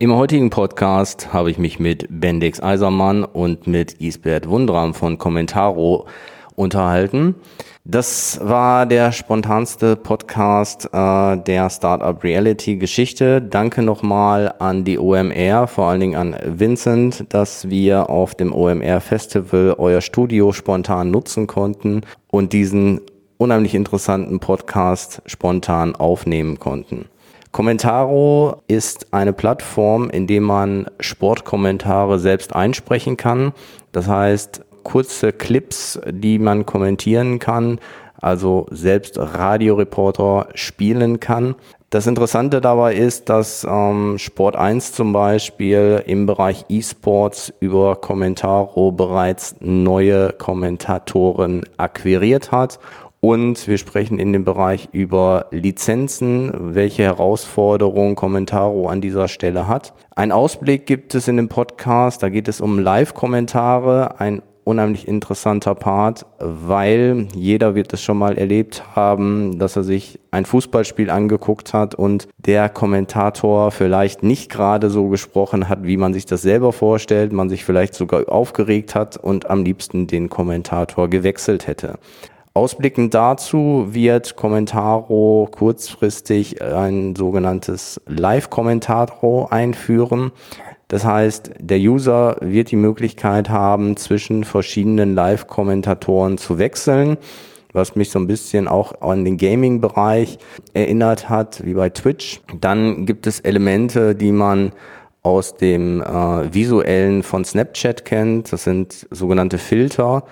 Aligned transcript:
Im 0.00 0.12
heutigen 0.12 0.50
Podcast 0.50 1.32
habe 1.32 1.52
ich 1.52 1.58
mich 1.58 1.78
mit 1.78 2.08
Bendix 2.10 2.60
Eisermann 2.60 3.22
und 3.22 3.68
mit 3.68 4.00
Gisbert 4.00 4.48
Wundram 4.48 4.92
von 4.92 5.18
Commentaro 5.18 6.06
unterhalten. 6.56 7.36
Das 7.84 8.40
war 8.42 8.86
der 8.86 9.12
spontanste 9.12 9.94
Podcast 9.94 10.88
äh, 10.92 11.36
der 11.36 11.70
Startup 11.70 12.24
Reality 12.24 12.74
Geschichte. 12.74 13.40
Danke 13.40 13.82
nochmal 13.82 14.52
an 14.58 14.82
die 14.82 14.98
OMR, 14.98 15.68
vor 15.68 15.86
allen 15.86 16.00
Dingen 16.00 16.16
an 16.16 16.36
Vincent, 16.44 17.26
dass 17.28 17.70
wir 17.70 18.10
auf 18.10 18.34
dem 18.34 18.52
OMR 18.52 19.00
Festival 19.00 19.76
euer 19.78 20.00
Studio 20.00 20.50
spontan 20.50 21.12
nutzen 21.12 21.46
konnten 21.46 22.00
und 22.32 22.52
diesen 22.52 23.00
unheimlich 23.38 23.76
interessanten 23.76 24.40
Podcast 24.40 25.22
spontan 25.26 25.94
aufnehmen 25.94 26.58
konnten. 26.58 27.04
Commentaro 27.54 28.62
ist 28.66 29.14
eine 29.14 29.32
Plattform, 29.32 30.10
in 30.10 30.26
der 30.26 30.40
man 30.40 30.86
Sportkommentare 30.98 32.18
selbst 32.18 32.52
einsprechen 32.52 33.16
kann. 33.16 33.52
Das 33.92 34.08
heißt, 34.08 34.62
kurze 34.82 35.32
Clips, 35.32 36.00
die 36.04 36.40
man 36.40 36.66
kommentieren 36.66 37.38
kann, 37.38 37.78
also 38.20 38.66
selbst 38.72 39.20
Radioreporter 39.20 40.48
spielen 40.54 41.20
kann. 41.20 41.54
Das 41.90 42.08
Interessante 42.08 42.60
dabei 42.60 42.96
ist, 42.96 43.28
dass 43.28 43.64
ähm, 43.70 44.18
Sport 44.18 44.56
1 44.56 44.90
zum 44.92 45.12
Beispiel 45.12 46.02
im 46.06 46.26
Bereich 46.26 46.64
E-Sports 46.68 47.52
über 47.60 47.94
Commentaro 47.94 48.90
bereits 48.90 49.54
neue 49.60 50.32
Kommentatoren 50.32 51.62
akquiriert 51.76 52.50
hat 52.50 52.80
und 53.24 53.66
wir 53.68 53.78
sprechen 53.78 54.18
in 54.18 54.34
dem 54.34 54.44
Bereich 54.44 54.90
über 54.92 55.46
Lizenzen, 55.50 56.52
welche 56.74 57.04
Herausforderungen 57.04 58.16
Commentaro 58.16 58.86
an 58.88 59.00
dieser 59.00 59.28
Stelle 59.28 59.66
hat. 59.66 59.94
Ein 60.14 60.30
Ausblick 60.30 60.84
gibt 60.84 61.14
es 61.14 61.26
in 61.26 61.38
dem 61.38 61.48
Podcast, 61.48 62.22
da 62.22 62.28
geht 62.28 62.48
es 62.48 62.60
um 62.60 62.78
Live-Kommentare, 62.78 64.20
ein 64.20 64.42
unheimlich 64.64 65.08
interessanter 65.08 65.74
Part, 65.74 66.26
weil 66.38 67.28
jeder 67.34 67.74
wird 67.74 67.94
es 67.94 68.02
schon 68.02 68.18
mal 68.18 68.36
erlebt 68.36 68.82
haben, 68.94 69.58
dass 69.58 69.76
er 69.76 69.84
sich 69.84 70.20
ein 70.30 70.44
Fußballspiel 70.44 71.08
angeguckt 71.08 71.72
hat 71.72 71.94
und 71.94 72.28
der 72.36 72.68
Kommentator 72.68 73.70
vielleicht 73.70 74.22
nicht 74.22 74.50
gerade 74.50 74.90
so 74.90 75.08
gesprochen 75.08 75.70
hat, 75.70 75.84
wie 75.84 75.96
man 75.96 76.12
sich 76.12 76.26
das 76.26 76.42
selber 76.42 76.74
vorstellt, 76.74 77.32
man 77.32 77.48
sich 77.48 77.64
vielleicht 77.64 77.94
sogar 77.94 78.30
aufgeregt 78.30 78.94
hat 78.94 79.16
und 79.16 79.48
am 79.48 79.64
liebsten 79.64 80.08
den 80.08 80.28
Kommentator 80.28 81.08
gewechselt 81.08 81.66
hätte. 81.66 81.98
Ausblickend 82.56 83.12
dazu 83.14 83.88
wird 83.90 84.36
Commentaro 84.36 85.48
kurzfristig 85.50 86.62
ein 86.62 87.16
sogenanntes 87.16 88.00
Live-Commentaro 88.06 89.48
einführen. 89.50 90.30
Das 90.86 91.04
heißt, 91.04 91.50
der 91.58 91.78
User 91.78 92.36
wird 92.40 92.70
die 92.70 92.76
Möglichkeit 92.76 93.50
haben, 93.50 93.96
zwischen 93.96 94.44
verschiedenen 94.44 95.16
Live-Kommentatoren 95.16 96.38
zu 96.38 96.56
wechseln, 96.58 97.16
was 97.72 97.96
mich 97.96 98.10
so 98.10 98.20
ein 98.20 98.28
bisschen 98.28 98.68
auch 98.68 99.00
an 99.00 99.24
den 99.24 99.36
Gaming-Bereich 99.36 100.38
erinnert 100.74 101.28
hat, 101.28 101.66
wie 101.66 101.74
bei 101.74 101.90
Twitch. 101.90 102.40
Dann 102.60 103.04
gibt 103.04 103.26
es 103.26 103.40
Elemente, 103.40 104.14
die 104.14 104.30
man 104.30 104.70
aus 105.24 105.56
dem 105.56 106.02
äh, 106.02 106.54
visuellen 106.54 107.24
von 107.24 107.44
Snapchat 107.44 108.04
kennt. 108.04 108.52
Das 108.52 108.62
sind 108.62 109.08
sogenannte 109.10 109.58
Filter 109.58 110.22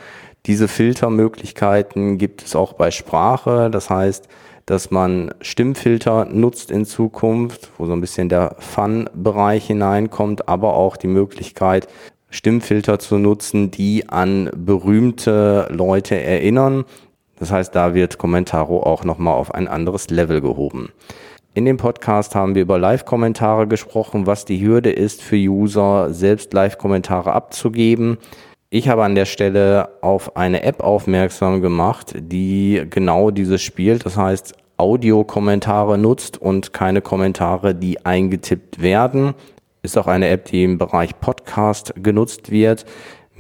diese 0.47 0.67
Filtermöglichkeiten 0.67 2.19
gibt 2.19 2.43
es 2.43 2.57
auch 2.57 2.73
bei 2.73 2.91
Sprache. 2.91 3.71
Das 3.71 3.91
heißt, 3.91 4.29
dass 4.67 4.91
man 4.91 5.33
Stimmfilter 5.41 6.25
nutzt 6.25 6.71
in 6.71 6.85
Zukunft, 6.85 7.71
wo 7.79 7.87
so 7.87 7.93
ein 7.93 8.01
bisschen 8.01 8.29
der 8.29 8.57
Fun-Bereich 8.59 9.67
hineinkommt, 9.67 10.49
aber 10.49 10.75
auch 10.75 10.97
die 10.97 11.09
Möglichkeit, 11.09 11.89
Stimmfilter 12.31 12.99
zu 12.99 13.19
nutzen, 13.19 13.71
die 13.71 14.09
an 14.09 14.51
berühmte 14.57 15.69
Leute 15.71 16.21
erinnern. 16.21 16.85
Das 17.39 17.53
heißt, 17.53 17.75
da 17.75 17.95
wird 17.95 18.19
Commentaro 18.19 18.83
auch 18.83 19.05
nochmal 19.05 19.35
auf 19.35 19.55
ein 19.55 19.69
anderes 19.69 20.11
Level 20.11 20.41
gehoben. 20.41 20.91
In 21.55 21.67
dem 21.67 21.77
Podcast 21.77 22.35
haben 22.35 22.55
wir 22.55 22.63
über 22.63 22.79
Live-Kommentare 22.79 23.67
gesprochen, 23.67 24.27
was 24.27 24.47
die 24.47 24.65
Hürde 24.65 24.91
ist 24.91 25.23
für 25.23 25.37
User, 25.37 26.15
selbst 26.15 26.55
Live-Kommentare 26.55 27.33
abzugeben. 27.33 28.17
Ich 28.75 28.89
habe 28.89 29.05
an 29.05 29.15
der 29.15 29.27
Stelle 29.27 29.91
auf 30.01 30.35
eine 30.35 30.63
App 30.63 30.81
aufmerksam 30.81 31.61
gemacht, 31.61 32.15
die 32.17 32.83
genau 32.89 33.31
dieses 33.31 33.61
spielt. 33.61 34.07
Das 34.07 34.17
heißt, 34.17 34.55
Audiokommentare 34.79 35.99
nutzt 35.99 36.41
und 36.41 36.73
keine 36.73 37.03
Kommentare, 37.03 37.75
die 37.75 38.07
eingetippt 38.07 38.81
werden. 38.81 39.35
Ist 39.83 39.99
auch 39.99 40.07
eine 40.07 40.29
App, 40.29 40.47
die 40.47 40.65
im 40.65 40.79
Bereich 40.79 41.21
Podcast 41.21 41.93
genutzt 42.03 42.51
wird. 42.51 42.87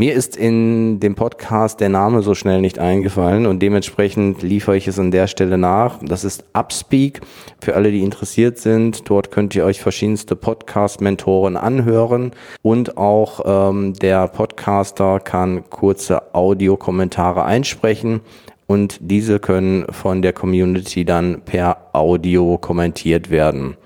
Mir 0.02 0.14
ist 0.14 0.36
in 0.36 0.98
dem 0.98 1.14
Podcast 1.14 1.78
der 1.78 1.88
Name 1.88 2.22
so 2.22 2.34
schnell 2.34 2.60
nicht 2.60 2.80
eingefallen 2.80 3.46
und 3.46 3.60
dementsprechend 3.60 4.42
liefere 4.42 4.76
ich 4.76 4.88
es 4.88 4.98
an 4.98 5.12
der 5.12 5.28
Stelle 5.28 5.58
nach. 5.58 6.00
Das 6.02 6.24
ist 6.24 6.44
Upspeak. 6.54 7.20
Für 7.60 7.76
alle, 7.76 7.92
die 7.92 8.02
interessiert 8.02 8.58
sind, 8.58 9.08
dort 9.08 9.30
könnt 9.30 9.54
ihr 9.54 9.64
euch 9.64 9.80
verschiedenste 9.80 10.34
Podcast-Mentoren 10.34 11.56
anhören 11.56 12.32
und 12.62 12.96
auch 12.96 13.42
ähm, 13.70 13.94
der 13.94 14.26
Podcaster 14.26 15.20
kann 15.20 15.70
kurze 15.70 16.34
Audiokommentare 16.34 17.44
einsprechen 17.44 18.22
und 18.66 18.98
diese 19.00 19.38
können 19.38 19.86
von 19.92 20.20
der 20.20 20.32
Community 20.32 21.04
dann 21.04 21.42
per 21.42 21.76
Audio 21.92 22.58
kommentiert 22.58 23.30
werden. 23.30 23.76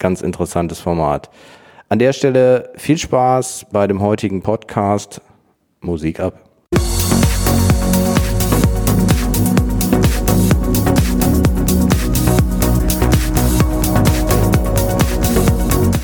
Ganz 0.00 0.20
interessantes 0.20 0.80
Format. 0.80 1.30
An 1.88 2.00
der 2.00 2.12
Stelle 2.12 2.72
viel 2.74 2.98
Spaß 2.98 3.66
bei 3.70 3.86
dem 3.86 4.00
heutigen 4.00 4.42
Podcast. 4.42 5.20
Musik 5.82 6.20
ab. 6.20 6.50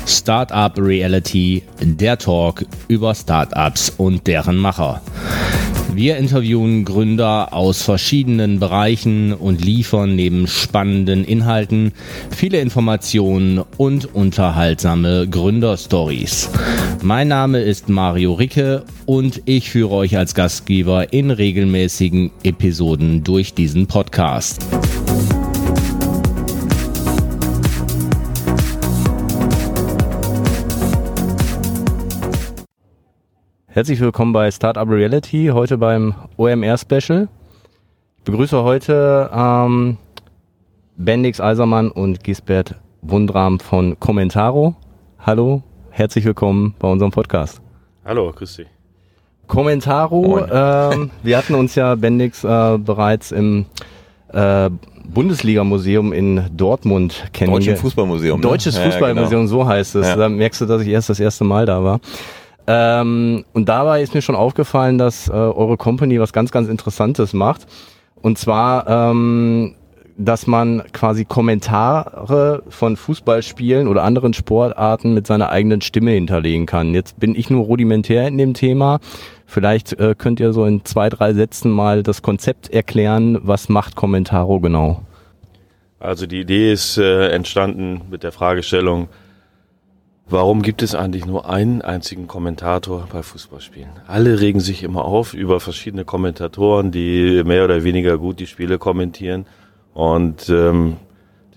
Startup 0.05 0.73
Reality, 0.77 1.63
der 1.79 2.17
Talk 2.17 2.65
über 2.89 3.15
Startups 3.15 3.93
und 3.97 4.27
deren 4.27 4.57
Macher. 4.57 5.01
Wir 5.97 6.17
interviewen 6.17 6.85
Gründer 6.85 7.53
aus 7.53 7.81
verschiedenen 7.81 8.59
Bereichen 8.59 9.33
und 9.33 9.65
liefern 9.65 10.15
neben 10.15 10.45
spannenden 10.45 11.23
Inhalten 11.23 11.91
viele 12.29 12.59
Informationen 12.59 13.63
und 13.77 14.13
unterhaltsame 14.13 15.27
Gründerstories. 15.27 16.51
Mein 17.01 17.29
Name 17.29 17.61
ist 17.61 17.89
Mario 17.89 18.33
Ricke 18.33 18.83
und 19.07 19.41
ich 19.45 19.71
führe 19.71 19.95
euch 19.95 20.15
als 20.15 20.35
Gastgeber 20.35 21.13
in 21.13 21.31
regelmäßigen 21.31 22.29
Episoden 22.43 23.23
durch 23.23 23.55
diesen 23.55 23.87
Podcast. 23.87 24.67
Herzlich 33.77 33.99
willkommen 33.99 34.33
bei 34.33 34.49
Startup 34.49 34.89
Reality, 34.89 35.51
heute 35.53 35.77
beim 35.77 36.15
OMR 36.35 36.79
Special. 36.79 37.27
Ich 38.17 38.23
begrüße 38.23 38.63
heute 38.63 39.29
ähm, 39.31 39.97
Bendix 40.95 41.39
Eisermann 41.39 41.91
und 41.91 42.23
Gisbert 42.23 42.73
Wundram 43.03 43.59
von 43.59 43.99
Commentaro. 43.99 44.75
Hallo, 45.19 45.61
herzlich 45.91 46.25
willkommen 46.25 46.73
bei 46.79 46.87
unserem 46.87 47.11
Podcast. 47.11 47.61
Hallo, 48.03 48.33
grüß 48.35 48.55
dich. 48.55 48.67
Commentaro, 49.45 50.39
ähm, 50.51 51.11
wir 51.21 51.37
hatten 51.37 51.53
uns 51.53 51.75
ja 51.75 51.93
Bendix 51.93 52.43
äh, 52.43 52.79
bereits 52.79 53.31
im 53.31 53.67
äh, 54.33 54.71
Bundesliga-Museum 55.07 56.13
in 56.13 56.49
Dortmund 56.57 57.27
kennengelernt. 57.31 57.67
Deutsches 57.67 57.81
Fußballmuseum. 57.81 58.39
Ne? 58.39 58.41
Deutsches 58.41 58.75
Fußballmuseum, 58.75 59.41
ja, 59.41 59.45
genau. 59.45 59.45
so 59.45 59.67
heißt 59.67 59.95
es. 59.97 60.07
Ja. 60.07 60.15
Da 60.15 60.29
merkst 60.29 60.61
du, 60.61 60.65
dass 60.65 60.81
ich 60.81 60.87
erst 60.87 61.09
das 61.11 61.19
erste 61.19 61.43
Mal 61.43 61.67
da 61.67 61.83
war. 61.83 61.99
Ähm, 62.67 63.45
und 63.53 63.69
dabei 63.69 64.01
ist 64.01 64.13
mir 64.13 64.21
schon 64.21 64.35
aufgefallen, 64.35 64.97
dass 64.97 65.29
äh, 65.29 65.31
eure 65.31 65.77
Company 65.77 66.19
was 66.19 66.33
ganz, 66.33 66.51
ganz 66.51 66.67
Interessantes 66.67 67.33
macht. 67.33 67.65
Und 68.21 68.37
zwar, 68.37 68.87
ähm, 68.87 69.75
dass 70.17 70.47
man 70.47 70.83
quasi 70.91 71.23
Kommentare 71.23 72.63
von 72.67 72.97
Fußballspielen 72.97 73.87
oder 73.87 74.03
anderen 74.03 74.33
Sportarten 74.33 75.13
mit 75.13 75.27
seiner 75.27 75.49
eigenen 75.49 75.81
Stimme 75.81 76.11
hinterlegen 76.11 76.65
kann. 76.65 76.93
Jetzt 76.93 77.19
bin 77.19 77.35
ich 77.35 77.49
nur 77.49 77.63
rudimentär 77.65 78.27
in 78.27 78.37
dem 78.37 78.53
Thema. 78.53 78.99
Vielleicht 79.45 79.93
äh, 79.99 80.15
könnt 80.17 80.39
ihr 80.41 80.51
so 80.51 80.65
in 80.65 80.83
zwei, 80.83 81.09
drei 81.09 81.33
Sätzen 81.33 81.71
mal 81.71 82.03
das 82.03 82.21
Konzept 82.21 82.69
erklären. 82.69 83.39
Was 83.43 83.69
macht 83.69 83.95
Commentaro 83.95 84.59
genau? 84.59 85.03
Also 85.99 86.27
die 86.27 86.41
Idee 86.41 86.73
ist 86.73 86.97
äh, 86.97 87.29
entstanden 87.29 88.01
mit 88.11 88.23
der 88.23 88.31
Fragestellung, 88.31 89.07
Warum 90.29 90.61
gibt 90.61 90.81
es 90.81 90.93
eigentlich 90.93 91.25
nur 91.25 91.49
einen 91.49 91.81
einzigen 91.81 92.27
Kommentator 92.27 93.07
bei 93.11 93.23
Fußballspielen? 93.23 93.91
Alle 94.07 94.39
regen 94.41 94.59
sich 94.59 94.83
immer 94.83 95.05
auf 95.05 95.33
über 95.33 95.59
verschiedene 95.59 96.03
Kommentatoren, 96.03 96.91
die 96.91 97.43
mehr 97.45 97.63
oder 97.63 97.83
weniger 97.83 98.17
gut 98.17 98.39
die 98.39 98.47
Spiele 98.47 98.77
kommentieren. 98.77 99.45
Und 99.93 100.49
ähm, 100.49 100.97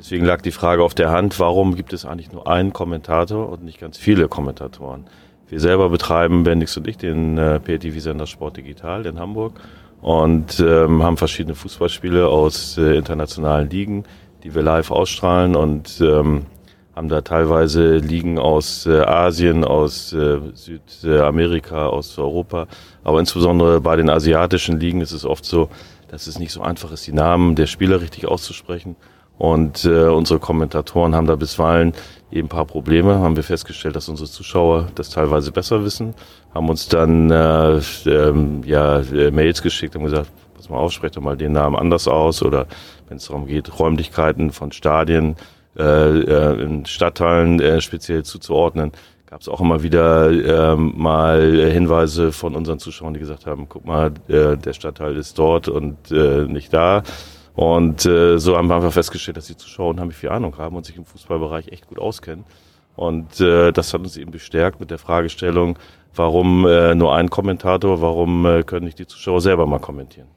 Deswegen 0.01 0.25
lag 0.25 0.41
die 0.41 0.51
Frage 0.51 0.83
auf 0.83 0.95
der 0.95 1.11
Hand, 1.11 1.39
warum 1.39 1.77
gibt 1.77 1.93
es 1.93 2.07
eigentlich 2.07 2.33
nur 2.33 2.49
einen 2.49 2.73
Kommentator 2.73 3.51
und 3.51 3.63
nicht 3.63 3.79
ganz 3.79 3.99
viele 3.99 4.29
Kommentatoren? 4.29 5.05
Wir 5.47 5.61
selber 5.61 5.91
betreiben, 5.91 6.43
Bendix 6.43 6.75
und 6.79 6.89
ich, 6.89 6.97
den 6.97 7.37
äh, 7.37 7.61
PTV-Sender 7.61 8.27
Sport 8.27 8.57
Digital 8.57 9.05
in 9.05 9.21
Hamburg 9.21 9.61
und 10.01 10.59
ähm, 10.59 11.03
haben 11.03 11.19
verschiedene 11.19 11.55
Fußballspiele 11.55 12.27
aus 12.27 12.79
äh, 12.79 12.97
internationalen 12.97 13.69
Ligen, 13.69 14.05
die 14.43 14.55
wir 14.55 14.63
live 14.63 14.91
ausstrahlen 14.91 15.55
und 15.55 16.01
ähm, 16.01 16.47
haben 17.00 17.08
da 17.08 17.23
teilweise 17.23 17.97
Ligen 17.97 18.38
aus 18.38 18.85
äh, 18.85 19.00
Asien, 19.00 19.64
aus 19.64 20.12
äh, 20.12 20.38
Südamerika, 20.52 21.87
aus 21.87 22.19
Europa. 22.19 22.67
Aber 23.05 23.20
insbesondere 23.20 23.81
bei 23.81 23.97
den 23.97 24.11
asiatischen 24.11 24.79
Ligen 24.79 25.00
ist 25.00 25.12
es 25.12 25.25
oft 25.25 25.47
so, 25.47 25.70
dass 26.08 26.26
es 26.26 26.38
nicht 26.38 26.52
so 26.52 26.61
einfach 26.61 26.93
ist, 26.93 27.06
die 27.06 27.14
Namen 27.14 27.55
der 27.55 27.67
Spieler 27.67 28.02
richtig 28.02 28.29
auszusprechen. 28.29 28.97
Und 29.38 29.87
äh, 29.87 30.08
unsere 30.08 30.41
Kommentatoren 30.41 31.14
haben 31.14 31.26
da 31.26 31.37
bisweilen 31.37 31.94
eben 32.31 32.49
ein 32.49 32.50
paar 32.50 32.67
Probleme. 32.67 33.14
Haben 33.20 33.35
wir 33.35 33.44
festgestellt, 33.44 33.97
dass 33.97 34.11
unsere 34.11 34.29
Zuschauer 34.29 34.88
das 34.94 35.08
teilweise 35.08 35.52
besser 35.52 35.82
wissen. 35.82 36.12
Haben 36.52 36.69
uns 36.69 36.87
dann 36.88 37.31
äh, 37.31 37.81
ähm, 38.05 38.62
ja, 38.67 38.99
äh, 38.99 39.31
Mails 39.31 39.62
geschickt 39.62 39.97
und 39.97 40.05
gesagt, 40.05 40.31
pass 40.55 40.69
mal 40.69 40.76
auf, 40.76 40.93
sprecht 40.93 41.17
doch 41.17 41.23
mal 41.23 41.38
den 41.38 41.52
Namen 41.52 41.76
anders 41.76 42.06
aus. 42.06 42.43
Oder 42.43 42.67
wenn 43.08 43.17
es 43.17 43.29
darum 43.29 43.47
geht, 43.47 43.79
Räumlichkeiten 43.79 44.52
von 44.52 44.70
Stadien 44.70 45.37
äh, 45.79 45.83
äh, 45.83 46.63
in 46.63 46.87
Stadtteilen 46.87 47.61
äh, 47.61 47.81
speziell 47.81 48.25
zuzuordnen, 48.25 48.93
gab 49.27 49.41
es 49.41 49.49
auch 49.49 49.61
immer 49.61 49.83
wieder 49.83 50.73
äh, 50.73 50.77
mal 50.77 51.71
Hinweise 51.71 52.33
von 52.33 52.57
unseren 52.57 52.81
Zuschauern, 52.81 53.15
die 53.15 53.21
gesagt 53.21 53.47
haben, 53.47 53.69
guck 53.69 53.85
mal, 53.85 54.13
äh, 54.29 54.57
der 54.57 54.73
Stadtteil 54.73 55.17
ist 55.17 55.39
dort 55.39 55.69
und 55.69 56.11
äh, 56.11 56.45
nicht 56.47 56.73
da. 56.73 57.03
Und 57.55 58.07
äh, 58.07 58.39
so 58.39 58.57
haben 58.57 58.69
wir 58.69 58.77
einfach 58.77 58.93
festgestellt, 58.93 59.37
dass 59.37 59.47
die 59.47 59.57
Zuschauer 59.57 59.91
unheimlich 59.91 60.17
viel 60.17 60.31
Ahnung 60.31 60.57
haben 60.59 60.77
und 60.77 60.87
sich 60.87 60.97
im 60.97 61.05
Fußballbereich 61.05 61.69
echt 61.69 61.87
gut 61.87 61.99
auskennen. 61.99 62.45
Und 62.97 63.41
äh, 63.41 63.73
das 63.73 63.95
hat 63.95 64.01
uns 64.01 64.17
eben 64.17 64.31
bestärkt 64.31 64.81
mit 64.81 64.91
der 64.91 64.99
Fragestellung, 64.99 65.79
warum 66.15 66.67
äh, 66.67 66.95
nur 66.95 67.15
ein 67.15 67.31
Kommentator, 67.31 68.01
warum 68.01 68.45
äh, 68.47 68.63
können 68.63 68.87
nicht 68.87 68.99
die 68.99 69.07
Zuschauer 69.07 69.41
selber 69.41 69.67
mal 69.67 69.79
kommentieren? 69.79 70.29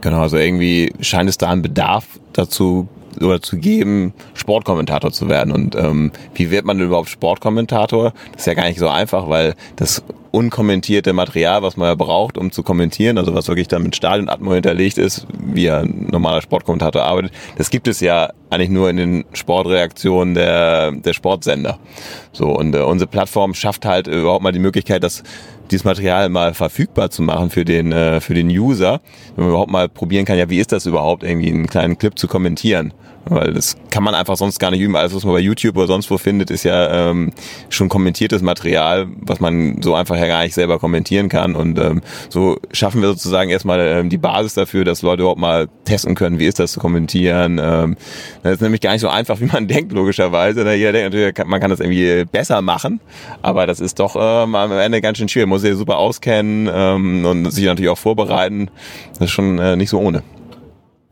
Genau, 0.00 0.22
also 0.22 0.36
irgendwie 0.36 0.92
scheint 1.00 1.30
es 1.30 1.38
da 1.38 1.50
einen 1.50 1.62
Bedarf 1.62 2.18
dazu 2.32 2.88
oder 3.20 3.40
zu 3.40 3.56
geben, 3.56 4.12
Sportkommentator 4.34 5.12
zu 5.12 5.28
werden. 5.28 5.52
Und 5.52 5.74
ähm, 5.74 6.12
wie 6.34 6.50
wird 6.50 6.64
man 6.64 6.78
denn 6.78 6.86
überhaupt 6.86 7.08
Sportkommentator? 7.08 8.12
Das 8.32 8.42
ist 8.42 8.46
ja 8.46 8.54
gar 8.54 8.66
nicht 8.66 8.78
so 8.78 8.88
einfach, 8.88 9.28
weil 9.28 9.54
das 9.76 10.02
unkommentierte 10.34 11.12
Material, 11.12 11.62
was 11.62 11.76
man 11.76 11.86
ja 11.86 11.94
braucht, 11.94 12.36
um 12.36 12.50
zu 12.50 12.64
kommentieren, 12.64 13.18
also 13.18 13.34
was 13.34 13.46
wirklich 13.46 13.68
dann 13.68 13.84
mit 13.84 13.94
Stadionatmo 13.94 14.52
hinterlegt 14.52 14.98
ist, 14.98 15.28
wie 15.38 15.70
ein 15.70 16.08
normaler 16.10 16.42
Sportkommentator 16.42 17.04
arbeitet, 17.04 17.30
das 17.56 17.70
gibt 17.70 17.86
es 17.86 18.00
ja 18.00 18.30
eigentlich 18.50 18.70
nur 18.70 18.90
in 18.90 18.96
den 18.96 19.24
Sportreaktionen 19.32 20.34
der, 20.34 20.90
der 20.90 21.12
Sportsender. 21.12 21.78
So, 22.32 22.48
und 22.48 22.74
äh, 22.74 22.80
unsere 22.80 23.08
Plattform 23.08 23.54
schafft 23.54 23.86
halt 23.86 24.08
überhaupt 24.08 24.42
mal 24.42 24.50
die 24.50 24.58
Möglichkeit, 24.58 25.04
dass 25.04 25.22
dieses 25.70 25.84
Material 25.84 26.28
mal 26.28 26.54
verfügbar 26.54 27.10
zu 27.10 27.22
machen 27.22 27.50
für 27.50 27.64
den, 27.64 27.92
äh, 27.92 28.20
für 28.20 28.34
den 28.34 28.48
User, 28.48 29.00
wenn 29.34 29.44
man 29.44 29.50
überhaupt 29.50 29.70
mal 29.70 29.88
probieren 29.88 30.24
kann, 30.24 30.38
ja, 30.38 30.48
wie 30.50 30.58
ist 30.58 30.72
das 30.72 30.86
überhaupt, 30.86 31.22
irgendwie 31.22 31.50
einen 31.50 31.66
kleinen 31.66 31.98
Clip 31.98 32.18
zu 32.18 32.28
kommentieren. 32.28 32.92
Weil 33.26 33.52
das 33.52 33.76
kann 33.90 34.04
man 34.04 34.14
einfach 34.14 34.36
sonst 34.36 34.58
gar 34.58 34.70
nicht 34.70 34.80
üben. 34.80 34.96
Alles, 34.96 35.14
was 35.14 35.24
man 35.24 35.34
bei 35.34 35.40
YouTube 35.40 35.76
oder 35.76 35.86
sonst 35.86 36.10
wo 36.10 36.18
findet, 36.18 36.50
ist 36.50 36.64
ja 36.64 37.10
ähm, 37.10 37.32
schon 37.70 37.88
kommentiertes 37.88 38.42
Material, 38.42 39.06
was 39.20 39.40
man 39.40 39.80
so 39.82 39.94
einfach 39.94 40.16
ja 40.16 40.26
gar 40.26 40.42
nicht 40.42 40.54
selber 40.54 40.78
kommentieren 40.78 41.28
kann. 41.28 41.54
Und 41.54 41.78
ähm, 41.78 42.02
so 42.28 42.58
schaffen 42.72 43.00
wir 43.00 43.08
sozusagen 43.08 43.50
erstmal 43.50 43.80
ähm, 43.80 44.10
die 44.10 44.18
Basis 44.18 44.54
dafür, 44.54 44.84
dass 44.84 45.02
Leute 45.02 45.22
überhaupt 45.22 45.40
mal 45.40 45.68
testen 45.84 46.14
können, 46.14 46.38
wie 46.38 46.46
ist 46.46 46.58
das 46.58 46.72
zu 46.72 46.80
kommentieren. 46.80 47.60
Ähm, 47.62 47.96
das 48.42 48.54
ist 48.54 48.60
nämlich 48.60 48.80
gar 48.80 48.92
nicht 48.92 49.00
so 49.00 49.08
einfach, 49.08 49.40
wie 49.40 49.46
man 49.46 49.66
denkt, 49.68 49.92
logischerweise. 49.92 50.64
Ne? 50.64 50.74
Jeder 50.74 50.92
denkt 50.92 51.14
natürlich, 51.14 51.46
man 51.46 51.60
kann 51.60 51.70
das 51.70 51.80
irgendwie 51.80 52.24
besser 52.24 52.60
machen, 52.62 53.00
aber 53.42 53.66
das 53.66 53.80
ist 53.80 54.00
doch 54.00 54.16
ähm, 54.16 54.54
am 54.54 54.72
Ende 54.72 55.00
ganz 55.00 55.18
schön 55.18 55.28
schwierig. 55.28 55.48
Man 55.48 55.56
muss 55.56 55.62
sich 55.62 55.74
super 55.76 55.98
auskennen 55.98 56.68
ähm, 56.72 57.24
und 57.24 57.50
sich 57.50 57.64
natürlich 57.64 57.90
auch 57.90 57.98
vorbereiten. 57.98 58.70
Das 59.12 59.22
ist 59.22 59.30
schon 59.30 59.58
äh, 59.58 59.76
nicht 59.76 59.90
so 59.90 59.98
ohne. 59.98 60.22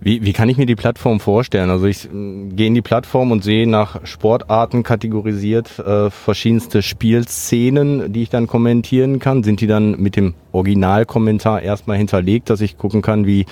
Wie, 0.05 0.25
wie 0.25 0.33
kann 0.33 0.49
ich 0.49 0.59
mir 0.59 0.67
die 0.67 0.75
Plattform 0.75 1.21
vorstellen? 1.21 1.71
Also 1.71 1.87
ich 1.87 2.07
äh, 2.07 2.09
gehe 2.51 2.67
in 2.67 2.75
die 2.75 2.83
Plattform 2.83 3.31
und 3.31 3.45
sehe 3.45 3.69
nach 3.69 4.05
Sportarten 4.05 4.83
kategorisiert 4.83 5.79
äh, 5.79 6.11
verschiedenste 6.11 6.83
Spielszenen, 6.83 8.13
die 8.13 8.23
ich 8.23 8.31
dann 8.31 8.49
kommentieren 8.49 9.21
kann. 9.21 9.45
Sind 9.45 9.61
die 9.61 9.69
dann 9.69 9.93
mit 10.01 10.17
dem 10.17 10.35
Originalkommentar 10.51 11.63
erstmal 11.63 11.99
hinterlegt, 11.99 12.51
dass 12.51 12.61
ich 12.61 12.79
gucken 12.79 13.01
kann, 13.01 13.27
wie 13.27 13.47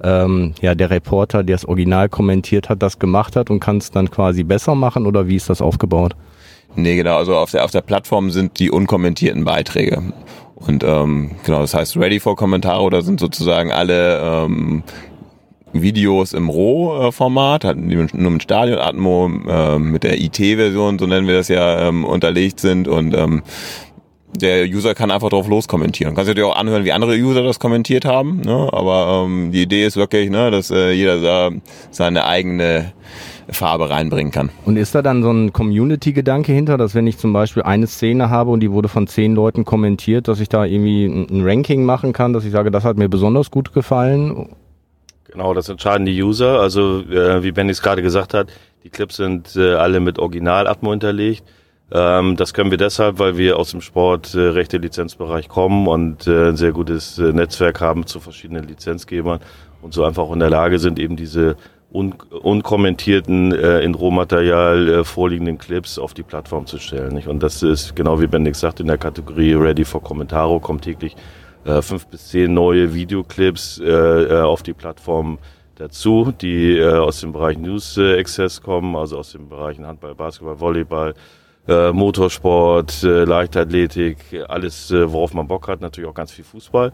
ähm, 0.00 0.54
ja 0.60 0.76
der 0.76 0.90
Reporter, 0.90 1.42
der 1.42 1.56
das 1.56 1.64
Original 1.64 2.08
kommentiert 2.08 2.68
hat, 2.68 2.82
das 2.82 3.00
gemacht 3.00 3.34
hat 3.34 3.50
und 3.50 3.58
kann 3.58 3.78
es 3.78 3.90
dann 3.90 4.08
quasi 4.08 4.44
besser 4.44 4.76
machen 4.76 5.06
oder 5.06 5.26
wie 5.26 5.36
ist 5.36 5.50
das 5.50 5.60
aufgebaut? 5.60 6.14
Nee, 6.76 6.94
genau. 6.94 7.16
Also 7.16 7.34
auf 7.34 7.50
der, 7.50 7.64
auf 7.64 7.72
der 7.72 7.80
Plattform 7.80 8.30
sind 8.30 8.60
die 8.60 8.70
unkommentierten 8.70 9.44
Beiträge. 9.44 10.12
Und 10.54 10.84
ähm, 10.84 11.32
genau, 11.44 11.60
das 11.60 11.74
heißt 11.74 11.96
Ready 11.96 12.20
for 12.20 12.36
Kommentare 12.36 12.82
oder 12.82 13.02
sind 13.02 13.18
sozusagen 13.18 13.72
alle 13.72 14.20
ähm, 14.20 14.84
Videos 15.82 16.32
im 16.32 16.48
Rohformat, 16.48 17.64
die 17.76 17.96
nur 18.12 18.30
mit 18.30 18.42
Stadionatmo, 18.42 19.30
äh, 19.48 19.78
mit 19.78 20.02
der 20.02 20.20
IT-Version, 20.20 20.98
so 20.98 21.06
nennen 21.06 21.26
wir 21.26 21.34
das 21.34 21.48
ja, 21.48 21.88
ähm, 21.88 22.04
unterlegt 22.04 22.60
sind 22.60 22.88
und 22.88 23.14
ähm, 23.14 23.42
der 24.40 24.66
User 24.66 24.94
kann 24.94 25.10
einfach 25.10 25.30
drauf 25.30 25.48
loskommentieren. 25.48 26.14
Kannst 26.14 26.30
du 26.30 26.34
dir 26.34 26.46
auch 26.46 26.56
anhören, 26.56 26.84
wie 26.84 26.92
andere 26.92 27.16
User 27.16 27.42
das 27.42 27.58
kommentiert 27.58 28.04
haben, 28.04 28.40
ne? 28.40 28.68
aber 28.72 29.24
ähm, 29.24 29.50
die 29.52 29.62
Idee 29.62 29.86
ist 29.86 29.96
wirklich, 29.96 30.30
ne, 30.30 30.50
dass 30.50 30.70
äh, 30.70 30.92
jeder 30.92 31.20
da 31.20 31.50
seine 31.90 32.26
eigene 32.26 32.92
Farbe 33.48 33.90
reinbringen 33.90 34.32
kann. 34.32 34.50
Und 34.64 34.76
ist 34.76 34.94
da 34.94 35.02
dann 35.02 35.22
so 35.22 35.30
ein 35.30 35.52
Community-Gedanke 35.52 36.52
hinter, 36.52 36.76
dass 36.76 36.94
wenn 36.94 37.06
ich 37.06 37.18
zum 37.18 37.32
Beispiel 37.32 37.62
eine 37.62 37.86
Szene 37.86 38.28
habe 38.28 38.50
und 38.50 38.60
die 38.60 38.70
wurde 38.70 38.88
von 38.88 39.06
zehn 39.06 39.34
Leuten 39.34 39.64
kommentiert, 39.64 40.28
dass 40.28 40.40
ich 40.40 40.48
da 40.48 40.64
irgendwie 40.64 41.06
ein 41.06 41.42
Ranking 41.42 41.84
machen 41.84 42.12
kann, 42.12 42.32
dass 42.32 42.44
ich 42.44 42.52
sage, 42.52 42.70
das 42.70 42.84
hat 42.84 42.96
mir 42.96 43.08
besonders 43.08 43.50
gut 43.50 43.72
gefallen? 43.72 44.48
Genau, 45.36 45.52
das 45.52 45.68
entscheiden 45.68 46.06
die 46.06 46.22
User. 46.22 46.60
Also 46.60 47.02
äh, 47.02 47.42
wie 47.42 47.52
Benny 47.52 47.70
es 47.70 47.82
gerade 47.82 48.00
gesagt 48.00 48.32
hat, 48.32 48.48
die 48.84 48.88
Clips 48.88 49.16
sind 49.16 49.54
äh, 49.54 49.74
alle 49.74 50.00
mit 50.00 50.18
Original-Atmo 50.18 50.92
hinterlegt. 50.92 51.44
Ähm, 51.92 52.36
das 52.36 52.54
können 52.54 52.70
wir 52.70 52.78
deshalb, 52.78 53.18
weil 53.18 53.36
wir 53.36 53.58
aus 53.58 53.72
dem 53.72 53.82
Sportrechte-Lizenzbereich 53.82 55.50
kommen 55.50 55.88
und 55.88 56.26
äh, 56.26 56.48
ein 56.48 56.56
sehr 56.56 56.72
gutes 56.72 57.18
äh, 57.18 57.34
Netzwerk 57.34 57.82
haben 57.82 58.06
zu 58.06 58.18
verschiedenen 58.18 58.66
Lizenzgebern 58.66 59.40
und 59.82 59.92
so 59.92 60.04
einfach 60.04 60.22
auch 60.22 60.32
in 60.32 60.38
der 60.38 60.48
Lage 60.48 60.78
sind, 60.78 60.98
eben 60.98 61.16
diese 61.16 61.56
un 61.92 62.14
unkommentierten, 62.30 63.52
äh, 63.52 63.80
in 63.80 63.94
Rohmaterial 63.94 64.88
äh, 64.88 65.04
vorliegenden 65.04 65.58
Clips 65.58 65.98
auf 65.98 66.14
die 66.14 66.22
Plattform 66.22 66.64
zu 66.64 66.78
stellen. 66.78 67.12
Nicht? 67.12 67.28
Und 67.28 67.42
das 67.42 67.62
ist, 67.62 67.94
genau 67.94 68.22
wie 68.22 68.26
Bendix 68.26 68.60
sagt, 68.60 68.80
in 68.80 68.86
der 68.86 68.96
Kategorie 68.96 69.52
Ready 69.52 69.84
for 69.84 70.02
Commentaro 70.02 70.60
kommt 70.60 70.84
täglich 70.84 71.14
äh, 71.66 71.82
fünf 71.82 72.06
bis 72.06 72.28
zehn 72.28 72.54
neue 72.54 72.94
Videoclips 72.94 73.78
äh, 73.78 73.84
äh, 73.84 74.40
auf 74.42 74.62
die 74.62 74.72
Plattform 74.72 75.38
dazu, 75.74 76.32
die 76.40 76.78
äh, 76.78 76.94
aus 76.94 77.20
dem 77.20 77.32
Bereich 77.32 77.58
News 77.58 77.96
äh, 77.98 78.18
Access 78.18 78.62
kommen, 78.62 78.96
also 78.96 79.18
aus 79.18 79.32
den 79.32 79.48
Bereichen 79.48 79.86
Handball, 79.86 80.14
Basketball, 80.14 80.58
Volleyball, 80.58 81.14
äh, 81.68 81.92
Motorsport, 81.92 83.02
äh, 83.02 83.24
Leichtathletik, 83.24 84.18
alles, 84.48 84.90
äh, 84.90 85.12
worauf 85.12 85.34
man 85.34 85.48
Bock 85.48 85.68
hat, 85.68 85.80
natürlich 85.80 86.08
auch 86.08 86.14
ganz 86.14 86.32
viel 86.32 86.44
Fußball. 86.44 86.92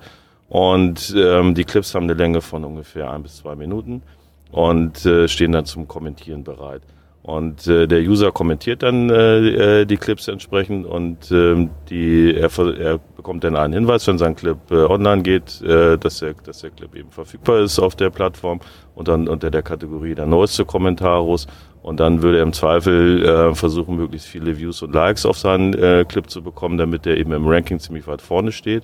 Und 0.49 1.15
ähm, 1.17 1.55
die 1.55 1.65
Clips 1.65 1.95
haben 1.95 2.05
eine 2.05 2.15
Länge 2.15 2.41
von 2.41 2.65
ungefähr 2.65 3.11
ein 3.11 3.23
bis 3.23 3.37
zwei 3.37 3.55
Minuten 3.55 4.03
und 4.51 5.07
äh, 5.07 5.29
stehen 5.29 5.53
dann 5.53 5.65
zum 5.65 5.89
Kommentieren 5.89 6.45
bereit. 6.45 6.83
Und 7.23 7.69
äh, 7.69 7.87
der 7.87 8.01
User 8.01 8.33
kommentiert 8.33 8.83
dann 8.83 9.09
äh, 9.09 9.83
äh, 9.83 9.85
die 9.87 9.97
Clips 9.97 10.27
entsprechend 10.27 10.87
und 10.87 11.31
ähm, 11.31 11.71
die, 11.89 12.35
er, 12.35 12.51
er 12.77 12.99
bekommt 13.17 13.45
dann 13.45 13.55
einen 13.55 13.73
Hinweis, 13.73 14.09
wenn 14.09 14.19
sein 14.19 14.35
Clip 14.35 14.59
äh, 14.73 14.75
online 14.75 15.23
geht, 15.23 15.63
äh, 15.63 15.99
dass, 15.99 16.19
der, 16.19 16.35
dass 16.35 16.63
der 16.63 16.71
Clip 16.71 16.93
eben 16.97 17.13
verfügbar 17.13 17.61
ist 17.61 17.79
auf 17.79 17.95
der 17.95 18.11
Plattform 18.11 18.59
und 18.97 19.07
dann 19.07 19.29
unter 19.29 19.53
der 19.53 19.63
Kategorie 19.63 20.17
der 20.17 20.27
neueste 20.27 20.65
Kommentarus. 20.65 21.47
Und 21.81 22.01
dann 22.01 22.23
würde 22.23 22.39
er 22.39 22.43
im 22.43 22.53
Zweifel 22.53 23.25
äh, 23.25 23.55
versuchen, 23.55 23.97
möglichst 23.97 24.27
viele 24.27 24.59
Views 24.59 24.83
und 24.83 24.93
Likes 24.93 25.25
auf 25.25 25.39
seinen 25.39 25.75
äh, 25.75 26.05
Clip 26.09 26.29
zu 26.29 26.43
bekommen, 26.43 26.77
damit 26.77 27.07
er 27.07 27.17
eben 27.17 27.33
im 27.33 27.47
Ranking 27.47 27.79
ziemlich 27.79 28.09
weit 28.09 28.23
vorne 28.23 28.51
steht 28.51 28.83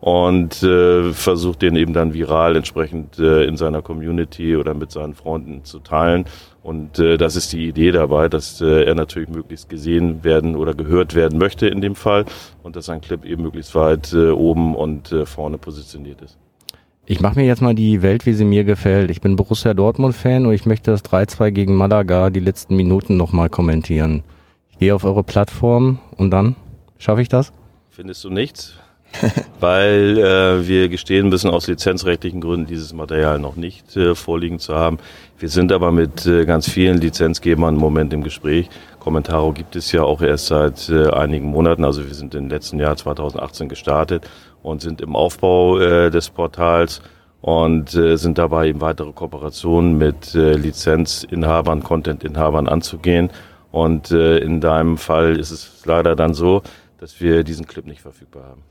und 0.00 0.62
äh, 0.62 1.12
versucht 1.12 1.62
den 1.62 1.74
eben 1.76 1.92
dann 1.92 2.12
viral 2.12 2.56
entsprechend 2.56 3.18
äh, 3.18 3.44
in 3.44 3.56
seiner 3.56 3.80
Community 3.80 4.56
oder 4.56 4.74
mit 4.74 4.90
seinen 4.90 5.14
Freunden 5.14 5.64
zu 5.64 5.78
teilen. 5.78 6.26
Und 6.66 6.98
äh, 6.98 7.16
das 7.16 7.36
ist 7.36 7.52
die 7.52 7.68
Idee 7.68 7.92
dabei, 7.92 8.28
dass 8.28 8.60
äh, 8.60 8.82
er 8.86 8.96
natürlich 8.96 9.28
möglichst 9.28 9.68
gesehen 9.68 10.24
werden 10.24 10.56
oder 10.56 10.74
gehört 10.74 11.14
werden 11.14 11.38
möchte 11.38 11.68
in 11.68 11.80
dem 11.80 11.94
Fall 11.94 12.24
und 12.64 12.74
dass 12.74 12.86
sein 12.86 13.00
Clip 13.00 13.24
eben 13.24 13.44
möglichst 13.44 13.76
weit 13.76 14.12
äh, 14.12 14.30
oben 14.30 14.74
und 14.74 15.12
äh, 15.12 15.26
vorne 15.26 15.58
positioniert 15.58 16.22
ist. 16.22 16.36
Ich 17.04 17.20
mache 17.20 17.38
mir 17.38 17.46
jetzt 17.46 17.62
mal 17.62 17.76
die 17.76 18.02
Welt, 18.02 18.26
wie 18.26 18.32
sie 18.32 18.44
mir 18.44 18.64
gefällt. 18.64 19.12
Ich 19.12 19.20
bin 19.20 19.36
Borussia 19.36 19.74
Dortmund-Fan 19.74 20.44
und 20.44 20.54
ich 20.54 20.66
möchte 20.66 20.90
das 20.90 21.04
3-2 21.04 21.52
gegen 21.52 21.76
Malaga 21.76 22.30
die 22.30 22.40
letzten 22.40 22.74
Minuten 22.74 23.16
nochmal 23.16 23.48
kommentieren. 23.48 24.24
Ich 24.72 24.78
gehe 24.78 24.92
auf 24.92 25.04
eure 25.04 25.22
Plattform 25.22 26.00
und 26.16 26.32
dann 26.32 26.56
schaffe 26.98 27.22
ich 27.22 27.28
das? 27.28 27.52
Findest 27.90 28.24
du 28.24 28.30
nichts? 28.30 28.76
weil 29.60 30.18
äh, 30.18 30.66
wir 30.66 30.88
gestehen 30.88 31.28
müssen, 31.28 31.50
aus 31.50 31.66
lizenzrechtlichen 31.66 32.40
Gründen 32.40 32.66
dieses 32.66 32.92
Material 32.92 33.38
noch 33.38 33.56
nicht 33.56 33.96
äh, 33.96 34.14
vorliegen 34.14 34.58
zu 34.58 34.74
haben. 34.74 34.98
Wir 35.38 35.48
sind 35.48 35.72
aber 35.72 35.92
mit 35.92 36.26
äh, 36.26 36.44
ganz 36.44 36.68
vielen 36.68 36.98
Lizenzgebern 36.98 37.74
im 37.74 37.80
Moment 37.80 38.12
im 38.12 38.22
Gespräch. 38.22 38.68
Commentaro 38.98 39.52
gibt 39.52 39.76
es 39.76 39.92
ja 39.92 40.02
auch 40.02 40.20
erst 40.22 40.46
seit 40.46 40.88
äh, 40.88 41.10
einigen 41.10 41.46
Monaten, 41.46 41.84
also 41.84 42.06
wir 42.06 42.14
sind 42.14 42.34
im 42.34 42.48
letzten 42.48 42.78
Jahr 42.78 42.96
2018 42.96 43.68
gestartet 43.68 44.28
und 44.62 44.80
sind 44.80 45.00
im 45.00 45.14
Aufbau 45.14 45.78
äh, 45.78 46.10
des 46.10 46.30
Portals 46.30 47.02
und 47.40 47.94
äh, 47.94 48.16
sind 48.16 48.38
dabei 48.38 48.68
eben 48.68 48.80
weitere 48.80 49.12
Kooperationen 49.12 49.96
mit 49.96 50.34
äh, 50.34 50.54
Lizenzinhabern, 50.54 51.82
Contentinhabern 51.82 52.66
anzugehen. 52.66 53.30
Und 53.70 54.10
äh, 54.10 54.38
in 54.38 54.60
deinem 54.60 54.96
Fall 54.96 55.38
ist 55.38 55.50
es 55.50 55.84
leider 55.84 56.16
dann 56.16 56.34
so, 56.34 56.62
dass 56.98 57.20
wir 57.20 57.44
diesen 57.44 57.66
Clip 57.66 57.86
nicht 57.86 58.00
verfügbar 58.00 58.44
haben. 58.44 58.62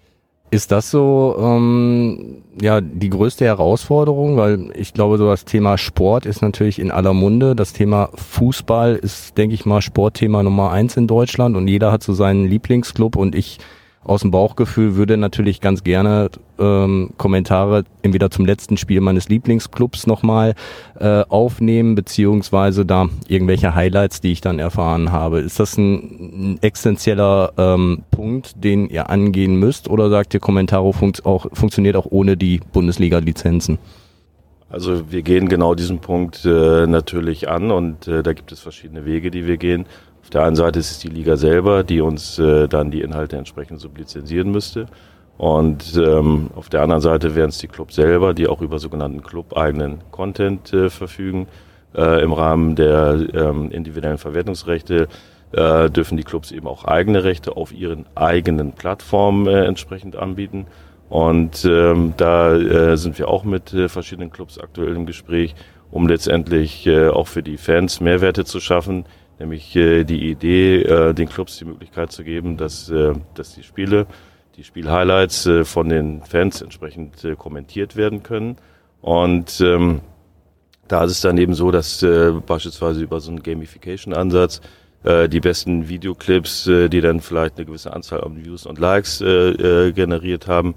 Ist 0.51 0.71
das 0.71 0.91
so 0.91 1.35
ähm, 1.39 2.43
ja 2.61 2.79
die 2.79 3.09
größte 3.09 3.45
Herausforderung? 3.45 4.37
Weil 4.37 4.71
ich 4.75 4.93
glaube, 4.93 5.17
so 5.17 5.27
das 5.27 5.43
Thema 5.45 5.77
Sport 5.77 6.25
ist 6.25 6.41
natürlich 6.41 6.79
in 6.79 6.91
aller 6.91 7.13
Munde. 7.13 7.55
Das 7.55 7.73
Thema 7.73 8.09
Fußball 8.13 8.95
ist, 8.95 9.37
denke 9.37 9.55
ich 9.55 9.65
mal, 9.65 9.81
Sportthema 9.81 10.43
Nummer 10.43 10.71
eins 10.71 10.97
in 10.97 11.07
Deutschland 11.07 11.57
und 11.57 11.67
jeder 11.67 11.91
hat 11.91 12.03
so 12.03 12.13
seinen 12.13 12.45
Lieblingsclub 12.45 13.15
und 13.15 13.35
ich 13.35 13.59
aus 14.05 14.21
dem 14.21 14.31
Bauchgefühl 14.31 14.95
würde 14.95 15.17
natürlich 15.17 15.61
ganz 15.61 15.83
gerne 15.83 16.29
ähm, 16.59 17.09
Kommentare 17.17 17.83
entweder 18.01 18.29
zum 18.29 18.45
letzten 18.45 18.77
Spiel 18.77 19.01
meines 19.01 19.27
Lieblingsclubs 19.29 20.07
nochmal 20.07 20.53
äh, 20.99 21.23
aufnehmen, 21.27 21.95
beziehungsweise 21.95 22.85
da 22.85 23.09
irgendwelche 23.27 23.75
Highlights, 23.75 24.21
die 24.21 24.31
ich 24.31 24.41
dann 24.41 24.59
erfahren 24.59 25.11
habe. 25.11 25.39
Ist 25.39 25.59
das 25.59 25.77
ein, 25.77 26.53
ein 26.53 26.59
essentieller 26.61 27.51
ähm, 27.57 28.03
Punkt, 28.11 28.63
den 28.63 28.89
ihr 28.89 29.09
angehen 29.09 29.55
müsst, 29.55 29.89
oder 29.89 30.09
sagt 30.09 30.33
ihr, 30.33 30.39
Kommentaro 30.39 30.91
funkt 30.91 31.25
auch, 31.25 31.47
funktioniert 31.53 31.95
auch 31.95 32.07
ohne 32.09 32.37
die 32.37 32.61
Bundesliga-Lizenzen? 32.71 33.79
Also 34.69 35.11
wir 35.11 35.21
gehen 35.21 35.47
genau 35.47 35.75
diesen 35.75 35.99
Punkt 35.99 36.43
äh, 36.43 36.87
natürlich 36.87 37.47
an 37.49 37.71
und 37.71 38.07
äh, 38.07 38.23
da 38.23 38.33
gibt 38.33 38.51
es 38.51 38.59
verschiedene 38.59 39.05
Wege, 39.05 39.31
die 39.31 39.47
wir 39.47 39.57
gehen. 39.57 39.85
Auf 40.25 40.31
der 40.31 40.43
einen 40.43 40.55
Seite 40.55 40.79
ist 40.79 40.89
es 40.89 40.97
die 40.97 41.07
Liga 41.07 41.37
selber, 41.37 41.83
die 41.83 42.01
uns 42.01 42.39
äh, 42.39 42.67
dann 42.67 42.89
die 42.89 43.01
Inhalte 43.01 43.37
entsprechend 43.37 43.79
sublizenzieren 43.79 44.51
müsste. 44.51 44.87
Und 45.37 45.95
ähm, 45.95 46.49
auf 46.55 46.67
der 46.67 46.81
anderen 46.81 47.01
Seite 47.01 47.35
wären 47.35 47.49
es 47.49 47.59
die 47.59 47.67
Clubs 47.67 47.93
selber, 47.93 48.33
die 48.33 48.47
auch 48.47 48.59
über 48.61 48.79
sogenannten 48.79 49.21
club-eigenen 49.21 49.99
Content 50.09 50.73
äh, 50.73 50.89
verfügen. 50.89 51.45
Äh, 51.93 52.23
Im 52.23 52.33
Rahmen 52.33 52.75
der 52.75 53.19
ähm, 53.35 53.69
individuellen 53.69 54.17
Verwertungsrechte 54.17 55.09
äh, 55.51 55.91
dürfen 55.91 56.17
die 56.17 56.23
Clubs 56.23 56.51
eben 56.51 56.65
auch 56.65 56.85
eigene 56.85 57.23
Rechte 57.23 57.55
auf 57.55 57.71
ihren 57.71 58.07
eigenen 58.15 58.71
Plattformen 58.71 59.45
äh, 59.45 59.65
entsprechend 59.65 60.15
anbieten. 60.15 60.65
Und 61.07 61.65
ähm, 61.65 62.15
da 62.17 62.55
äh, 62.55 62.97
sind 62.97 63.19
wir 63.19 63.27
auch 63.27 63.43
mit 63.43 63.75
äh, 63.75 63.89
verschiedenen 63.89 64.31
Clubs 64.31 64.57
aktuell 64.57 64.95
im 64.95 65.05
Gespräch, 65.05 65.53
um 65.91 66.07
letztendlich 66.07 66.87
äh, 66.87 67.09
auch 67.09 67.27
für 67.27 67.43
die 67.43 67.57
Fans 67.57 68.01
Mehrwerte 68.01 68.43
zu 68.43 68.59
schaffen, 68.59 69.05
nämlich 69.39 69.75
äh, 69.75 70.03
die 70.03 70.29
Idee, 70.29 70.81
äh, 70.81 71.13
den 71.13 71.29
Clubs 71.29 71.57
die 71.57 71.65
Möglichkeit 71.65 72.11
zu 72.11 72.23
geben, 72.23 72.57
dass, 72.57 72.89
äh, 72.89 73.13
dass 73.33 73.55
die 73.55 73.63
Spiele, 73.63 74.07
die 74.55 74.63
Spielhighlights 74.63 75.45
äh, 75.45 75.63
von 75.65 75.89
den 75.89 76.21
Fans 76.23 76.61
entsprechend 76.61 77.23
äh, 77.23 77.35
kommentiert 77.35 77.95
werden 77.95 78.23
können. 78.23 78.57
Und 79.01 79.61
ähm, 79.61 80.01
da 80.87 81.03
ist 81.03 81.11
es 81.11 81.21
dann 81.21 81.37
eben 81.37 81.53
so, 81.53 81.71
dass 81.71 82.01
äh, 82.03 82.31
beispielsweise 82.45 83.01
über 83.01 83.19
so 83.19 83.31
einen 83.31 83.43
Gamification-Ansatz 83.43 84.61
äh, 85.03 85.27
die 85.29 85.39
besten 85.39 85.89
Videoclips, 85.89 86.67
äh, 86.67 86.89
die 86.89 87.01
dann 87.01 87.21
vielleicht 87.21 87.57
eine 87.57 87.65
gewisse 87.65 87.93
Anzahl 87.93 88.23
an 88.23 88.43
Views 88.43 88.65
und 88.65 88.79
Likes 88.79 89.21
äh, 89.21 89.27
äh, 89.27 89.91
generiert 89.91 90.47
haben, 90.47 90.75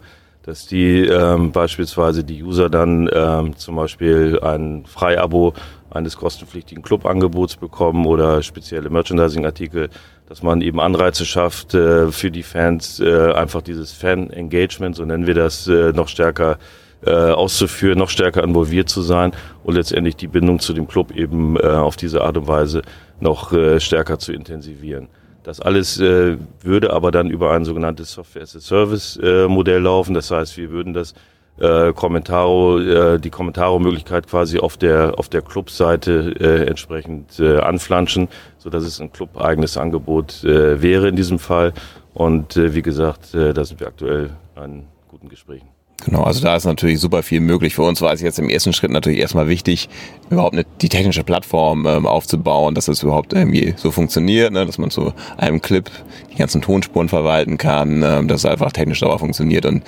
dass 0.49 0.67
die 0.67 1.05
ähm, 1.05 1.52
beispielsweise 1.52 2.25
die 2.25 2.43
User 2.43 2.71
dann 2.71 3.11
ähm, 3.12 3.55
zum 3.59 3.76
Beispiel 3.76 4.40
ein 4.40 4.87
Freiabo 4.87 5.52
eines 5.90 6.17
kostenpflichtigen 6.17 6.83
Clubangebots 6.83 7.57
bekommen 7.57 8.07
oder 8.07 8.43
spezielle 8.43 8.88
Merchandising-Artikel, 8.88 9.90
dass 10.26 10.43
man 10.43 10.62
eben 10.62 10.81
Anreize 10.81 11.26
schafft 11.26 11.75
äh, 11.75 12.11
für 12.11 12.31
die 12.31 12.43
Fans, 12.43 12.99
äh, 12.99 13.33
einfach 13.33 13.61
dieses 13.61 13.93
Fan-Engagement, 13.93 14.97
so 14.97 15.05
nennen 15.05 15.26
wir 15.26 15.35
das, 15.35 15.69
äh, 15.69 15.93
noch 15.93 16.09
stärker 16.09 16.57
äh, 17.05 17.11
auszuführen, 17.11 17.99
noch 17.99 18.09
stärker 18.09 18.43
involviert 18.43 18.88
zu 18.88 19.02
sein 19.02 19.33
und 19.64 19.75
letztendlich 19.75 20.17
die 20.17 20.28
Bindung 20.28 20.61
zu 20.61 20.73
dem 20.73 20.88
Club 20.88 21.14
eben 21.14 21.59
äh, 21.59 21.67
auf 21.67 21.97
diese 21.97 22.23
Art 22.23 22.38
und 22.38 22.49
Weise 22.49 22.81
noch 23.21 23.52
äh, 23.52 23.81
stärker 23.81 24.19
zu 24.19 24.33
intensivieren. 24.33 25.09
Das 25.49 25.61
alles 25.61 25.99
äh, 25.99 26.37
würde 26.61 26.93
aber 26.93 27.11
dann 27.11 27.31
über 27.31 27.52
ein 27.52 27.64
sogenanntes 27.64 28.12
Software-as-a-Service-Modell 28.12 29.81
äh, 29.81 29.83
laufen. 29.83 30.12
Das 30.12 30.31
heißt, 30.31 30.59
wir 30.59 30.69
würden 30.69 30.93
das 30.93 31.14
äh, 31.59 31.95
Kommentaro, 31.95 32.78
äh, 32.78 33.19
die 33.19 33.31
Kommentaro-Möglichkeit 33.31 34.26
quasi 34.28 34.59
auf 34.59 34.76
der 34.76 35.19
auf 35.19 35.31
der 35.31 35.40
Clubseite 35.40 36.35
äh, 36.38 36.67
entsprechend 36.67 37.40
äh, 37.40 37.61
anflanschen, 37.61 38.28
so 38.59 38.69
dass 38.69 38.85
es 38.85 39.00
ein 39.00 39.11
club-eigenes 39.11 39.78
Angebot 39.78 40.45
äh, 40.45 40.83
wäre 40.83 41.09
in 41.09 41.17
diesem 41.17 41.38
Fall. 41.38 41.73
Und 42.12 42.59
äh, 42.59 42.75
wie 42.75 42.83
gesagt, 42.83 43.35
äh, 43.35 43.55
da 43.55 43.64
sind 43.64 43.81
wir 43.81 43.87
aktuell 43.87 44.28
an 44.55 44.85
guten 45.09 45.31
Gesprächen. 45.31 45.77
Genau, 46.05 46.23
also 46.23 46.40
da 46.40 46.55
ist 46.55 46.64
natürlich 46.64 47.00
super 47.00 47.23
viel 47.23 47.40
möglich. 47.40 47.75
Für 47.75 47.83
uns 47.83 48.00
war 48.00 48.12
es 48.12 48.21
jetzt 48.21 48.38
im 48.38 48.49
ersten 48.49 48.73
Schritt 48.73 48.93
natürlich 48.93 49.19
erstmal 49.19 49.49
wichtig, 49.49 49.88
überhaupt 50.31 50.55
eine, 50.55 50.64
die 50.81 50.88
technische 50.88 51.25
Plattform 51.25 51.87
ähm, 51.87 52.07
aufzubauen, 52.07 52.75
dass 52.75 52.87
das 52.87 53.02
überhaupt 53.02 53.33
irgendwie 53.33 53.75
so 53.76 53.90
funktioniert, 53.90 54.52
ne? 54.52 54.64
dass 54.64 54.78
man 54.78 54.90
zu 54.90 55.12
einem 55.37 55.61
Clip 55.61 55.90
die 56.33 56.37
ganzen 56.37 56.62
Tonspuren 56.62 57.09
verwalten 57.09 57.59
kann, 57.59 58.02
ähm, 58.05 58.28
dass 58.28 58.45
es 58.45 58.47
einfach 58.47 58.71
technisch 58.71 59.00
sauber 59.00 59.19
funktioniert 59.19 59.67
und 59.67 59.83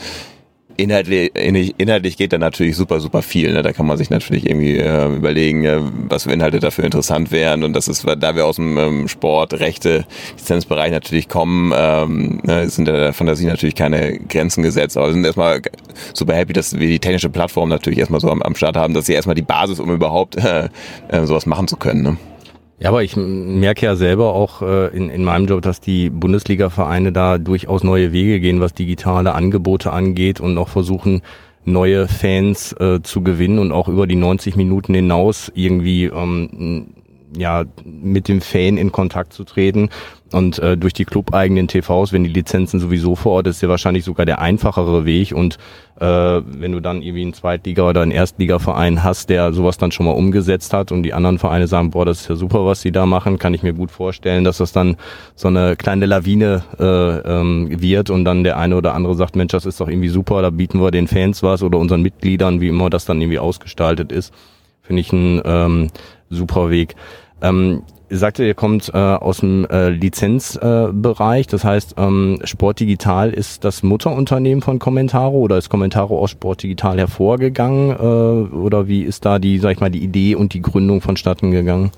inhaltlich, 0.82 1.30
inhaltlich 1.78 2.16
geht 2.16 2.32
da 2.32 2.38
natürlich 2.38 2.76
super, 2.76 3.00
super 3.00 3.22
viel. 3.22 3.52
Ne? 3.52 3.62
Da 3.62 3.72
kann 3.72 3.86
man 3.86 3.96
sich 3.96 4.10
natürlich 4.10 4.48
irgendwie 4.48 4.76
äh, 4.78 5.14
überlegen, 5.14 5.64
äh, 5.64 5.80
was 6.08 6.24
für 6.24 6.32
Inhalte 6.32 6.60
dafür 6.60 6.84
interessant 6.84 7.30
wären. 7.30 7.62
Und 7.64 7.74
das 7.74 7.88
ist, 7.88 8.06
da 8.06 8.36
wir 8.36 8.46
aus 8.46 8.56
dem 8.56 8.78
ähm, 8.78 9.08
Sport, 9.08 9.54
Rechte, 9.54 10.04
Lizenzbereich 10.36 10.90
natürlich 10.90 11.28
kommen, 11.28 11.72
ähm, 11.76 12.40
ne, 12.44 12.68
sind 12.68 12.86
da 12.86 12.92
der 12.92 13.12
Fantasie 13.12 13.46
natürlich 13.46 13.74
keine 13.74 14.18
Grenzen 14.18 14.62
gesetzt. 14.62 14.96
Aber 14.96 15.06
wir 15.06 15.14
sind 15.14 15.24
erstmal 15.24 15.62
super 16.14 16.34
happy, 16.34 16.52
dass 16.52 16.78
wir 16.78 16.86
die 16.86 16.98
technische 16.98 17.30
Plattform 17.30 17.68
natürlich 17.68 17.98
erstmal 17.98 18.20
so 18.20 18.30
am, 18.30 18.42
am 18.42 18.54
Start 18.54 18.76
haben, 18.76 18.94
dass 18.94 19.06
sie 19.06 19.14
erstmal 19.14 19.36
die 19.36 19.42
Basis, 19.42 19.80
um 19.80 19.90
überhaupt 19.90 20.36
äh, 20.36 20.68
äh, 21.08 21.26
sowas 21.26 21.46
machen 21.46 21.68
zu 21.68 21.76
können. 21.76 22.02
Ne? 22.02 22.16
Ja, 22.80 22.88
aber 22.88 23.02
ich 23.04 23.14
merke 23.14 23.84
ja 23.84 23.94
selber 23.94 24.32
auch 24.32 24.62
äh, 24.62 24.86
in, 24.96 25.10
in 25.10 25.22
meinem 25.22 25.46
Job, 25.46 25.60
dass 25.60 25.80
die 25.80 26.08
Bundesliga-Vereine 26.08 27.12
da 27.12 27.36
durchaus 27.36 27.84
neue 27.84 28.10
Wege 28.12 28.40
gehen, 28.40 28.60
was 28.60 28.72
digitale 28.72 29.34
Angebote 29.34 29.92
angeht 29.92 30.40
und 30.40 30.56
auch 30.56 30.70
versuchen, 30.70 31.20
neue 31.66 32.08
Fans 32.08 32.72
äh, 32.80 33.00
zu 33.02 33.22
gewinnen 33.22 33.58
und 33.58 33.70
auch 33.70 33.86
über 33.86 34.06
die 34.06 34.16
90 34.16 34.56
Minuten 34.56 34.94
hinaus 34.94 35.52
irgendwie 35.54 36.06
ähm, 36.06 36.94
ja 37.36 37.64
mit 37.84 38.28
dem 38.28 38.40
Fan 38.40 38.78
in 38.78 38.92
Kontakt 38.92 39.34
zu 39.34 39.44
treten. 39.44 39.90
Und 40.32 40.60
äh, 40.60 40.76
durch 40.76 40.92
die 40.92 41.04
clubeigenen 41.04 41.66
TVs, 41.66 42.12
wenn 42.12 42.22
die 42.22 42.30
Lizenzen 42.30 42.78
sowieso 42.78 43.16
vor 43.16 43.32
Ort 43.32 43.48
ist, 43.48 43.62
ja 43.62 43.68
wahrscheinlich 43.68 44.04
sogar 44.04 44.26
der 44.26 44.38
einfachere 44.38 45.04
Weg. 45.04 45.32
Und 45.32 45.58
äh, 45.98 46.06
wenn 46.06 46.70
du 46.70 46.80
dann 46.80 47.02
irgendwie 47.02 47.22
einen 47.22 47.34
Zweitliga- 47.34 47.88
oder 47.88 48.02
einen 48.02 48.12
Erstligaverein 48.12 49.02
hast, 49.02 49.28
der 49.28 49.52
sowas 49.52 49.76
dann 49.76 49.90
schon 49.90 50.06
mal 50.06 50.12
umgesetzt 50.12 50.72
hat 50.72 50.92
und 50.92 51.02
die 51.02 51.12
anderen 51.12 51.38
Vereine 51.38 51.66
sagen, 51.66 51.90
boah, 51.90 52.04
das 52.04 52.22
ist 52.22 52.28
ja 52.28 52.36
super, 52.36 52.64
was 52.64 52.80
sie 52.80 52.92
da 52.92 53.06
machen, 53.06 53.38
kann 53.38 53.54
ich 53.54 53.64
mir 53.64 53.72
gut 53.72 53.90
vorstellen, 53.90 54.44
dass 54.44 54.58
das 54.58 54.72
dann 54.72 54.96
so 55.34 55.48
eine 55.48 55.74
kleine 55.74 56.06
Lawine 56.06 56.62
äh, 56.78 56.84
ähm, 56.84 57.80
wird 57.80 58.10
und 58.10 58.24
dann 58.24 58.44
der 58.44 58.56
eine 58.56 58.76
oder 58.76 58.94
andere 58.94 59.16
sagt, 59.16 59.34
Mensch, 59.34 59.52
das 59.52 59.66
ist 59.66 59.80
doch 59.80 59.88
irgendwie 59.88 60.08
super, 60.08 60.42
da 60.42 60.50
bieten 60.50 60.80
wir 60.80 60.92
den 60.92 61.08
Fans 61.08 61.42
was 61.42 61.62
oder 61.62 61.78
unseren 61.78 62.02
Mitgliedern, 62.02 62.60
wie 62.60 62.68
immer 62.68 62.88
das 62.88 63.04
dann 63.04 63.20
irgendwie 63.20 63.40
ausgestaltet 63.40 64.12
ist. 64.12 64.32
Finde 64.82 65.00
ich 65.00 65.12
ein 65.12 65.42
ähm, 65.44 65.90
super 66.30 66.70
Weg. 66.70 66.94
Ähm, 67.42 67.82
ihr 68.10 68.18
sagte, 68.18 68.44
ihr 68.44 68.54
kommt 68.54 68.90
äh, 68.92 68.96
aus 68.96 69.38
dem 69.38 69.64
äh, 69.66 69.88
Lizenzbereich, 69.88 71.46
äh, 71.46 71.50
das 71.50 71.64
heißt, 71.64 71.94
ähm, 71.96 72.40
Sport 72.44 72.80
Digital 72.80 73.30
ist 73.30 73.64
das 73.64 73.82
Mutterunternehmen 73.82 74.62
von 74.62 74.78
Commentaro 74.78 75.38
oder 75.38 75.56
ist 75.56 75.70
Commentaro 75.70 76.18
aus 76.18 76.30
Sport 76.30 76.62
Digital 76.64 76.98
hervorgegangen 76.98 77.90
äh, 77.90 78.54
oder 78.54 78.88
wie 78.88 79.02
ist 79.02 79.24
da 79.24 79.38
die, 79.38 79.58
sag 79.58 79.72
ich 79.72 79.80
mal, 79.80 79.90
die 79.90 80.02
Idee 80.02 80.34
und 80.34 80.52
die 80.54 80.62
Gründung 80.62 81.00
vonstatten 81.00 81.52
gegangen? 81.52 81.92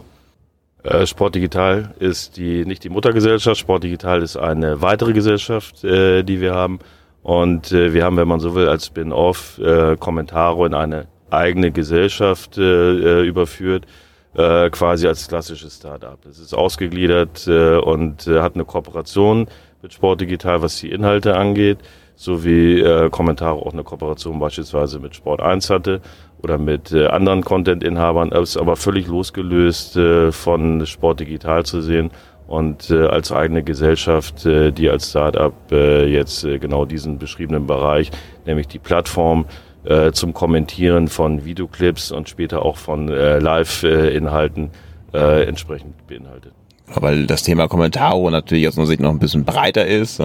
Äh, 0.83 1.07
Sport 1.07 1.35
Digital 1.35 1.95
ist 1.99 2.37
die 2.37 2.67
nicht 2.67 2.85
die 2.85 2.91
Muttergesellschaft, 2.91 3.59
Sport 3.59 3.85
Digital 3.85 4.23
ist 4.23 4.37
eine 4.37 4.83
weitere 4.83 5.15
Gesellschaft, 5.15 5.83
äh, 5.83 6.23
die 6.23 6.41
wir 6.41 6.55
haben. 6.55 6.79
Und 7.23 7.71
äh, 7.73 7.95
wir 7.95 8.05
haben, 8.05 8.17
wenn 8.17 8.29
man 8.29 8.41
so 8.41 8.55
will, 8.55 8.69
als 8.69 8.87
Spin-off 8.87 9.59
äh, 9.59 9.97
Commentaro 9.97 10.67
in 10.67 10.75
eine 10.75 11.07
eigene 11.31 11.71
Gesellschaft 11.71 12.59
äh, 12.59 13.21
äh 13.21 13.27
überführt 13.27 13.87
äh, 14.35 14.71
quasi 14.71 15.07
als 15.07 15.29
klassisches 15.29 15.77
Startup. 15.77 16.19
Es 16.27 16.39
ist 16.39 16.55
ausgegliedert 16.55 17.47
äh, 17.47 17.77
und 17.77 18.27
äh, 18.27 18.41
hat 18.41 18.55
eine 18.55 18.65
Kooperation 18.65 19.47
mit 19.83 19.93
Sport 19.93 20.21
Digital, 20.21 20.63
was 20.63 20.79
die 20.79 20.91
Inhalte 20.91 21.37
angeht, 21.37 21.79
sowie 22.15 22.81
äh, 22.81 23.11
Kommentare 23.11 23.57
auch 23.57 23.73
eine 23.73 23.85
Kooperation 23.85 24.39
beispielsweise 24.39 24.99
mit 24.99 25.15
Sport 25.17 25.41
1 25.41 25.71
hatte 25.71 26.01
oder 26.43 26.59
mit 26.59 26.93
äh, 26.93 27.07
anderen 27.07 27.43
Content-Inhabern, 27.43 28.33
ist 28.33 28.57
aber 28.57 28.77
völlig 28.77 29.07
losgelöst 29.07 29.97
äh, 29.97 30.33
von 30.33 30.87
Sport 30.87 31.21
Digital 31.21 31.65
zu 31.65 31.81
sehen 31.81 32.11
und 32.47 32.91
äh, 32.91 33.07
als 33.07 33.33
eigene 33.33 33.63
Gesellschaft, 33.63 34.45
äh, 34.47 34.73
die 34.73 34.89
als 34.91 35.11
Startup 35.11 35.55
äh, 35.71 36.07
jetzt 36.07 36.45
äh, 36.45 36.59
genau 36.59 36.85
diesen 36.85 37.19
beschriebenen 37.19 37.67
Bereich, 37.67 38.11
nämlich 38.47 38.69
die 38.69 38.79
Plattform 38.79 39.47
äh, 39.85 40.13
zum 40.13 40.33
Kommentieren 40.33 41.09
von 41.09 41.45
Videoclips 41.45 42.13
und 42.13 42.29
später 42.29 42.63
auch 42.65 42.77
von 42.77 43.09
äh, 43.09 43.39
Live-Inhalten 43.39 44.71
äh, 45.13 45.45
entsprechend 45.45 46.07
beinhaltet. 46.07 46.53
Weil 46.95 47.27
das 47.27 47.43
Thema 47.43 47.69
Kommentare 47.69 48.31
natürlich 48.31 48.69
aus 48.69 48.77
unserer 48.77 48.87
Sicht 48.87 49.01
noch 49.01 49.11
ein 49.11 49.19
bisschen 49.19 49.45
breiter 49.45 49.87
ist. 49.87 50.21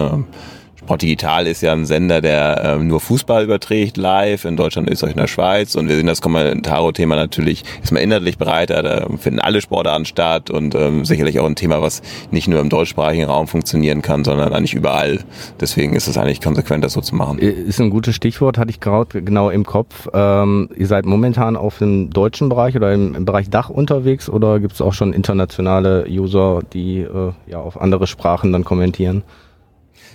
Sport 0.78 1.02
Digital 1.02 1.48
ist 1.48 1.60
ja 1.60 1.72
ein 1.72 1.86
Sender, 1.86 2.20
der 2.20 2.62
ähm, 2.64 2.86
nur 2.86 3.00
Fußball 3.00 3.42
überträgt 3.42 3.96
live 3.96 4.44
in 4.44 4.56
Deutschland, 4.56 4.88
Österreich 4.88 5.14
und 5.14 5.20
der 5.20 5.26
Schweiz. 5.26 5.74
Und 5.74 5.88
wir 5.88 5.96
sehen 5.96 6.06
das 6.06 6.22
Kommentaro-Thema 6.22 7.16
natürlich 7.16 7.64
ist 7.82 7.90
mal 7.90 7.98
inhaltlich 7.98 8.38
breiter. 8.38 8.84
Da 8.84 9.08
finden 9.18 9.40
alle 9.40 9.60
Sportarten 9.60 10.04
statt 10.04 10.50
und 10.50 10.76
ähm, 10.76 11.04
sicherlich 11.04 11.40
auch 11.40 11.46
ein 11.46 11.56
Thema, 11.56 11.82
was 11.82 12.00
nicht 12.30 12.46
nur 12.46 12.60
im 12.60 12.68
deutschsprachigen 12.68 13.24
Raum 13.24 13.48
funktionieren 13.48 14.02
kann, 14.02 14.22
sondern 14.22 14.52
eigentlich 14.52 14.74
überall. 14.74 15.24
Deswegen 15.60 15.96
ist 15.96 16.06
es 16.06 16.16
eigentlich 16.16 16.40
konsequent, 16.40 16.84
das 16.84 16.92
so 16.92 17.00
zu 17.00 17.16
machen. 17.16 17.40
Ist 17.40 17.80
ein 17.80 17.90
gutes 17.90 18.14
Stichwort, 18.14 18.56
hatte 18.56 18.70
ich 18.70 18.78
gerade 18.78 19.20
genau 19.22 19.50
im 19.50 19.66
Kopf. 19.66 20.08
Ähm, 20.14 20.70
ihr 20.76 20.86
seid 20.86 21.06
momentan 21.06 21.56
auf 21.56 21.78
dem 21.78 22.10
deutschen 22.10 22.48
Bereich 22.48 22.76
oder 22.76 22.94
im, 22.94 23.16
im 23.16 23.24
Bereich 23.24 23.50
Dach 23.50 23.68
unterwegs 23.68 24.28
oder 24.30 24.60
gibt 24.60 24.74
es 24.74 24.80
auch 24.80 24.92
schon 24.92 25.12
internationale 25.12 26.06
User, 26.08 26.60
die 26.72 27.00
äh, 27.00 27.32
ja 27.48 27.58
auf 27.58 27.80
andere 27.80 28.06
Sprachen 28.06 28.52
dann 28.52 28.62
kommentieren? 28.62 29.24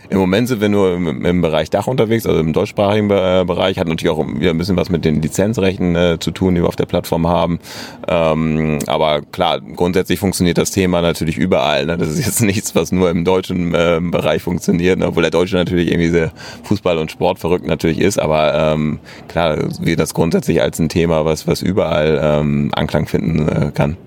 Im 0.10 0.20
Moment 0.20 0.48
sind 0.48 0.62
wir 0.62 0.70
nur 0.70 0.94
im, 0.94 1.26
im 1.26 1.42
Bereich 1.42 1.70
Dach 1.70 1.88
unterwegs, 1.88 2.26
also 2.26 2.40
im 2.40 2.54
deutschsprachigen 2.54 3.10
äh, 3.10 3.44
Bereich. 3.46 3.80
Hat 3.80 3.88
natürlich 3.88 4.14
auch 4.14 4.26
wieder 4.26 4.52
ein 4.52 4.58
bisschen 4.58 4.78
was 4.78 4.90
mit 4.90 5.06
den 5.06 5.22
Lizenzrechten 5.22 5.96
äh, 5.96 6.18
zu 6.20 6.32
tun, 6.32 6.56
die 6.56 6.62
wir 6.62 6.68
auf 6.68 6.76
der 6.76 6.86
Plattform 6.86 7.28
haben. 7.28 7.60
Ähm, 8.08 8.80
aber 8.88 9.22
klar, 9.22 9.62
grundsätzlich 9.62 10.20
funktioniert 10.20 10.58
das 10.58 10.72
Thema 10.72 11.02
natürlich 11.02 11.38
überall. 11.38 11.86
Ne? 11.86 11.98
Das 11.98 12.10
ist 12.10 12.26
jetzt 12.26 12.42
nichts, 12.44 12.76
was 12.76 12.92
nur 12.92 13.10
im 13.10 13.24
deutschen 13.24 13.74
äh, 13.74 14.00
Bereich 14.02 14.42
funktioniert, 14.42 15.00
ne? 15.00 15.08
obwohl 15.08 15.24
der 15.24 15.32
Deutsche 15.32 15.56
natürlich 15.56 15.90
irgendwie 15.90 16.10
sehr 16.10 16.32
Fußball- 16.68 16.98
und 16.98 17.12
Sportverrückt 17.12 17.66
natürlich 17.66 18.00
ist. 18.00 18.20
Aber 18.20 18.54
ähm, 18.54 19.00
klar, 19.28 19.58
wir 19.80 19.96
das 19.96 20.14
grundsätzlich 20.14 20.62
als 20.62 20.80
ein 20.80 20.90
Thema, 20.90 21.26
was, 21.26 21.48
was 21.48 21.62
überall 21.62 22.20
ähm, 22.22 22.72
Anklang 22.74 23.08
finden 23.08 23.48
äh, 23.48 23.72
kann. 23.74 23.98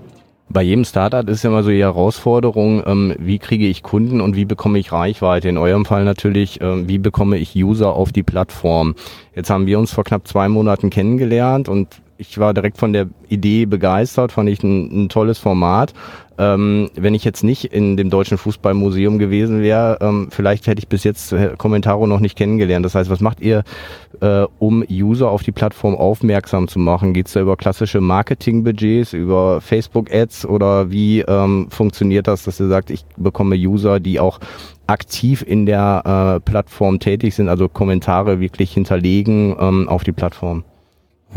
Bei 0.48 0.62
jedem 0.62 0.84
Startup 0.84 1.28
ist 1.28 1.42
ja 1.42 1.50
immer 1.50 1.64
so 1.64 1.70
die 1.70 1.80
Herausforderung, 1.80 2.82
ähm, 2.86 3.14
wie 3.18 3.38
kriege 3.38 3.66
ich 3.66 3.82
Kunden 3.82 4.20
und 4.20 4.36
wie 4.36 4.44
bekomme 4.44 4.78
ich 4.78 4.92
Reichweite? 4.92 5.48
In 5.48 5.58
eurem 5.58 5.84
Fall 5.84 6.04
natürlich, 6.04 6.60
ähm, 6.60 6.88
wie 6.88 6.98
bekomme 6.98 7.36
ich 7.36 7.56
User 7.56 7.92
auf 7.92 8.12
die 8.12 8.22
Plattform? 8.22 8.94
Jetzt 9.34 9.50
haben 9.50 9.66
wir 9.66 9.78
uns 9.78 9.92
vor 9.92 10.04
knapp 10.04 10.28
zwei 10.28 10.48
Monaten 10.48 10.88
kennengelernt 10.88 11.68
und 11.68 12.00
ich 12.18 12.38
war 12.38 12.54
direkt 12.54 12.78
von 12.78 12.92
der 12.92 13.08
Idee 13.28 13.66
begeistert, 13.66 14.32
fand 14.32 14.48
ich 14.48 14.62
ein, 14.62 15.04
ein 15.04 15.08
tolles 15.08 15.38
Format. 15.38 15.92
Ähm, 16.38 16.90
wenn 16.94 17.14
ich 17.14 17.24
jetzt 17.24 17.44
nicht 17.44 17.64
in 17.64 17.96
dem 17.96 18.10
Deutschen 18.10 18.38
Fußballmuseum 18.38 19.18
gewesen 19.18 19.62
wäre, 19.62 19.98
ähm, 20.00 20.28
vielleicht 20.30 20.66
hätte 20.66 20.80
ich 20.80 20.88
bis 20.88 21.04
jetzt 21.04 21.34
Kommentaro 21.56 22.06
noch 22.06 22.20
nicht 22.20 22.36
kennengelernt. 22.36 22.84
Das 22.84 22.94
heißt, 22.94 23.10
was 23.10 23.20
macht 23.20 23.40
ihr, 23.40 23.64
äh, 24.20 24.44
um 24.58 24.84
User 24.90 25.30
auf 25.30 25.42
die 25.42 25.52
Plattform 25.52 25.94
aufmerksam 25.94 26.68
zu 26.68 26.78
machen? 26.78 27.14
Geht 27.14 27.26
es 27.26 27.32
da 27.32 27.40
über 27.40 27.56
klassische 27.56 28.00
Marketingbudgets, 28.00 29.12
über 29.12 29.60
Facebook-Ads 29.60 30.46
oder 30.46 30.90
wie 30.90 31.20
ähm, 31.20 31.68
funktioniert 31.70 32.28
das, 32.28 32.44
dass 32.44 32.60
ihr 32.60 32.68
sagt, 32.68 32.90
ich 32.90 33.04
bekomme 33.16 33.56
User, 33.56 34.00
die 34.00 34.20
auch 34.20 34.38
aktiv 34.86 35.44
in 35.46 35.66
der 35.66 36.36
äh, 36.36 36.40
Plattform 36.40 37.00
tätig 37.00 37.34
sind, 37.34 37.48
also 37.48 37.68
Kommentare 37.68 38.40
wirklich 38.40 38.72
hinterlegen 38.72 39.56
ähm, 39.58 39.88
auf 39.88 40.04
die 40.04 40.12
Plattform? 40.12 40.64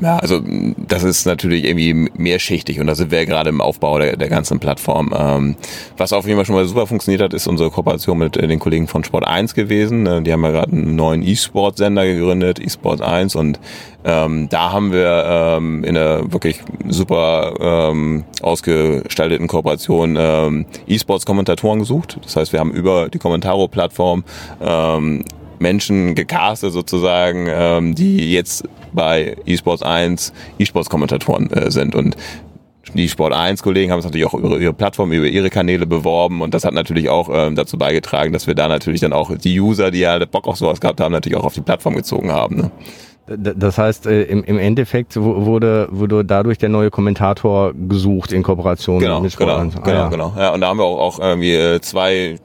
Ja, 0.02 0.18
also 0.18 0.42
das 0.78 1.04
ist 1.04 1.26
natürlich 1.26 1.66
irgendwie 1.66 1.94
mehrschichtig 1.94 2.80
und 2.80 2.88
da 2.88 2.96
sind 2.96 3.12
wir 3.12 3.20
ja 3.20 3.26
gerade 3.26 3.50
im 3.50 3.62
Aufbau 3.62 4.00
der, 4.00 4.16
der 4.18 4.30
ganzen 4.30 4.60
Plattform. 4.60 5.14
Ähm, 5.18 5.56
was 5.98 6.14
auf 6.14 6.26
jeden 6.26 6.38
Fall 6.38 6.46
schon 6.46 6.56
mal 6.56 6.66
super 6.66 6.88
funktioniert 6.88 7.22
hat, 7.22 7.34
ist 7.34 7.48
unsere 7.48 7.70
Kooperation 7.70 8.18
mit 8.18 8.38
äh, 8.38 8.48
den 8.48 8.60
Kollegen 8.60 8.88
von 8.88 9.04
Sport 9.04 9.28
1 9.28 9.54
gewesen. 9.54 10.06
Äh, 10.06 10.22
die 10.22 10.32
haben 10.32 10.44
ja 10.44 10.52
gerade 10.52 10.72
einen 10.72 10.96
neuen 10.96 11.22
E-Sport-Sender 11.24 12.06
gegründet, 12.06 12.60
eSport 12.60 13.02
1 13.02 13.36
und 13.36 13.60
ähm, 14.06 14.48
da 14.50 14.72
haben 14.72 14.94
wir 14.94 15.26
ähm, 15.28 15.84
in 15.84 15.98
einer 15.98 16.32
wirklich 16.32 16.62
super 16.88 17.54
ähm, 17.60 18.24
ausgestalteten 18.42 19.48
Kooperation 19.48 20.16
ähm, 20.18 20.66
E-Sports-Kommentatoren 20.88 21.80
gesucht. 21.80 22.18
Das 22.24 22.36
heißt, 22.36 22.54
wir 22.54 22.62
haben 22.62 22.72
über 22.72 23.10
die 23.10 23.20
Kommentaro-Plattform 23.20 24.24
ähm, 24.62 25.26
Menschen 25.60 26.16
gecastet 26.16 26.72
sozusagen, 26.72 27.48
ähm, 27.50 27.96
die 27.96 28.32
jetzt 28.32 28.64
bei 28.94 29.36
eSports 29.46 29.84
1 29.84 30.34
eSports-Kommentatoren 30.60 31.52
äh, 31.52 31.72
sind 31.72 31.96
und 31.96 32.16
die 32.94 33.08
Sport 33.08 33.34
1 33.34 33.62
Kollegen 33.62 33.92
haben 33.92 34.00
es 34.00 34.06
natürlich 34.06 34.26
auch 34.26 34.34
über 34.34 34.58
ihre 34.58 34.74
Plattform, 34.74 35.12
über 35.12 35.28
ihre 35.28 35.50
Kanäle 35.50 35.86
beworben 35.86 36.42
und 36.42 36.54
das 36.54 36.66
hat 36.66 36.74
natürlich 36.74 37.10
auch 37.10 37.30
ähm, 37.32 37.56
dazu 37.56 37.78
beigetragen, 37.78 38.34
dass 38.34 38.48
wir 38.48 38.56
da 38.56 38.68
natürlich 38.68 39.02
dann 39.02 39.14
auch 39.14 39.36
die 39.38 39.60
User, 39.60 39.92
die 39.92 40.00
ja 40.00 40.18
Bock 40.26 40.48
auf 40.48 40.58
sowas 40.58 40.80
gehabt 40.80 41.00
haben, 41.00 41.12
natürlich 41.12 41.38
auch 41.38 41.46
auf 41.46 41.54
die 41.54 41.62
Plattform 41.62 41.96
gezogen 41.96 42.32
haben. 42.32 42.56
Ne? 42.56 42.72
Das 43.38 43.78
heißt, 43.78 44.08
äh, 44.08 44.24
im, 44.24 44.44
im 44.44 44.58
Endeffekt 44.58 45.16
wurde, 45.16 45.88
wurde 45.92 46.26
dadurch 46.26 46.58
der 46.58 46.70
neue 46.70 46.90
Kommentator 46.90 47.74
gesucht 47.74 48.32
in 48.32 48.42
Kooperation 48.42 49.00
genau, 49.00 49.22
mit 49.22 49.32
Sport 49.32 49.50
genau, 49.50 49.62
1. 49.62 49.76
Ah, 49.76 49.82
genau, 49.82 49.98
ja. 49.98 50.08
genau. 50.10 50.34
Ja, 50.36 50.54
und 50.54 50.62
da 50.62 50.68
haben 50.68 50.80
wir 50.80 50.86
auch, 50.86 51.00
auch 51.00 51.20
irgendwie 51.20 51.54
äh, 51.54 51.80
zwei 51.82 52.40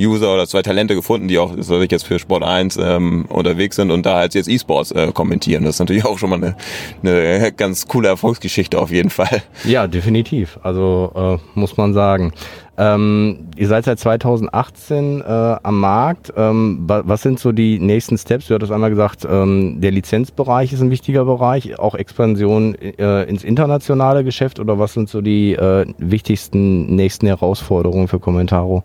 User 0.00 0.32
oder 0.32 0.46
zwei 0.46 0.62
Talente 0.62 0.94
gefunden, 0.94 1.28
die 1.28 1.38
auch 1.38 1.52
soll 1.58 1.82
ich 1.84 1.90
jetzt 1.90 2.06
für 2.06 2.18
Sport 2.18 2.42
1 2.42 2.78
ähm, 2.82 3.26
unterwegs 3.28 3.76
sind 3.76 3.90
und 3.90 4.06
da 4.06 4.16
halt 4.16 4.34
jetzt 4.34 4.48
E-Sports 4.48 4.92
äh, 4.92 5.12
kommentieren. 5.12 5.64
Das 5.64 5.76
ist 5.76 5.80
natürlich 5.80 6.04
auch 6.06 6.18
schon 6.18 6.30
mal 6.30 6.36
eine, 6.36 6.56
eine 7.02 7.52
ganz 7.52 7.86
coole 7.86 8.08
Erfolgsgeschichte 8.08 8.78
auf 8.78 8.90
jeden 8.90 9.10
Fall. 9.10 9.42
Ja, 9.64 9.86
definitiv. 9.86 10.58
Also 10.62 11.12
äh, 11.14 11.58
muss 11.58 11.76
man 11.76 11.94
sagen. 11.94 12.32
Ähm, 12.78 13.50
ihr 13.56 13.68
seid 13.68 13.84
seit 13.84 13.98
2018 13.98 15.20
äh, 15.20 15.24
am 15.24 15.78
Markt. 15.78 16.32
Ähm, 16.36 16.78
wa 16.86 17.02
was 17.04 17.20
sind 17.20 17.38
so 17.38 17.52
die 17.52 17.78
nächsten 17.78 18.16
Steps? 18.16 18.46
Du 18.46 18.54
hattest 18.54 18.72
einmal 18.72 18.88
gesagt, 18.88 19.26
ähm, 19.30 19.80
der 19.80 19.90
Lizenzbereich 19.90 20.72
ist 20.72 20.80
ein 20.80 20.90
wichtiger 20.90 21.26
Bereich, 21.26 21.78
auch 21.78 21.94
Expansion 21.94 22.74
äh, 22.74 23.24
ins 23.24 23.44
internationale 23.44 24.24
Geschäft 24.24 24.58
oder 24.58 24.78
was 24.78 24.94
sind 24.94 25.10
so 25.10 25.20
die 25.20 25.52
äh, 25.52 25.84
wichtigsten 25.98 26.96
nächsten 26.96 27.26
Herausforderungen 27.26 28.08
für 28.08 28.18
Commentaro? 28.18 28.84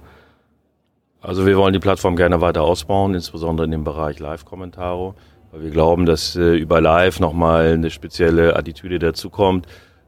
Also 1.27 1.45
wir 1.45 1.57
wollen 1.57 1.73
die 1.73 1.79
Plattform 1.79 2.15
gerne 2.15 2.39
weiter 2.39 2.61
ausbauen, 2.61 3.13
insbesondere 3.13 3.65
in 3.65 3.71
dem 3.71 3.83
Bereich 3.83 4.17
Live-Kommentaro, 4.17 5.13
weil 5.51 5.61
wir 5.61 5.71
glauben, 5.71 6.05
dass 6.05 6.37
äh, 6.37 6.55
über 6.55 6.79
Live 6.79 7.19
nochmal 7.19 7.73
eine 7.73 7.89
spezielle 7.89 8.55
Attitüde 8.55 8.97
dazukommt 8.97 9.67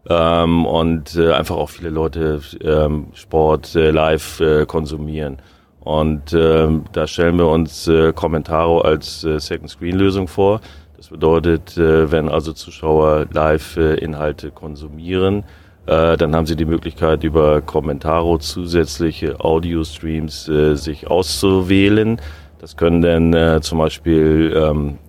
ähm, 0.09 0.65
und 0.65 1.17
äh, 1.17 1.33
einfach 1.33 1.57
auch 1.57 1.71
viele 1.71 1.89
Leute 1.89 2.39
ähm, 2.61 3.07
Sport 3.11 3.75
äh, 3.75 3.91
live 3.91 4.39
äh, 4.39 4.65
konsumieren. 4.65 5.41
Und 5.81 6.31
ähm, 6.31 6.85
da 6.93 7.05
stellen 7.05 7.37
wir 7.37 7.49
uns 7.49 7.89
äh, 7.89 8.13
Commentaro 8.13 8.79
als 8.79 9.25
äh, 9.25 9.41
Second-Screen-Lösung 9.41 10.29
vor. 10.29 10.61
Das 10.95 11.09
bedeutet, 11.09 11.77
wenn 11.77 12.27
also 12.27 12.51
Zuschauer 12.51 13.27
live 13.31 13.77
Inhalte 13.77 14.51
konsumieren, 14.51 15.45
äh, 15.89 16.17
dann 16.17 16.35
haben 16.35 16.45
Sie 16.45 16.55
die 16.55 16.65
Möglichkeit, 16.65 17.23
über 17.23 17.61
Commentaro 17.61 18.37
zusätzliche 18.37 19.39
Audio-Streams 19.39 20.47
äh, 20.47 20.75
sich 20.75 21.07
auszuwählen. 21.07 22.21
Das 22.59 22.77
können 22.77 23.01
dann 23.01 23.33
äh, 23.33 23.59
zum 23.61 23.79
Beispiel 23.79 24.53
ähm, 24.55 24.99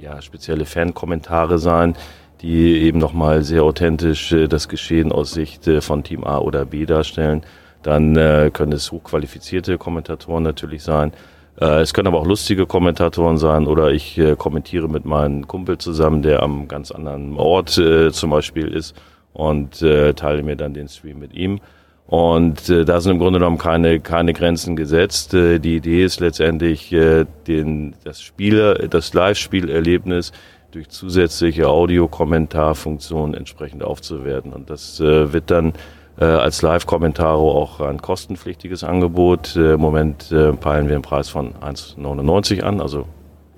ja, 0.00 0.22
spezielle 0.22 0.64
Fan-Kommentare 0.64 1.58
sein, 1.58 1.96
die 2.40 2.78
eben 2.82 3.00
nochmal 3.00 3.42
sehr 3.42 3.64
authentisch 3.64 4.30
äh, 4.30 4.46
das 4.46 4.68
Geschehen 4.68 5.10
aus 5.10 5.32
Sicht 5.32 5.66
äh, 5.66 5.80
von 5.80 6.04
Team 6.04 6.22
A 6.22 6.38
oder 6.38 6.64
B 6.64 6.86
darstellen. 6.86 7.42
Dann 7.82 8.14
äh, 8.14 8.52
können 8.52 8.72
es 8.72 8.92
hochqualifizierte 8.92 9.76
Kommentatoren 9.76 10.44
natürlich 10.44 10.84
sein. 10.84 11.12
Es 11.60 11.92
können 11.92 12.06
aber 12.06 12.20
auch 12.20 12.26
lustige 12.26 12.66
Kommentatoren 12.66 13.36
sein 13.36 13.66
oder 13.66 13.90
ich 13.90 14.16
äh, 14.16 14.36
kommentiere 14.36 14.88
mit 14.88 15.04
meinem 15.04 15.48
Kumpel 15.48 15.78
zusammen, 15.78 16.22
der 16.22 16.40
am 16.44 16.68
ganz 16.68 16.92
anderen 16.92 17.36
Ort 17.36 17.76
äh, 17.78 18.12
zum 18.12 18.30
Beispiel 18.30 18.68
ist 18.68 18.94
und 19.38 19.82
äh, 19.82 20.14
teile 20.14 20.42
mir 20.42 20.56
dann 20.56 20.74
den 20.74 20.88
Stream 20.88 21.20
mit 21.20 21.32
ihm. 21.32 21.60
Und 22.08 22.68
äh, 22.68 22.84
da 22.84 23.00
sind 23.00 23.12
im 23.12 23.18
Grunde 23.18 23.38
genommen 23.38 23.58
keine, 23.58 24.00
keine 24.00 24.32
Grenzen 24.32 24.74
gesetzt. 24.74 25.32
Äh, 25.32 25.60
die 25.60 25.76
Idee 25.76 26.04
ist 26.04 26.18
letztendlich, 26.20 26.92
äh, 26.92 27.24
den, 27.46 27.94
das 28.02 28.20
Spiele, 28.20 28.88
das 28.90 29.14
Live-Spielerlebnis 29.14 30.32
durch 30.72 30.88
zusätzliche 30.88 31.68
Audiokommentarfunktionen 31.68 33.34
entsprechend 33.34 33.84
aufzuwerten. 33.84 34.52
Und 34.52 34.70
das 34.70 34.98
äh, 34.98 35.32
wird 35.32 35.52
dann 35.52 35.74
äh, 36.18 36.24
als 36.24 36.62
Live-Kommentaro 36.62 37.52
auch 37.52 37.80
ein 37.80 38.02
kostenpflichtiges 38.02 38.82
Angebot. 38.82 39.54
Äh, 39.54 39.74
Im 39.74 39.80
Moment 39.80 40.32
äh, 40.32 40.52
peilen 40.52 40.88
wir 40.88 40.96
einen 40.96 41.02
Preis 41.02 41.28
von 41.28 41.54
1,99 41.54 42.62
an, 42.62 42.80
also 42.80 43.06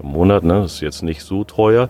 im 0.03 0.09
Monat, 0.09 0.45
ne? 0.45 0.61
Das 0.63 0.75
ist 0.75 0.81
jetzt 0.81 1.03
nicht 1.03 1.23
so 1.23 1.45
teuer. 1.45 1.89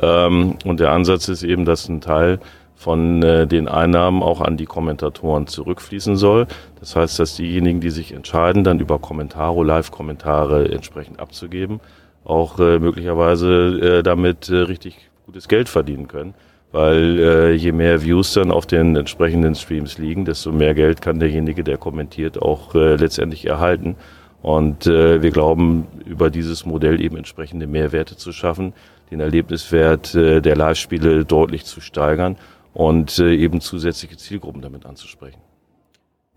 Ähm, 0.00 0.56
und 0.64 0.80
der 0.80 0.90
Ansatz 0.92 1.28
ist 1.28 1.42
eben, 1.42 1.64
dass 1.64 1.88
ein 1.88 2.00
Teil 2.00 2.40
von 2.78 3.22
äh, 3.24 3.46
den 3.48 3.66
Einnahmen 3.66 4.22
auch 4.22 4.40
an 4.40 4.56
die 4.56 4.64
Kommentatoren 4.66 5.48
zurückfließen 5.48 6.16
soll. 6.16 6.46
Das 6.78 6.94
heißt, 6.94 7.18
dass 7.18 7.34
diejenigen, 7.34 7.80
die 7.80 7.90
sich 7.90 8.12
entscheiden, 8.12 8.62
dann 8.62 8.78
über 8.78 9.00
Kommentaro, 9.00 9.64
Live-Kommentare 9.64 10.70
entsprechend 10.70 11.18
abzugeben, 11.18 11.80
auch 12.24 12.60
äh, 12.60 12.78
möglicherweise 12.78 13.98
äh, 13.98 14.02
damit 14.04 14.48
äh, 14.48 14.58
richtig 14.58 15.10
gutes 15.26 15.48
Geld 15.48 15.68
verdienen 15.68 16.06
können. 16.06 16.34
weil 16.70 17.18
äh, 17.18 17.52
je 17.52 17.72
mehr 17.72 18.02
Views 18.02 18.34
dann 18.34 18.50
auf 18.50 18.66
den 18.66 18.94
entsprechenden 18.94 19.54
Streams 19.54 19.98
liegen, 19.98 20.24
desto 20.24 20.52
mehr 20.52 20.74
Geld 20.74 21.00
kann 21.00 21.18
derjenige, 21.18 21.64
der 21.64 21.78
kommentiert, 21.78 22.40
auch 22.40 22.74
äh, 22.74 22.96
letztendlich 22.96 23.46
erhalten. 23.46 23.96
Und 24.42 24.86
äh, 24.86 25.22
wir 25.22 25.30
glauben, 25.30 25.86
über 26.04 26.30
dieses 26.30 26.66
Modell 26.66 27.00
eben 27.00 27.16
entsprechende 27.16 27.66
Mehrwerte 27.66 28.16
zu 28.16 28.32
schaffen, 28.32 28.72
den 29.10 29.20
Erlebniswert 29.20 30.14
äh, 30.14 30.40
der 30.40 30.56
Live-Spiele 30.56 31.24
deutlich 31.24 31.64
zu 31.64 31.80
steigern 31.80 32.36
und 32.74 33.18
äh, 33.18 33.34
eben 33.34 33.60
zusätzliche 33.60 34.16
Zielgruppen 34.16 34.62
damit 34.62 34.86
anzusprechen. 34.86 35.40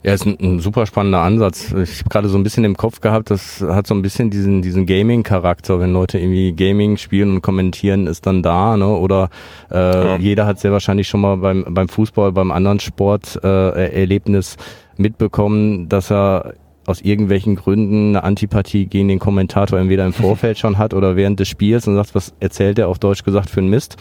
Ja, 0.04 0.13
ist 0.13 0.26
ein, 0.26 0.36
ein 0.41 0.60
super 0.60 0.88
spannender 0.88 1.20
Ansatz. 1.20 1.72
Ich 1.74 2.00
habe 2.00 2.10
gerade 2.10 2.28
so 2.28 2.36
ein 2.36 2.41
bisschen 2.41 2.63
im 2.63 2.76
Kopf 2.76 3.02
gehabt, 3.02 3.30
das 3.30 3.62
hat 3.62 3.86
so 3.86 3.94
ein 3.94 4.02
bisschen 4.02 4.32
diesen 4.32 4.63
diesen 4.63 4.88
Gaming-Charakter, 4.88 5.80
wenn 5.80 5.94
Leute 5.94 6.17
irgendwie 6.17 6.54
Gaming 6.54 6.98
spielen 6.98 7.36
und 7.36 7.41
kommentieren, 7.41 8.08
ist 8.08 8.26
dann 8.26 8.41
da, 8.41 8.78
ne? 8.78 8.88
Oder 8.88 9.30
äh, 9.70 9.76
ja. 9.76 10.17
jeder 10.17 10.48
hat 10.48 10.60
sehr 10.60 10.72
wahrscheinlich 10.72 11.08
schon 11.08 11.22
mal 11.22 11.38
beim 11.38 11.65
beim 11.70 11.88
Fußball, 11.88 12.32
beim 12.32 12.52
anderen 12.52 12.80
Sport 12.80 13.39
äh, 13.44 14.02
Erlebnis 14.02 14.58
mitbekommen, 14.98 15.88
dass 15.88 16.12
er 16.12 16.56
aus 16.91 17.01
irgendwelchen 17.01 17.56
Gründen 17.56 18.10
eine 18.10 18.23
Antipathie 18.23 18.86
gegen 18.86 19.08
den 19.08 19.19
Kommentator 19.19 19.80
entweder 19.80 20.06
im 20.06 20.13
Vorfeld 20.13 20.60
schon 20.60 20.77
hat 20.77 20.93
oder 20.93 21.15
während 21.15 21.39
des 21.39 21.47
Spiels 21.47 21.88
und 21.88 21.95
sagt, 21.95 22.13
was 22.13 22.34
erzählt 22.39 22.77
er 22.77 22.89
auf 22.89 22.99
Deutsch 22.99 23.23
gesagt 23.23 23.49
für 23.49 23.62
ein 23.62 23.69
Mist. 23.69 23.97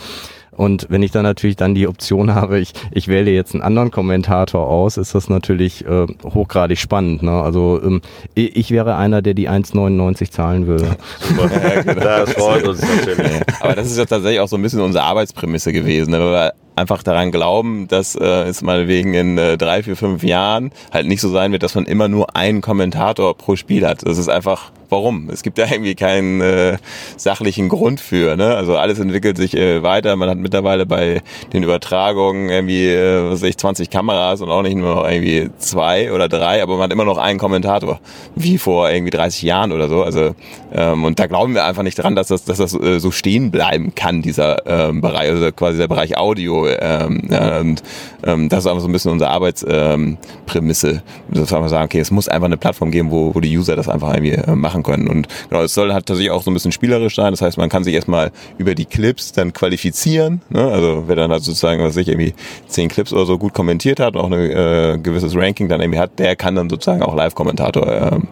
Und 0.61 0.89
wenn 0.91 1.03
ich 1.03 1.11
dann 1.11 1.23
natürlich 1.23 1.57
dann 1.57 1.75
die 1.75 1.87
Option 1.87 2.35
habe, 2.35 2.59
ich, 2.59 2.73
ich 2.91 3.09
wähle 3.09 3.31
jetzt 3.31 3.55
einen 3.55 3.63
anderen 3.63 3.91
Kommentator 3.91 4.69
aus, 4.69 4.99
ist 4.99 5.15
das 5.15 5.31
natürlich 5.31 5.87
äh, 5.87 6.07
hochgradig 6.25 6.79
spannend. 6.79 7.23
Ne? 7.23 7.31
Also 7.31 7.81
ähm, 7.83 8.03
ich 8.35 8.71
wäre 8.71 8.97
einer, 8.97 9.23
der 9.23 9.35
die 9.35 9.49
1,99 9.49 10.31
zahlen 10.31 10.67
würde. 10.67 10.97
Super. 11.21 11.51
Ja, 11.51 11.83
genau. 11.83 12.01
Das 12.01 12.33
freut 12.33 12.69
uns 12.69 12.83
natürlich. 12.83 13.41
Aber 13.61 13.75
das 13.75 13.87
ist 13.87 13.97
ja 13.97 14.05
tatsächlich 14.05 14.41
auch 14.41 14.49
so 14.49 14.57
ein 14.57 14.63
bisschen 14.63 14.81
unsere 14.81 15.05
Arbeitsprämisse 15.05 15.73
gewesen. 15.73 16.11
Ne? 16.11 16.53
Einfach 16.81 17.03
daran 17.03 17.31
glauben, 17.31 17.87
dass 17.89 18.17
äh, 18.17 18.25
es 18.25 18.63
mal 18.63 18.89
wegen 18.89 19.15
in 19.15 19.39
äh, 19.39 19.57
drei, 19.57 19.83
vier, 19.83 19.97
fünf 19.97 20.23
Jahren 20.25 20.73
halt 20.93 21.07
nicht 21.07 21.21
so 21.21 21.29
sein 21.29 21.53
wird, 21.53 21.63
dass 21.63 21.75
man 21.75 21.85
immer 21.85 22.09
nur 22.09 22.35
einen 22.35 22.61
Kommentator 22.61 23.37
pro 23.37 23.57
Spiel 23.57 23.87
hat. 23.87 24.07
Das 24.07 24.19
ist 24.19 24.29
einfach, 24.29 24.73
warum? 24.91 25.31
Es 25.31 25.43
gibt 25.43 25.59
da 25.59 25.67
irgendwie 25.71 25.95
keinen 25.95 26.41
äh, 26.41 26.79
sachlichen 27.17 27.69
Grund 27.69 28.01
für. 28.01 28.37
Ne? 28.37 28.55
Also 28.55 28.77
alles 28.77 28.99
entwickelt 28.99 29.37
sich 29.37 29.57
äh, 29.57 29.83
weiter. 29.83 30.17
Man 30.17 30.29
hat 30.29 30.39
mittlerweile 30.39 30.87
bei 30.87 31.23
den 31.53 31.63
Übertragungen 31.63 32.49
irgendwie, 32.51 32.89
äh, 32.89 33.31
was 33.31 33.43
weiß 33.43 33.49
ich, 33.49 33.57
20 33.57 33.91
Kameras 33.91 34.41
und 34.41 34.51
auch 34.51 34.63
nicht 34.63 34.77
nur 34.77 35.09
irgendwie 35.09 35.51
zwei 35.59 36.13
oder 36.13 36.29
drei, 36.29 36.63
aber 36.63 36.75
man 36.75 36.85
hat 36.85 36.93
immer 36.93 37.05
noch 37.05 37.19
einen 37.19 37.39
Kommentator, 37.39 38.01
wie 38.35 38.59
vor 38.59 38.91
irgendwie 38.91 39.11
30 39.11 39.43
Jahren 39.43 39.73
oder 39.73 39.89
so. 39.89 40.03
Also 40.03 40.35
ähm, 40.73 41.05
und 41.05 41.19
da 41.19 41.27
glauben 41.27 41.55
wir 41.55 41.65
einfach 41.65 41.83
nicht 41.83 41.99
dran, 41.99 42.17
dass 42.17 42.29
das, 42.29 42.45
dass 42.45 42.59
das 42.59 42.75
äh, 42.75 42.99
so 42.99 43.11
stehen 43.11 43.51
bleiben 43.51 43.95
kann, 43.95 44.23
dieser 44.23 44.67
ähm, 44.67 45.01
Bereich, 45.01 45.31
also 45.31 45.51
quasi 45.53 45.79
der 45.79 45.89
Bereich 45.89 46.17
Audio 46.17 46.67
ähm, 46.69 47.23
ja, 47.31 47.59
und 47.59 47.83
ähm, 48.25 48.49
das 48.49 48.61
ist 48.61 48.67
einfach 48.67 48.83
so 48.83 48.89
ein 48.89 48.93
bisschen 48.93 49.13
unsere 49.13 49.31
Arbeitsprämisse. 49.31 50.91
Ähm, 50.91 51.01
dass 51.29 51.51
wir 51.51 51.69
sagen, 51.69 51.85
okay, 51.85 52.01
es 52.01 52.11
muss 52.11 52.29
einfach 52.29 52.47
eine 52.47 52.57
Plattform 52.57 52.91
geben, 52.91 53.11
wo, 53.11 53.35
wo 53.35 53.41
die 53.41 53.57
User 53.57 53.77
das 53.77 53.89
einfach 53.89 54.15
irgendwie 54.15 54.33
äh, 54.33 54.55
machen 54.81 54.83
können. 54.83 55.09
Und 55.09 55.29
genau, 55.49 55.63
es 55.63 55.75
soll 55.75 55.93
halt 55.93 56.07
tatsächlich 56.07 56.31
auch 56.31 56.43
so 56.43 56.51
ein 56.51 56.55
bisschen 56.55 56.73
spielerisch 56.73 57.17
sein. 57.17 57.33
Das 57.33 57.43
heißt, 57.43 57.59
man 57.59 57.69
kann 57.69 57.85
sich 57.85 57.95
erstmal 57.95 58.33
über 58.59 58.75
die 58.75 58.85
Clips 58.85 59.33
dann 59.33 59.53
qualifizieren. 59.53 60.43
Ne? 60.51 60.63
Also 60.63 61.05
wer 61.07 61.17
dann 61.17 61.31
halt 61.31 61.43
sozusagen, 61.43 61.83
was 61.83 61.97
ich 61.97 62.09
irgendwie 62.09 62.35
zehn 62.69 62.89
Clips 62.89 63.13
oder 63.13 63.27
so 63.27 63.39
gut 63.39 63.55
kommentiert 63.55 64.01
hat 64.01 64.17
und 64.17 64.21
auch 64.21 64.31
ein 64.31 64.33
äh, 64.33 64.99
gewisses 65.03 65.35
Ranking 65.35 65.69
dann 65.69 65.81
irgendwie 65.81 65.99
hat, 65.99 66.19
der 66.19 66.37
kann 66.37 66.55
dann 66.55 66.69
sozusagen 66.69 67.03
auch 67.03 67.15
Live-Kommentator 67.15 68.13
ähm, 68.13 68.29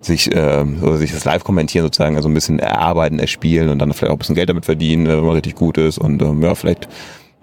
sich, 0.00 0.32
äh, 0.34 0.64
oder 0.82 0.96
sich 0.96 1.12
das 1.12 1.24
Live-Kommentieren 1.24 1.84
sozusagen 1.86 2.16
also 2.16 2.28
ein 2.28 2.34
bisschen 2.34 2.58
erarbeiten, 2.58 3.18
erspielen 3.18 3.68
und 3.68 3.78
dann 3.78 3.92
vielleicht 3.92 4.10
auch 4.10 4.16
ein 4.16 4.18
bisschen 4.18 4.36
Geld 4.36 4.48
damit 4.48 4.64
verdienen, 4.64 5.06
wenn 5.08 5.20
man 5.20 5.34
richtig 5.34 5.56
gut 5.56 5.76
ist 5.78 5.98
und 5.98 6.22
ähm, 6.22 6.42
ja, 6.42 6.54
vielleicht 6.54 6.88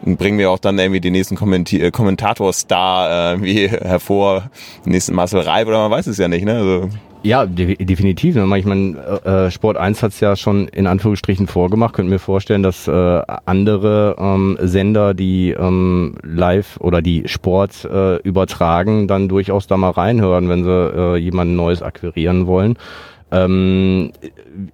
bringen 0.04 0.38
wir 0.38 0.52
auch 0.52 0.60
dann 0.60 0.78
irgendwie 0.78 1.02
den 1.02 1.14
nächsten 1.14 1.36
Kommenti 1.36 1.82
äh, 1.82 1.92
Kommentator-Star 1.92 3.34
äh, 3.42 3.68
hervor, 3.84 4.50
den 4.86 4.94
nächsten 4.94 5.16
Marcel 5.16 5.42
Reib 5.42 5.68
oder 5.68 5.80
man 5.80 5.92
weiß 5.92 6.08
es 6.08 6.18
ja 6.18 6.28
nicht, 6.28 6.46
ne? 6.46 6.56
Also 6.58 6.90
ja, 7.26 7.46
de 7.46 7.76
definitiv. 7.84 8.36
Ne? 8.36 8.58
Ich 8.58 8.66
meine, 8.66 8.98
äh, 9.26 9.52
Sport 9.52 9.78
1 9.78 10.04
hat 10.04 10.12
es 10.12 10.20
ja 10.20 10.36
schon 10.36 10.68
in 10.68 10.86
Anführungsstrichen 10.86 11.48
vorgemacht. 11.48 11.94
Könnte 11.94 12.12
mir 12.12 12.20
vorstellen, 12.20 12.64
dass 12.64 12.88
äh, 12.88 13.22
andere 13.46 14.16
ähm, 14.20 14.58
Sender, 14.62 15.14
die 15.14 15.52
ähm, 15.52 16.16
live 16.22 16.78
oder 16.80 17.02
die 17.02 17.28
Sport 17.28 17.86
äh, 17.86 18.18
übertragen, 18.18 19.08
dann 19.08 19.28
durchaus 19.28 19.66
da 19.68 19.76
mal 19.76 19.90
reinhören, 19.90 20.50
wenn 20.50 20.64
sie 20.64 20.70
äh, 20.70 21.18
jemanden 21.18 21.56
Neues 21.56 21.82
akquirieren 21.82 22.46
wollen. 22.46 22.78
Ähm, 23.32 24.12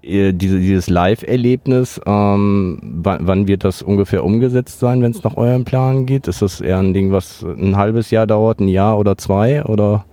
äh, 0.01 0.33
diese, 0.33 0.59
dieses 0.59 0.89
Live-Erlebnis, 0.89 2.01
ähm, 2.05 2.79
wann, 2.81 3.19
wann 3.21 3.47
wird 3.47 3.63
das 3.63 3.81
ungefähr 3.81 4.25
umgesetzt 4.25 4.79
sein, 4.79 5.01
wenn 5.01 5.11
es 5.11 5.23
nach 5.23 5.37
eurem 5.37 5.63
Plan 5.63 6.05
geht? 6.05 6.27
Ist 6.27 6.41
das 6.41 6.59
eher 6.59 6.79
ein 6.79 6.93
Ding, 6.93 7.13
was 7.13 7.43
ein 7.43 7.77
halbes 7.77 8.11
Jahr 8.11 8.27
dauert, 8.27 8.59
ein 8.59 8.67
Jahr 8.67 8.99
oder 8.99 9.17
zwei? 9.17 9.63
Oder? 9.63 10.05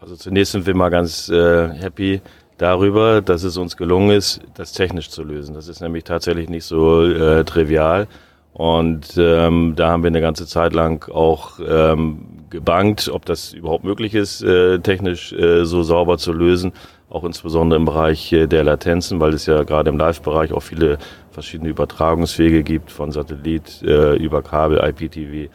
Also 0.00 0.16
zunächst 0.16 0.52
sind 0.52 0.66
wir 0.66 0.74
mal 0.74 0.90
ganz 0.90 1.28
äh, 1.28 1.68
happy 1.68 2.20
darüber, 2.56 3.20
dass 3.20 3.42
es 3.42 3.56
uns 3.56 3.76
gelungen 3.76 4.10
ist, 4.10 4.40
das 4.54 4.72
technisch 4.72 5.10
zu 5.10 5.22
lösen. 5.22 5.54
Das 5.54 5.68
ist 5.68 5.80
nämlich 5.80 6.04
tatsächlich 6.04 6.48
nicht 6.48 6.64
so 6.64 7.04
äh, 7.04 7.44
trivial. 7.44 8.06
Und 8.52 9.16
ähm, 9.16 9.74
da 9.76 9.90
haben 9.90 10.02
wir 10.02 10.08
eine 10.08 10.20
ganze 10.20 10.46
Zeit 10.46 10.72
lang 10.72 11.08
auch 11.12 11.60
ähm, 11.64 12.26
gebankt, 12.50 13.08
ob 13.08 13.24
das 13.26 13.52
überhaupt 13.52 13.84
möglich 13.84 14.14
ist, 14.14 14.42
äh, 14.42 14.78
technisch 14.80 15.32
äh, 15.32 15.64
so 15.64 15.82
sauber 15.82 16.18
zu 16.18 16.32
lösen 16.32 16.72
auch 17.10 17.24
insbesondere 17.24 17.78
im 17.78 17.86
Bereich 17.86 18.30
der 18.30 18.64
Latenzen, 18.64 19.20
weil 19.20 19.32
es 19.32 19.46
ja 19.46 19.62
gerade 19.62 19.90
im 19.90 19.98
Live-Bereich 19.98 20.52
auch 20.52 20.60
viele 20.62 20.98
verschiedene 21.30 21.70
Übertragungswege 21.70 22.62
gibt, 22.62 22.90
von 22.90 23.12
Satellit 23.12 23.82
äh, 23.82 24.16
über 24.16 24.42
Kabel, 24.42 24.78
IPTV 24.78 25.50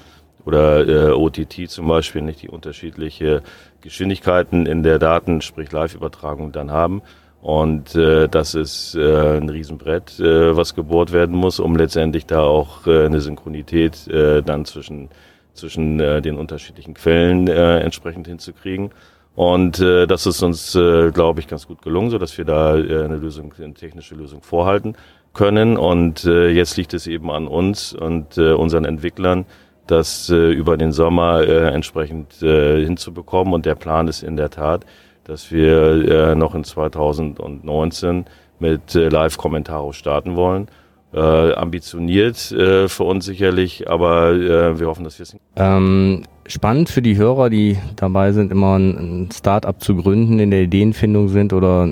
oder 0.46 0.88
äh, 0.88 1.12
OTT 1.12 1.70
zum 1.70 1.88
Beispiel, 1.88 2.22
nicht 2.22 2.42
die 2.42 2.50
unterschiedliche 2.50 3.42
Geschwindigkeiten 3.82 4.66
in 4.66 4.84
der 4.84 5.00
Daten, 5.00 5.42
sprich 5.42 5.72
Live-Übertragung 5.72 6.52
dann 6.52 6.72
haben. 6.72 7.02
Und 7.42 7.94
äh, 7.96 8.30
das 8.30 8.56
ist 8.56 8.96
äh, 8.96 9.38
ein 9.38 9.50
Riesenbrett, 9.50 10.18
äh, 10.20 10.56
was 10.56 10.76
gebohrt 10.76 11.12
werden 11.12 11.36
muss, 11.36 11.60
um 11.60 11.76
letztendlich 11.76 12.26
da 12.26 12.42
auch 12.42 12.88
äh, 12.88 13.06
eine 13.06 13.20
Synchronität 13.20 14.08
äh, 14.08 14.42
dann 14.42 14.64
zwischen, 14.64 15.10
zwischen 15.54 16.00
äh, 16.00 16.22
den 16.22 16.38
unterschiedlichen 16.38 16.94
Quellen 16.94 17.50
äh, 17.50 17.80
entsprechend 17.80 18.28
hinzukriegen. 18.28 18.92
Und 19.36 19.80
äh, 19.80 20.06
das 20.08 20.26
ist 20.26 20.42
uns, 20.42 20.74
äh, 20.76 21.12
glaube 21.12 21.42
ich, 21.42 21.48
ganz 21.48 21.68
gut 21.68 21.82
gelungen, 21.82 22.12
so 22.12 22.18
dass 22.18 22.38
wir 22.38 22.46
da 22.46 22.78
äh, 22.78 23.04
eine 23.04 23.18
Lösung, 23.18 23.54
eine 23.58 23.74
technische 23.74 24.16
Lösung 24.16 24.42
vorhalten 24.42 24.96
können. 25.34 25.76
Und 25.76 26.24
äh, 26.24 26.50
jetzt 26.50 26.78
liegt 26.78 26.94
es 26.94 27.08
eben 27.08 27.30
an 27.30 27.48
uns 27.48 27.94
und 27.94 28.38
äh, 28.38 28.54
unseren 28.54 28.86
Entwicklern, 28.86 29.46
das 29.88 30.30
äh, 30.30 30.52
über 30.52 30.78
den 30.78 30.92
Sommer 30.92 31.42
äh, 31.42 31.70
entsprechend 31.74 32.42
äh, 32.42 32.84
hinzubekommen. 32.84 33.54
Und 33.54 33.66
der 33.66 33.76
Plan 33.76 34.08
ist 34.08 34.24
in 34.24 34.38
der 34.38 34.50
Tat, 34.50 34.86
dass 35.24 35.52
wir 35.52 36.32
äh, 36.32 36.36
noch 36.36 36.56
in 36.56 36.64
2019 36.64 38.26
mit 38.60 38.96
äh, 38.96 39.10
Live-Kommentaro 39.10 39.92
starten 39.92 40.36
wollen 40.36 40.68
äh, 41.14 41.54
ambitioniert 41.54 42.52
äh, 42.52 42.88
für 42.88 43.04
uns 43.04 43.26
sicherlich, 43.26 43.90
aber 43.90 44.32
äh, 44.32 44.80
wir 44.80 44.88
hoffen, 44.88 45.04
dass 45.04 45.20
wir 45.20 45.24
es 45.24 45.36
ähm, 45.56 46.24
Spannend 46.46 46.90
für 46.90 47.02
die 47.02 47.16
Hörer, 47.16 47.50
die 47.50 47.78
dabei 47.96 48.34
sind, 48.34 48.52
immer 48.52 48.78
ein, 48.78 48.98
ein 48.98 49.30
Start-up 49.32 49.82
zu 49.82 49.96
gründen, 49.96 50.40
in 50.40 50.52
der 50.52 50.64
Ideenfindung 50.64 51.30
sind 51.30 51.54
oder 51.54 51.88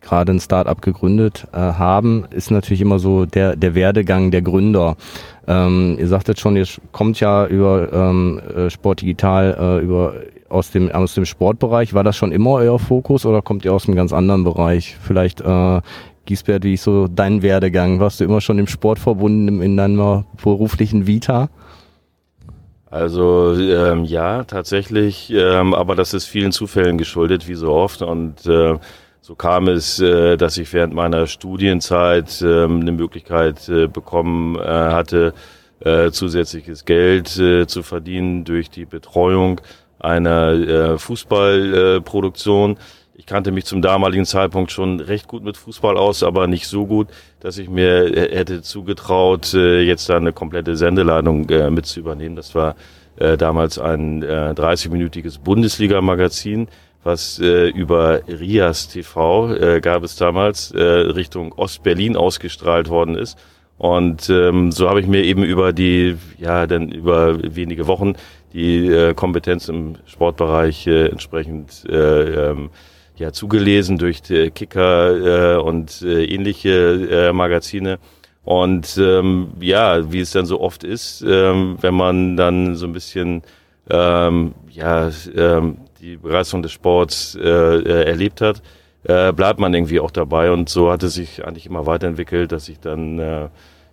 gerade 0.00 0.32
ein 0.32 0.40
Start-up 0.40 0.80
gegründet 0.80 1.46
äh, 1.52 1.58
haben, 1.58 2.24
ist 2.30 2.50
natürlich 2.50 2.80
immer 2.80 2.98
so 2.98 3.26
der, 3.26 3.56
der 3.56 3.74
Werdegang 3.74 4.30
der 4.30 4.40
Gründer. 4.40 4.96
Ähm, 5.46 5.96
ihr 5.98 6.08
sagtet 6.08 6.40
schon, 6.40 6.56
ihr 6.56 6.66
kommt 6.92 7.20
ja 7.20 7.46
über 7.46 7.92
ähm, 7.92 8.40
äh, 8.56 8.70
Sport 8.70 9.02
Digital, 9.02 9.56
äh, 9.60 9.84
über 9.84 10.14
aus 10.48 10.70
dem 10.70 10.90
aus 10.90 11.12
dem 11.12 11.26
Sportbereich. 11.26 11.92
War 11.92 12.04
das 12.04 12.16
schon 12.16 12.32
immer 12.32 12.52
euer 12.52 12.78
Fokus 12.78 13.26
oder 13.26 13.42
kommt 13.42 13.66
ihr 13.66 13.74
aus 13.74 13.86
einem 13.86 13.96
ganz 13.96 14.14
anderen 14.14 14.44
Bereich? 14.44 14.96
Vielleicht 15.02 15.42
äh, 15.42 15.80
Giesbert, 16.28 16.62
wie 16.62 16.74
ist 16.74 16.82
so 16.82 17.08
dein 17.08 17.40
Werdegang? 17.40 18.00
Warst 18.00 18.20
du 18.20 18.24
immer 18.24 18.42
schon 18.42 18.58
im 18.58 18.66
Sport 18.66 18.98
verbunden 18.98 19.62
in 19.62 19.78
deiner 19.78 20.26
beruflichen 20.42 21.06
Vita? 21.06 21.48
Also 22.90 23.54
ähm, 23.54 24.04
ja, 24.04 24.44
tatsächlich, 24.44 25.32
ähm, 25.34 25.72
aber 25.72 25.94
das 25.96 26.12
ist 26.12 26.26
vielen 26.26 26.52
Zufällen 26.52 26.98
geschuldet, 26.98 27.48
wie 27.48 27.54
so 27.54 27.72
oft. 27.72 28.02
Und 28.02 28.44
äh, 28.44 28.76
so 29.22 29.34
kam 29.36 29.68
es, 29.68 30.00
äh, 30.00 30.36
dass 30.36 30.58
ich 30.58 30.70
während 30.74 30.92
meiner 30.92 31.26
Studienzeit 31.26 32.42
äh, 32.42 32.64
eine 32.64 32.92
Möglichkeit 32.92 33.66
äh, 33.70 33.86
bekommen 33.86 34.56
äh, 34.56 34.60
hatte, 34.60 35.32
äh, 35.80 36.10
zusätzliches 36.10 36.84
Geld 36.84 37.38
äh, 37.38 37.66
zu 37.66 37.82
verdienen 37.82 38.44
durch 38.44 38.68
die 38.68 38.84
Betreuung 38.84 39.62
einer 39.98 40.52
äh, 40.52 40.98
Fußballproduktion. 40.98 42.72
Äh, 42.72 42.76
ich 43.18 43.26
kannte 43.26 43.50
mich 43.50 43.64
zum 43.64 43.82
damaligen 43.82 44.24
Zeitpunkt 44.24 44.70
schon 44.70 45.00
recht 45.00 45.26
gut 45.26 45.42
mit 45.42 45.56
Fußball 45.56 45.96
aus, 45.96 46.22
aber 46.22 46.46
nicht 46.46 46.68
so 46.68 46.86
gut, 46.86 47.08
dass 47.40 47.58
ich 47.58 47.68
mir 47.68 48.12
hätte 48.14 48.62
zugetraut, 48.62 49.52
äh, 49.54 49.80
jetzt 49.80 50.08
da 50.08 50.16
eine 50.16 50.32
komplette 50.32 50.76
Sendeleitung 50.76 51.48
äh, 51.50 51.68
mit 51.68 51.84
zu 51.84 51.98
übernehmen. 51.98 52.36
Das 52.36 52.54
war 52.54 52.76
äh, 53.16 53.36
damals 53.36 53.80
ein 53.80 54.22
30-minütiges 54.22 55.40
Bundesliga-Magazin, 55.40 56.68
was 57.02 57.38
über 57.38 58.20
Rias 58.28 58.88
TV 58.88 59.80
gab 59.80 60.02
es 60.02 60.16
damals 60.16 60.74
Richtung 60.74 61.52
Ostberlin 61.52 62.16
ausgestrahlt 62.16 62.88
worden 62.88 63.14
ist. 63.14 63.38
Und 63.78 64.28
ähm, 64.28 64.72
so 64.72 64.88
habe 64.88 65.00
ich 65.00 65.06
mir 65.06 65.22
eben 65.22 65.42
über 65.44 65.72
die, 65.72 66.16
ja, 66.38 66.66
dann 66.66 66.90
über 66.90 67.38
wenige 67.54 67.86
Wochen 67.86 68.14
die 68.52 68.88
äh, 68.88 69.14
Kompetenz 69.14 69.68
im 69.68 69.96
Sportbereich 70.06 70.86
äh, 70.86 71.06
entsprechend 71.06 71.84
äh, 71.88 72.50
ähm, 72.50 72.70
ja, 73.18 73.32
zugelesen 73.32 73.98
durch 73.98 74.22
die 74.22 74.50
Kicker 74.50 75.56
äh, 75.56 75.58
und 75.58 76.02
äh, 76.02 76.24
ähnliche 76.24 77.28
äh, 77.28 77.32
Magazine. 77.32 77.98
Und 78.44 78.96
ähm, 78.98 79.48
ja, 79.60 80.10
wie 80.10 80.20
es 80.20 80.30
dann 80.30 80.46
so 80.46 80.60
oft 80.60 80.84
ist, 80.84 81.22
ähm, 81.26 81.76
wenn 81.80 81.94
man 81.94 82.36
dann 82.36 82.76
so 82.76 82.86
ein 82.86 82.92
bisschen 82.92 83.42
ähm, 83.90 84.54
ja, 84.70 85.10
ähm, 85.36 85.78
die 86.00 86.16
Begeisterung 86.16 86.62
des 86.62 86.72
Sports 86.72 87.34
äh, 87.34 87.48
äh, 87.48 88.04
erlebt 88.04 88.40
hat, 88.40 88.62
äh, 89.04 89.32
bleibt 89.32 89.58
man 89.60 89.74
irgendwie 89.74 90.00
auch 90.00 90.10
dabei. 90.10 90.50
Und 90.50 90.68
so 90.68 90.90
hat 90.90 91.02
es 91.02 91.14
sich 91.14 91.44
eigentlich 91.44 91.66
immer 91.66 91.86
weiterentwickelt, 91.86 92.52
dass 92.52 92.68
ich 92.68 92.80
dann 92.80 93.18
äh, 93.18 93.48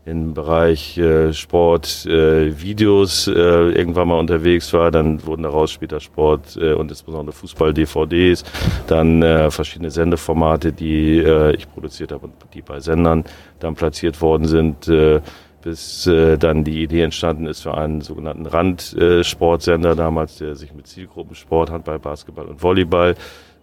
im 0.05 0.35
Bereich 0.35 0.97
äh, 0.99 1.33
Sport, 1.33 2.05
äh, 2.05 2.61
Videos 2.61 3.27
äh, 3.27 3.31
irgendwann 3.31 4.07
mal 4.07 4.19
unterwegs 4.19 4.71
war. 4.71 4.91
Dann 4.91 5.25
wurden 5.25 5.43
daraus 5.43 5.71
später 5.71 5.99
Sport 5.99 6.57
äh, 6.57 6.73
und 6.73 6.91
insbesondere 6.91 7.35
Fußball-DVDs, 7.35 8.43
dann 8.85 9.23
äh, 9.23 9.49
verschiedene 9.49 9.89
Sendeformate, 9.89 10.71
die 10.71 11.17
äh, 11.17 11.55
ich 11.55 11.67
produziert 11.71 12.11
habe 12.11 12.25
und 12.27 12.33
die 12.53 12.61
bei 12.61 12.79
Sendern 12.79 13.23
dann 13.59 13.73
platziert 13.73 14.21
worden 14.21 14.45
sind. 14.45 14.87
Äh, 14.87 15.21
bis 15.65 16.05
äh, 16.05 16.37
dann 16.37 16.63
die 16.63 16.83
Idee 16.83 17.01
entstanden 17.01 17.47
ist 17.47 17.63
für 17.63 17.75
einen 17.75 18.01
sogenannten 18.01 18.45
Randsportsender 18.45 19.93
äh, 19.93 19.95
damals, 19.95 20.37
der 20.37 20.53
sich 20.53 20.71
mit 20.75 20.85
Zielgruppensport, 20.85 21.71
Handball, 21.71 21.97
Basketball 21.97 22.45
und 22.45 22.61
Volleyball 22.61 23.15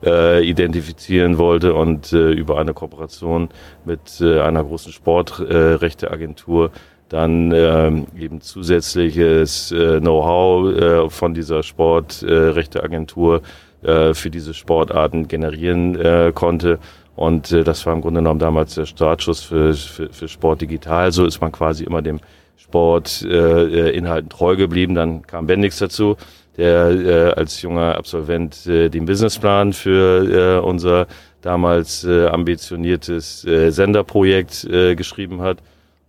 äh, 0.05 0.43
identifizieren 0.43 1.39
wollte 1.39 1.75
und 1.75 2.13
äh, 2.13 2.31
über 2.33 2.59
eine 2.59 2.75
Kooperation 2.75 3.49
mit 3.85 4.21
äh, 4.21 4.41
einer 4.41 4.65
großen 4.65 4.93
Sportrechteagentur 4.93 6.67
äh, 6.67 6.79
dann 7.13 7.53
äh, 7.53 7.89
eben 8.19 8.41
zusätzliches 8.41 9.71
äh, 9.71 10.01
Know-how 10.01 10.75
äh, 10.75 11.11
von 11.11 11.35
dieser 11.35 11.63
Sportrechteagentur 11.63 13.43
äh, 13.83 14.15
für 14.15 14.31
diese 14.31 14.55
Sportarten 14.55 15.29
generieren 15.29 15.95
äh, 16.01 16.33
konnte. 16.35 16.79
Und 17.15 17.53
äh, 17.53 17.65
das 17.65 17.85
war 17.85 17.93
im 17.93 18.01
Grunde 18.01 18.21
genommen 18.21 18.41
damals 18.41 18.77
der 18.77 18.87
Startschuss 18.87 19.43
für, 19.43 19.75
für, 19.75 20.09
für 20.09 20.27
Sport 20.27 20.63
digital. 20.63 21.13
So 21.13 21.27
ist 21.27 21.43
man 21.43 21.53
quasi 21.53 21.85
immer 21.85 22.01
dem 22.01 22.19
Sport 22.57 23.27
äh, 23.29 23.89
äh 23.89 23.91
Inhalten 23.91 24.31
treu 24.31 24.57
geblieben. 24.57 24.95
Dann 24.95 25.21
kam 25.27 25.47
Bendix 25.47 25.79
dazu 25.79 26.17
der 26.57 26.91
äh, 26.91 27.33
als 27.33 27.63
junger 27.63 27.97
Absolvent 27.97 28.67
äh, 28.67 28.89
den 28.89 29.07
Businessplan 29.07 29.73
für 29.73 30.59
äh, 30.59 30.61
unser 30.61 31.07
damals 31.41 32.05
äh, 32.05 32.27
ambitioniertes 32.27 33.45
äh, 33.45 33.71
Senderprojekt 33.71 34.65
äh, 34.65 34.95
geschrieben 34.95 35.41
hat. 35.41 35.59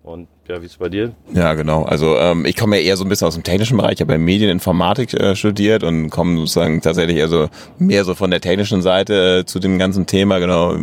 Und 0.03 0.27
ja, 0.49 0.61
wie 0.61 0.65
ist 0.65 0.73
es 0.73 0.77
bei 0.77 0.89
dir? 0.89 1.13
Ja, 1.33 1.53
genau. 1.53 1.83
Also 1.83 2.17
ähm, 2.17 2.45
ich 2.45 2.57
komme 2.57 2.77
ja 2.77 2.83
eher 2.83 2.97
so 2.97 3.05
ein 3.05 3.09
bisschen 3.09 3.27
aus 3.27 3.35
dem 3.35 3.43
technischen 3.43 3.77
Bereich. 3.77 3.93
Ich 3.93 4.01
habe 4.01 4.11
ja 4.11 4.17
Medieninformatik 4.17 5.13
äh, 5.13 5.37
studiert 5.37 5.83
und 5.83 6.09
komme 6.09 6.37
sozusagen 6.39 6.81
tatsächlich 6.81 7.21
also 7.21 7.47
mehr 7.79 8.03
so 8.03 8.13
von 8.13 8.29
der 8.29 8.41
technischen 8.41 8.81
Seite 8.81 9.39
äh, 9.39 9.45
zu 9.45 9.59
dem 9.59 9.79
ganzen 9.79 10.05
Thema. 10.05 10.39
Genau. 10.39 10.75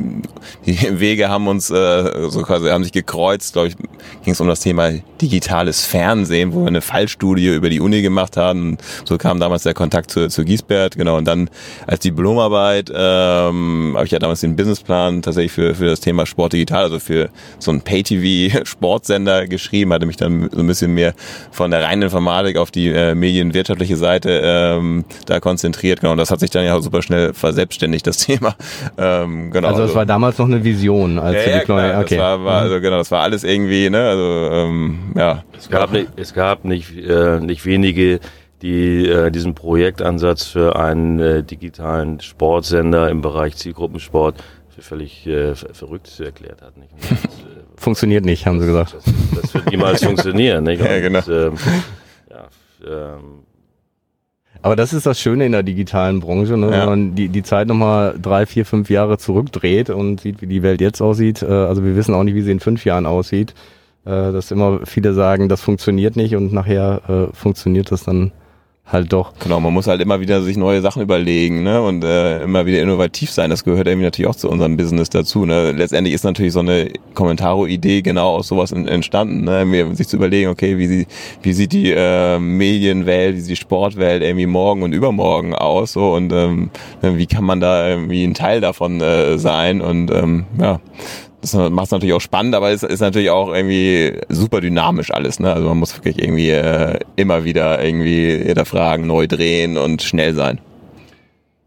Die 0.65 0.79
Wege 1.01 1.29
haben 1.29 1.47
uns 1.47 1.71
äh, 1.71 2.31
so 2.31 2.41
quasi 2.41 2.69
haben 2.71 2.85
sich 2.85 2.93
gekreuzt. 2.93 3.53
Glaube 3.53 3.69
ich, 3.69 3.77
ging 3.77 4.33
es 4.33 4.41
um 4.41 4.49
das 4.49 4.61
Thema 4.61 4.93
digitales 5.21 5.85
Fernsehen, 5.85 6.55
wo 6.55 6.61
wir 6.61 6.69
eine 6.69 6.81
Fallstudie 6.81 7.55
über 7.55 7.69
die 7.69 7.81
Uni 7.81 8.01
gemacht 8.01 8.39
haben. 8.39 8.79
So 9.05 9.19
kam 9.19 9.41
damals 9.41 9.65
der 9.65 9.75
Kontakt 9.75 10.11
zu, 10.11 10.29
zu 10.29 10.43
Giesbert. 10.45 10.97
Genau. 10.97 11.19
Und 11.19 11.27
dann 11.27 11.51
als 11.87 12.01
Diplomarbeit 12.01 12.91
ähm, 12.95 13.93
habe 13.95 14.07
ich 14.07 14.13
ja 14.13 14.19
damals 14.19 14.41
den 14.41 14.57
Businessplan 14.57 15.21
tatsächlich 15.21 15.53
für 15.53 15.75
für 15.75 15.87
das 15.87 16.01
Thema 16.01 16.25
Sport 16.25 16.55
digital, 16.55 16.85
also 16.85 16.99
für 16.99 17.29
so 17.59 17.71
ein 17.71 17.83
Pay-TV-Sportsender 17.83 19.50
geschrieben, 19.51 19.93
hatte 19.93 20.07
mich 20.07 20.17
dann 20.17 20.49
so 20.51 20.61
ein 20.61 20.67
bisschen 20.67 20.95
mehr 20.95 21.15
von 21.51 21.71
der 21.71 21.83
reinen 21.83 22.03
Informatik 22.03 22.57
auf 22.57 22.71
die 22.71 22.89
äh, 22.89 23.15
medienwirtschaftliche 23.15 23.97
Seite 23.97 24.41
ähm, 24.43 25.05
da 25.27 25.41
konzentriert. 25.41 26.01
Genau, 26.01 26.13
und 26.13 26.19
das 26.19 26.31
hat 26.31 26.41
sich 26.41 26.51
dann 26.51 26.65
ja 26.65 26.81
super 26.81 27.03
schnell 27.03 27.35
verselbstständigt, 27.35 28.07
das 28.07 28.17
Thema. 28.27 28.55
Ähm, 28.97 29.51
genau, 29.51 29.69
also 29.69 29.81
es 29.81 29.89
also, 29.89 29.95
war 29.97 30.07
damals 30.07 30.39
noch 30.39 30.47
eine 30.47 30.65
Vision 30.65 31.19
als 31.19 31.45
ja, 31.45 31.53
ja, 31.53 31.61
klar, 31.61 32.01
okay. 32.01 32.17
Das 32.17 32.19
war, 32.19 32.45
war, 32.45 32.63
also 32.63 32.81
genau, 32.81 32.97
das 32.99 33.11
war 33.11 33.23
alles 33.23 33.45
irgendwie, 33.45 33.91
ne, 33.91 34.09
also 34.09 34.51
ähm, 34.53 34.99
ja. 35.17 35.45
Es 35.59 35.69
gab, 35.69 35.93
nicht, 35.93 36.09
es 36.17 36.33
gab 36.33 36.65
nicht, 36.65 36.97
äh, 36.97 37.41
nicht 37.41 37.67
wenige, 37.67 38.21
die 38.63 39.09
äh, 39.09 39.31
diesen 39.31 39.55
Projektansatz 39.55 40.45
für 40.45 40.77
einen 40.77 41.19
äh, 41.19 41.43
digitalen 41.43 42.21
Sportsender 42.21 43.09
im 43.09 43.23
Bereich 43.23 43.57
Zielgruppensport 43.57 44.37
für 44.69 44.83
völlig 44.83 45.27
äh, 45.27 45.55
verrückt 45.55 46.21
erklärt 46.21 46.63
hat. 46.63 46.77
Nicht? 46.77 46.91
Funktioniert 47.81 48.27
nicht, 48.27 48.47
haben 48.47 48.61
sie 48.61 48.67
gesagt. 48.67 48.95
Das, 48.95 49.05
das 49.43 49.55
wird 49.55 49.71
niemals 49.71 50.05
funktionieren. 50.05 50.65
Nicht? 50.65 50.81
Und, 50.83 50.87
ja, 50.87 51.01
genau. 51.01 51.21
Ähm, 51.29 51.55
ja, 52.29 52.49
ähm, 52.87 53.21
aber 54.63 54.77
das 54.77 54.93
ist 54.93 55.07
das 55.07 55.19
Schöne 55.19 55.47
in 55.47 55.53
der 55.53 55.63
digitalen 55.63 56.21
Branche, 56.21 56.59
ne? 56.59 56.67
Ja. 56.67 56.81
wenn 56.81 56.89
man 56.89 57.15
die, 57.15 57.29
die 57.31 57.43
Zeit 57.43 57.67
nochmal 57.67 58.15
drei, 58.21 58.45
vier, 58.45 58.67
fünf 58.67 58.91
Jahre 58.91 59.17
zurückdreht 59.17 59.89
und 59.89 60.21
sieht, 60.21 60.43
wie 60.43 60.47
die 60.47 60.63
Welt 60.63 60.83
jetzt 60.83 61.01
aussieht. 61.01 61.43
Äh, 61.43 61.47
also 61.47 61.83
wir 61.83 61.97
wissen 61.97 62.15
auch 62.15 62.23
nicht, 62.23 62.35
wie 62.35 62.43
sie 62.43 62.53
in 62.53 62.61
fünf 62.61 62.85
Jahren 62.85 63.07
aussieht. 63.07 63.55
Äh, 64.05 64.33
dass 64.33 64.51
immer 64.51 64.81
viele 64.85 65.15
sagen, 65.15 65.49
das 65.49 65.63
funktioniert 65.63 66.17
nicht 66.17 66.37
und 66.37 66.53
nachher 66.53 67.01
äh, 67.09 67.35
funktioniert 67.35 67.91
das 67.91 68.05
dann 68.05 68.33
halt 68.93 69.13
doch. 69.13 69.33
Genau, 69.41 69.61
man 69.61 69.73
muss 69.73 69.87
halt 69.87 70.01
immer 70.01 70.21
wieder 70.21 70.43
sich 70.43 70.57
neue 70.57 70.81
Sachen 70.81 71.03
überlegen, 71.03 71.63
ne? 71.63 71.83
Und 71.83 72.05
äh, 72.05 72.43
immer 72.43 72.67
wieder 72.67 72.81
innovativ 72.81 73.31
sein. 73.31 73.51
Das 73.51 73.65
gehört 73.65 73.87
irgendwie 73.87 74.05
natürlich 74.05 74.29
auch 74.29 74.37
zu 74.37 74.49
unserem 74.49 74.77
Business 74.77 75.11
dazu. 75.11 75.45
Ne? 75.45 75.73
Letztendlich 75.73 76.15
ist 76.15 76.25
natürlich 76.25 76.53
so 76.53 76.61
eine 76.61 76.91
Kommentaro-Idee 77.15 78.03
genau 78.03 78.37
aus 78.37 78.49
sowas 78.49 78.73
entstanden, 78.73 79.45
ne? 79.45 79.65
Mir 79.65 79.95
sich 79.95 80.09
zu 80.09 80.17
überlegen, 80.17 80.51
okay, 80.51 80.79
wie, 80.79 80.87
sie, 80.87 81.07
wie 81.43 81.53
sieht 81.53 81.73
die 81.73 81.93
äh, 81.93 82.39
Medienwelt, 82.39 83.37
wie 83.37 83.41
sieht 83.41 83.51
die 83.51 83.57
Sportwelt 83.57 84.23
irgendwie 84.23 84.47
morgen 84.47 84.83
und 84.83 84.93
übermorgen 84.93 85.55
aus 85.55 85.91
so 85.93 86.15
und 86.15 86.33
ähm, 86.33 86.71
wie 87.03 87.27
kann 87.27 87.45
man 87.45 87.61
da 87.61 87.89
irgendwie 87.89 88.25
ein 88.25 88.35
Teil 88.35 88.61
davon 88.61 89.01
äh, 89.01 89.39
sein 89.39 89.81
und 89.81 90.11
ähm, 90.11 90.45
ja, 90.59 90.81
das 91.41 91.55
macht 91.55 91.87
es 91.87 91.91
natürlich 91.91 92.15
auch 92.15 92.21
spannend, 92.21 92.55
aber 92.55 92.71
es 92.71 92.83
ist 92.83 93.01
natürlich 93.01 93.31
auch 93.31 93.53
irgendwie 93.55 94.19
super 94.29 94.61
dynamisch 94.61 95.11
alles. 95.11 95.41
Ne? 95.41 95.53
Also 95.53 95.69
man 95.69 95.79
muss 95.79 95.97
wirklich 95.97 96.23
irgendwie 96.23 96.51
äh, 96.51 96.99
immer 97.17 97.45
wieder 97.45 97.83
irgendwie 97.83 98.37
hinterfragen, 98.37 99.07
neu 99.07 99.27
drehen 99.27 99.79
und 99.79 100.03
schnell 100.03 100.35
sein. 100.35 100.61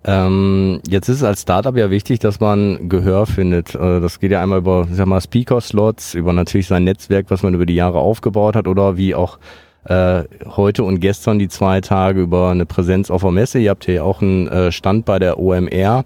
Ähm, 0.06 0.82
jetzt 0.88 1.08
ist 1.08 1.18
es 1.18 1.24
als 1.24 1.44
Startup 1.44 1.76
ja 1.78 1.90
wichtig, 1.90 2.20
dass 2.20 2.40
man 2.40 2.90
Gehör 2.90 3.26
findet. 3.26 3.74
Äh, 3.74 4.02
das 4.02 4.20
geht 4.20 4.32
ja 4.32 4.42
einmal 4.42 4.60
über, 4.60 4.88
sag 4.92 5.08
mal, 5.08 5.22
Speaker-Slots, 5.22 6.14
über 6.14 6.34
natürlich 6.34 6.68
sein 6.68 6.84
Netzwerk, 6.84 7.28
was 7.30 7.42
man 7.42 7.54
über 7.54 7.66
die 7.66 7.76
Jahre 7.76 8.00
aufgebaut 8.00 8.56
hat, 8.56 8.68
oder 8.68 8.98
wie 8.98 9.16
auch 9.16 9.40
äh, 9.86 10.24
heute 10.56 10.84
und 10.84 11.00
gestern 11.00 11.40
die 11.40 11.48
zwei 11.48 11.82
Tage 11.82 12.22
über 12.22 12.50
eine 12.50 12.66
Präsenz 12.66 13.10
auf 13.10 13.22
der 13.22 13.32
Messe. 13.32 13.60
Ihr 13.60 13.70
habt 13.70 13.86
hier 13.86 14.04
auch 14.04 14.22
einen 14.22 14.48
äh, 14.48 14.72
Stand 14.72 15.06
bei 15.06 15.20
der 15.20 15.40
OMR. 15.40 16.04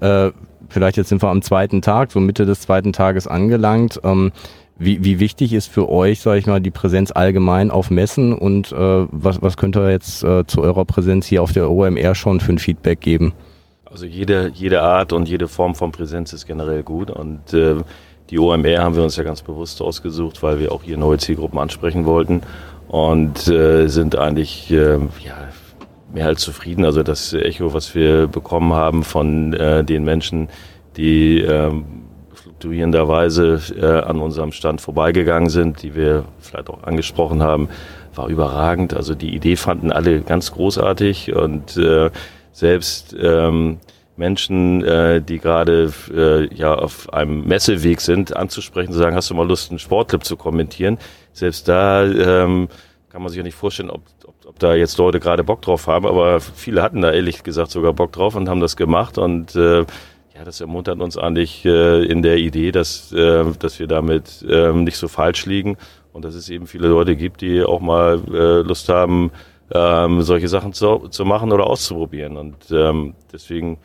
Äh, 0.00 0.30
vielleicht 0.68 0.96
jetzt 0.96 1.08
sind 1.08 1.22
wir 1.22 1.28
am 1.28 1.42
zweiten 1.42 1.82
Tag, 1.82 2.12
so 2.12 2.20
Mitte 2.20 2.46
des 2.46 2.60
zweiten 2.60 2.92
Tages 2.92 3.26
angelangt. 3.26 4.00
Ähm, 4.04 4.32
wie, 4.78 5.02
wie 5.02 5.18
wichtig 5.20 5.54
ist 5.54 5.68
für 5.68 5.88
euch, 5.88 6.20
sage 6.20 6.38
ich 6.38 6.46
mal, 6.46 6.60
die 6.60 6.70
Präsenz 6.70 7.10
allgemein 7.10 7.70
auf 7.70 7.90
Messen 7.90 8.34
und 8.34 8.72
äh, 8.72 9.06
was, 9.10 9.40
was 9.40 9.56
könnt 9.56 9.76
ihr 9.76 9.90
jetzt 9.90 10.22
äh, 10.22 10.46
zu 10.46 10.60
eurer 10.60 10.84
Präsenz 10.84 11.26
hier 11.26 11.42
auf 11.42 11.52
der 11.52 11.70
OMR 11.70 12.14
schon 12.14 12.40
für 12.40 12.52
ein 12.52 12.58
Feedback 12.58 13.00
geben? 13.00 13.32
Also 13.86 14.04
jede, 14.04 14.50
jede 14.52 14.82
Art 14.82 15.14
und 15.14 15.28
jede 15.28 15.48
Form 15.48 15.74
von 15.74 15.92
Präsenz 15.92 16.34
ist 16.34 16.46
generell 16.46 16.82
gut 16.82 17.10
und 17.10 17.54
äh, 17.54 17.76
die 18.28 18.38
OMR 18.38 18.82
haben 18.82 18.96
wir 18.96 19.02
uns 19.02 19.16
ja 19.16 19.24
ganz 19.24 19.40
bewusst 19.40 19.80
ausgesucht, 19.80 20.42
weil 20.42 20.58
wir 20.60 20.72
auch 20.72 20.82
hier 20.82 20.98
neue 20.98 21.16
Zielgruppen 21.16 21.58
ansprechen 21.58 22.04
wollten 22.04 22.42
und 22.88 23.48
äh, 23.48 23.86
sind 23.86 24.18
eigentlich 24.18 24.70
äh, 24.70 24.98
ja, 25.24 25.48
mehr 26.12 26.26
als 26.26 26.40
zufrieden. 26.40 26.84
Also 26.84 27.02
das 27.02 27.32
Echo, 27.32 27.72
was 27.72 27.94
wir 27.94 28.26
bekommen 28.26 28.72
haben 28.72 29.02
von 29.04 29.52
äh, 29.52 29.84
den 29.84 30.04
Menschen, 30.04 30.48
die 30.96 31.40
ähm, 31.40 31.84
fluktuierenderweise 32.34 33.60
äh, 33.78 34.08
an 34.08 34.20
unserem 34.20 34.52
Stand 34.52 34.80
vorbeigegangen 34.80 35.50
sind, 35.50 35.82
die 35.82 35.94
wir 35.94 36.24
vielleicht 36.40 36.70
auch 36.70 36.84
angesprochen 36.84 37.42
haben, 37.42 37.68
war 38.14 38.28
überragend. 38.28 38.94
Also 38.94 39.14
die 39.14 39.34
Idee 39.34 39.56
fanden 39.56 39.92
alle 39.92 40.20
ganz 40.20 40.52
großartig 40.52 41.34
und 41.34 41.76
äh, 41.76 42.10
selbst 42.52 43.14
ähm, 43.20 43.78
Menschen, 44.16 44.82
äh, 44.84 45.20
die 45.20 45.38
gerade 45.38 45.92
äh, 46.14 46.54
ja 46.54 46.74
auf 46.74 47.12
einem 47.12 47.46
Messeweg 47.46 48.00
sind, 48.00 48.34
anzusprechen, 48.34 48.92
zu 48.92 48.98
sagen, 48.98 49.14
hast 49.14 49.28
du 49.28 49.34
mal 49.34 49.46
Lust, 49.46 49.70
einen 49.70 49.78
Sportclip 49.78 50.24
zu 50.24 50.36
kommentieren? 50.36 50.98
Selbst 51.32 51.68
da 51.68 52.04
ähm, 52.04 52.68
kann 53.10 53.22
man 53.22 53.28
sich 53.28 53.36
ja 53.36 53.44
nicht 53.44 53.56
vorstellen, 53.56 53.90
ob 53.90 54.02
da 54.58 54.74
jetzt 54.74 54.98
Leute 54.98 55.20
gerade 55.20 55.44
Bock 55.44 55.62
drauf 55.62 55.86
haben, 55.86 56.06
aber 56.06 56.40
viele 56.40 56.82
hatten 56.82 57.02
da 57.02 57.12
ehrlich 57.12 57.42
gesagt 57.42 57.70
sogar 57.70 57.92
Bock 57.92 58.12
drauf 58.12 58.34
und 58.34 58.48
haben 58.48 58.60
das 58.60 58.76
gemacht 58.76 59.18
und 59.18 59.54
äh, 59.54 59.80
ja, 59.80 60.44
das 60.44 60.60
ermuntert 60.60 61.00
uns 61.00 61.16
eigentlich 61.16 61.64
äh, 61.64 62.04
in 62.04 62.22
der 62.22 62.36
Idee, 62.36 62.70
dass, 62.70 63.12
äh, 63.12 63.44
dass 63.58 63.78
wir 63.78 63.86
damit 63.86 64.44
äh, 64.48 64.72
nicht 64.72 64.98
so 64.98 65.08
falsch 65.08 65.46
liegen 65.46 65.78
und 66.12 66.24
dass 66.24 66.34
es 66.34 66.48
eben 66.50 66.66
viele 66.66 66.88
Leute 66.88 67.16
gibt, 67.16 67.40
die 67.40 67.62
auch 67.62 67.80
mal 67.80 68.20
äh, 68.32 68.60
Lust 68.60 68.88
haben, 68.88 69.30
ähm, 69.72 70.22
solche 70.22 70.48
Sachen 70.48 70.72
zu, 70.72 71.08
zu 71.08 71.24
machen 71.24 71.52
oder 71.52 71.66
auszuprobieren. 71.66 72.36
Und 72.36 72.56
ähm, 72.70 73.14
deswegen 73.32 73.78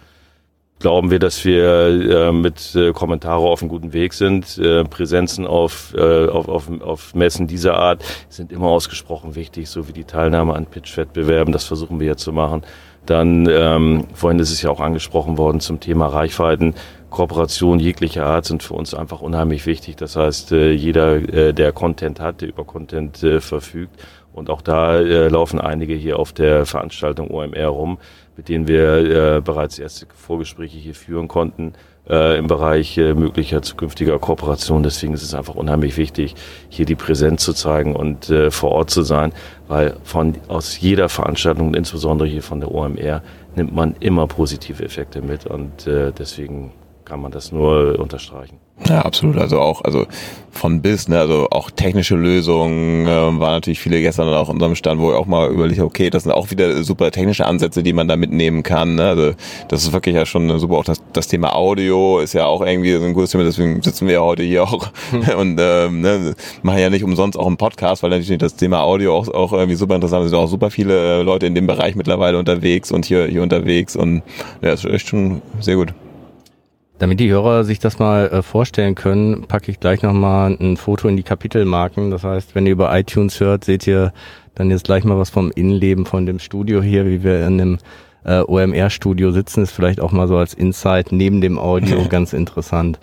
glauben 0.82 1.12
wir, 1.12 1.20
dass 1.20 1.46
wir 1.46 1.88
äh, 1.88 2.32
mit 2.32 2.76
äh, 2.76 2.92
Kommentare 2.92 3.42
auf 3.42 3.62
einem 3.62 3.70
guten 3.70 3.94
Weg 3.94 4.14
sind. 4.14 4.58
Äh, 4.58 4.84
Präsenzen 4.84 5.48
auf, 5.48 5.94
äh, 5.96 6.28
auf, 6.28 6.50
auf, 6.50 6.82
auf 6.82 7.16
Messen 7.16 7.48
dieser 7.48 7.76
Art 7.76 8.04
sind 8.30 8.52
immer 8.52 8.68
ausgesprochen 8.68 9.36
wichtig, 9.36 9.70
so 9.70 9.88
wie 9.88 9.94
die 9.94 10.04
Teilnahme 10.04 10.54
an 10.54 10.66
Pitch-Wettbewerben. 10.66 11.54
Das 11.54 11.64
versuchen 11.64 12.00
wir 12.00 12.08
jetzt 12.08 12.24
zu 12.24 12.34
machen. 12.34 12.64
Dann, 13.06 13.48
ähm, 13.50 14.06
vorhin 14.14 14.40
ist 14.40 14.52
es 14.52 14.62
ja 14.62 14.70
auch 14.70 14.80
angesprochen 14.80 15.38
worden 15.38 15.60
zum 15.60 15.80
Thema 15.80 16.08
Reichweiten. 16.08 16.76
Kooperation 17.10 17.80
jeglicher 17.80 18.26
Art 18.26 18.46
sind 18.46 18.64
für 18.64 18.74
uns 18.74 18.94
einfach 18.94 19.22
unheimlich 19.22 19.66
wichtig. 19.66 19.96
Das 19.96 20.16
heißt, 20.16 20.52
äh, 20.52 20.72
jeder, 20.72 21.16
äh, 21.16 21.54
der 21.54 21.72
Content 21.72 22.20
hat, 22.20 22.42
der 22.42 22.50
über 22.50 22.64
Content 22.64 23.24
äh, 23.24 23.42
verfügt. 23.42 24.00
Und 24.34 24.50
auch 24.50 24.62
da 24.62 24.98
äh, 25.00 25.28
laufen 25.28 25.60
einige 25.60 25.94
hier 25.94 26.18
auf 26.18 26.32
der 26.32 26.66
Veranstaltung 26.66 27.30
OMR 27.30 27.68
rum, 27.68 27.98
mit 28.38 28.50
denen 28.50 28.68
wir 28.68 29.38
äh, 29.38 29.42
bereits 29.42 29.80
erste 29.80 30.08
Vorgespräche 30.16 30.78
hier 30.78 30.96
führen 30.96 31.28
konnten 31.28 31.74
äh, 32.10 32.38
im 32.38 32.48
Bereich 32.48 32.98
äh, 32.98 33.14
möglicher 33.14 33.62
zukünftiger 33.62 34.18
Kooperation. 34.20 34.84
Deswegen 34.84 35.14
ist 35.14 35.24
es 35.24 35.34
einfach 35.34 35.56
unheimlich 35.56 35.98
wichtig, 35.98 36.36
hier 36.70 36.86
die 36.86 36.96
Präsenz 36.96 37.44
zu 37.44 37.54
zeigen 37.54 37.96
und 37.96 38.30
äh, 38.30 38.52
vor 38.52 38.72
Ort 38.72 38.90
zu 38.90 39.04
sein, 39.04 39.34
weil 39.68 39.96
von 40.04 40.36
aus 40.48 40.80
jeder 40.80 41.10
Veranstaltung, 41.10 41.74
insbesondere 41.76 42.28
hier 42.28 42.44
von 42.44 42.60
der 42.60 42.72
OMR, 42.72 43.22
nimmt 43.56 43.74
man 43.76 43.96
immer 44.00 44.28
positive 44.28 44.84
Effekte 44.84 45.22
mit 45.22 45.46
und 45.46 45.88
äh, 45.88 46.12
deswegen 46.18 46.72
kann 47.12 47.20
man 47.20 47.34
das 47.34 47.52
nur 47.52 48.00
unterstreichen. 48.00 48.58
Ja, 48.88 49.02
absolut. 49.02 49.38
Also 49.38 49.60
auch, 49.60 49.84
also 49.84 50.08
von 50.50 50.82
bis, 50.82 51.10
ne, 51.10 51.20
also 51.20 51.48
auch 51.52 51.70
technische 51.70 52.16
Lösungen, 52.16 53.06
äh, 53.06 53.10
waren 53.10 53.40
natürlich 53.40 53.82
viele 53.82 54.00
gestern 54.02 54.30
auch 54.30 54.48
in 54.48 54.56
unserem 54.56 54.76
Stand, 54.76 55.02
wo 55.02 55.12
ich 55.12 55.18
auch 55.18 55.26
mal 55.26 55.52
überlege, 55.52 55.84
okay, 55.84 56.10
das 56.10 56.24
sind 56.24 56.32
auch 56.32 56.52
wieder 56.52 56.82
super 56.84 57.12
technische 57.12 57.46
Ansätze, 57.46 57.84
die 57.84 57.92
man 57.92 58.08
da 58.08 58.16
mitnehmen 58.16 58.64
kann. 58.64 58.96
Ne? 58.96 59.04
Also 59.04 59.32
das 59.68 59.84
ist 59.84 59.92
wirklich 59.92 60.16
ja 60.16 60.26
schon 60.26 60.58
super. 60.58 60.76
Auch 60.76 60.86
das, 60.86 61.04
das 61.12 61.28
Thema 61.28 61.54
Audio 61.54 62.20
ist 62.20 62.32
ja 62.32 62.46
auch 62.46 62.62
irgendwie 62.62 62.94
so 62.94 63.04
ein 63.04 63.14
gutes 63.14 63.32
Thema, 63.32 63.44
deswegen 63.44 63.82
sitzen 63.82 64.08
wir 64.08 64.14
ja 64.14 64.22
heute 64.22 64.44
hier 64.44 64.64
auch 64.64 64.90
hm. 65.10 65.22
und 65.38 65.60
ähm, 65.62 66.00
ne, 66.00 66.34
machen 66.64 66.80
ja 66.80 66.90
nicht 66.90 67.04
umsonst 67.04 67.38
auch 67.38 67.48
einen 67.48 67.58
Podcast, 67.58 68.04
weil 68.04 68.12
natürlich 68.12 68.38
das 68.38 68.56
Thema 68.56 68.84
Audio 68.84 69.18
auch, 69.18 69.28
auch 69.28 69.52
irgendwie 69.52 69.76
super 69.76 69.96
interessant 69.96 70.22
ist. 70.22 70.28
Es 70.28 70.32
sind 70.32 70.40
auch 70.40 70.48
super 70.48 70.72
viele 70.72 71.20
äh, 71.20 71.24
Leute 71.24 71.46
in 71.46 71.56
dem 71.56 71.68
Bereich 71.68 71.96
mittlerweile 71.96 72.40
unterwegs 72.40 72.90
und 72.90 73.04
hier, 73.04 73.26
hier 73.26 73.44
unterwegs 73.44 73.98
und 73.98 74.24
ja, 74.62 74.72
ist 74.72 74.86
echt 74.86 75.10
schon 75.10 75.42
sehr 75.60 75.76
gut. 75.76 75.94
Damit 77.02 77.20
die 77.20 77.32
Hörer 77.32 77.64
sich 77.64 77.80
das 77.80 77.98
mal 77.98 78.28
äh, 78.28 78.44
vorstellen 78.44 78.94
können, 78.94 79.48
packe 79.48 79.72
ich 79.72 79.80
gleich 79.80 80.04
nochmal 80.04 80.56
ein 80.60 80.78
Foto 80.78 81.08
in 81.08 81.18
die 81.18 81.24
Kapitelmarken. 81.24 82.12
Das 82.12 82.24
heißt, 82.24 82.54
wenn 82.54 82.68
ihr 82.68 82.74
über 82.74 82.96
iTunes 82.96 83.40
hört, 83.40 83.64
seht 83.64 83.88
ihr 83.88 84.14
dann 84.54 84.70
jetzt 84.70 84.84
gleich 84.84 85.04
mal 85.04 85.18
was 85.18 85.32
vom 85.32 85.50
Innenleben 85.50 86.06
von 86.06 86.28
dem 86.28 86.38
Studio 86.38 86.80
hier, 86.80 87.08
wie 87.08 87.24
wir 87.24 87.48
in 87.48 87.58
dem 87.58 87.78
äh, 88.24 88.42
OMR-Studio 88.42 89.32
sitzen. 89.32 89.64
Ist 89.64 89.72
vielleicht 89.72 90.00
auch 90.00 90.12
mal 90.12 90.28
so 90.28 90.38
als 90.38 90.54
Insight 90.54 91.12
neben 91.12 91.42
dem 91.42 91.58
Audio 91.58 92.06
ganz 92.10 92.34
interessant. 92.34 93.00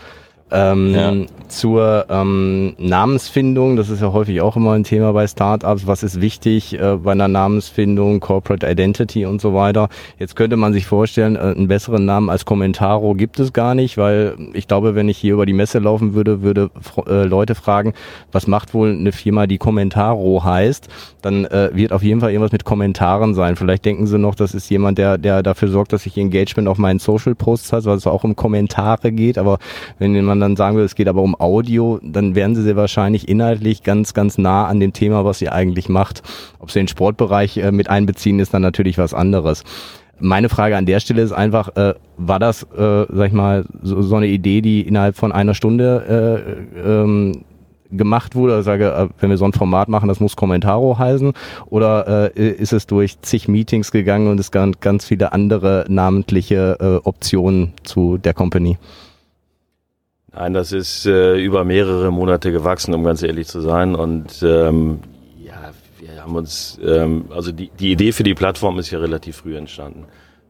Ähm, 0.51 0.95
ja. 0.95 1.13
Zur 1.49 2.07
ähm, 2.11 2.75
Namensfindung, 2.79 3.77
das 3.77 3.89
ist 3.89 4.03
ja 4.03 4.13
häufig 4.13 4.43
auch 4.43 4.57
immer 4.57 4.73
ein 4.73 4.85
Thema 4.85 5.13
bei 5.13 5.27
Startups. 5.27 5.87
Was 5.87 6.03
ist 6.03 6.21
wichtig 6.21 6.79
äh, 6.79 6.97
bei 6.97 7.13
einer 7.13 7.29
Namensfindung, 7.29 8.21
Corporate 8.21 8.67
Identity 8.67 9.25
und 9.25 9.41
so 9.41 9.55
weiter? 9.55 9.89
Jetzt 10.19 10.37
könnte 10.37 10.57
man 10.57 10.75
sich 10.75 10.87
vorstellen, 10.87 11.37
äh, 11.37 11.41
einen 11.41 11.69
besseren 11.69 12.05
Namen 12.05 12.29
als 12.29 12.45
Commentaro 12.45 13.15
gibt 13.15 13.41
es 13.41 13.53
gar 13.53 13.75
nicht, 13.75 13.97
weil 13.97 14.37
ich 14.53 14.69
glaube, 14.69 14.95
wenn 14.95 15.09
ich 15.09 15.17
hier 15.17 15.35
über 15.35 15.47
die 15.47 15.55
Messe 15.55 15.79
laufen 15.79 16.15
würde, 16.15 16.43
würde 16.43 16.71
äh, 17.07 17.25
Leute 17.25 17.55
fragen, 17.55 17.95
was 18.31 18.47
macht 18.47 18.75
wohl 18.75 18.91
eine 18.91 19.13
Firma, 19.13 19.47
die 19.47 19.59
Commentaro 19.59 20.45
heißt? 20.45 20.89
Dann 21.23 21.47
äh, 21.47 21.71
wird 21.73 21.93
auf 21.93 22.03
jeden 22.03 22.21
Fall 22.21 22.31
irgendwas 22.31 22.53
mit 22.53 22.65
Kommentaren 22.65 23.35
sein. 23.35 23.57
Vielleicht 23.57 23.85
denken 23.85 24.07
sie 24.07 24.19
noch, 24.19 24.35
das 24.35 24.55
ist 24.55 24.69
jemand, 24.71 24.99
der, 24.99 25.19
der 25.19 25.43
dafür 25.43 25.69
sorgt, 25.69 25.93
dass 25.93 26.07
ich 26.07 26.17
Engagement 26.17 26.69
auf 26.69 26.79
meinen 26.79 26.99
Social 26.99 27.35
Posts 27.35 27.73
hat, 27.73 27.85
weil 27.87 27.97
es 27.97 28.07
auch 28.07 28.25
um 28.25 28.37
Kommentare 28.37 29.13
geht. 29.13 29.39
Aber 29.39 29.59
wenn 29.99 30.25
man 30.25 30.38
man 30.39 30.51
dann 30.51 30.57
sagen 30.57 30.77
will, 30.77 30.85
es 30.85 30.95
geht 30.95 31.09
aber 31.09 31.23
um 31.23 31.39
Audio, 31.39 31.99
dann 32.03 32.35
werden 32.35 32.55
sie 32.55 32.63
sehr 32.63 32.77
wahrscheinlich 32.77 33.29
inhaltlich 33.29 33.83
ganz, 33.83 34.15
ganz 34.15 34.39
nah 34.39 34.67
an 34.67 34.81
dem 34.81 34.93
Thema, 34.93 35.25
was 35.25 35.39
sie 35.39 35.49
eigentlich 35.49 35.89
macht. 35.89 36.23
Ob 36.59 36.71
sie 36.71 36.81
den 36.81 36.89
Sportbereich 36.89 37.57
äh, 37.59 37.73
mit 37.73 37.91
einbeziehen, 37.91 38.41
ist 38.41 38.55
dann 38.55 38.63
natürlich 38.63 38.99
was 38.99 39.15
anderes. 39.15 39.65
Meine 40.21 40.49
Frage 40.49 40.77
an 40.77 40.87
der 40.87 41.01
Stelle 41.01 41.23
ist 41.23 41.33
einfach, 41.33 41.77
äh, 41.77 41.95
war 42.17 42.39
das, 42.39 42.65
äh, 42.65 43.07
sag 43.09 43.29
ich 43.29 43.33
mal, 43.33 43.65
so, 43.83 44.03
so 44.03 44.17
eine 44.17 44.27
Idee, 44.27 44.61
die 44.61 44.83
innerhalb 44.83 45.17
von 45.17 45.31
einer 45.31 45.55
Stunde 45.55 46.65
äh, 46.85 46.89
ähm, 46.89 47.45
gemacht 47.91 48.35
wurde, 48.35 48.55
also 48.55 48.65
sage, 48.65 48.91
äh, 48.91 49.09
wenn 49.21 49.31
wir 49.31 49.37
so 49.37 49.45
ein 49.45 49.53
Format 49.53 49.89
machen, 49.89 50.09
das 50.09 50.21
muss 50.21 50.37
Kommentaro 50.37 50.99
heißen, 50.99 51.33
oder 51.67 52.37
äh, 52.37 52.51
ist 52.51 52.73
es 52.73 52.87
durch 52.87 53.21
zig 53.23 53.49
Meetings 53.49 53.91
gegangen 53.91 54.29
und 54.29 54.41
es 54.41 54.51
gab 54.51 54.81
ganz 54.81 55.05
viele 55.05 55.33
andere 55.33 55.85
namentliche 55.89 56.77
äh, 56.81 57.07
Optionen 57.07 57.73
zu 57.85 58.19
der 58.19 58.35
Company? 58.35 58.79
Nein, 60.39 60.55
das 60.55 60.71
ist 60.71 61.05
äh, 61.05 61.37
über 61.37 61.65
mehrere 61.65 62.13
Monate 62.13 62.53
gewachsen, 62.53 62.95
um 62.95 63.03
ganz 63.03 63.25
ehrlich 63.25 63.49
zu 63.49 63.61
sein. 63.61 63.97
Und 63.97 64.41
ähm, 64.45 65.01
ja, 65.45 65.73
wir 65.99 66.23
haben 66.23 66.37
uns, 66.37 66.79
ähm, 66.81 67.25
also 67.35 67.51
die, 67.51 67.73
die 67.77 67.91
Idee 67.91 68.13
für 68.13 68.23
die 68.23 68.35
Plattform 68.35 68.79
ist 68.79 68.93
ja 68.93 69.01
relativ 69.01 69.39
früh 69.39 69.57
entstanden. 69.57 70.05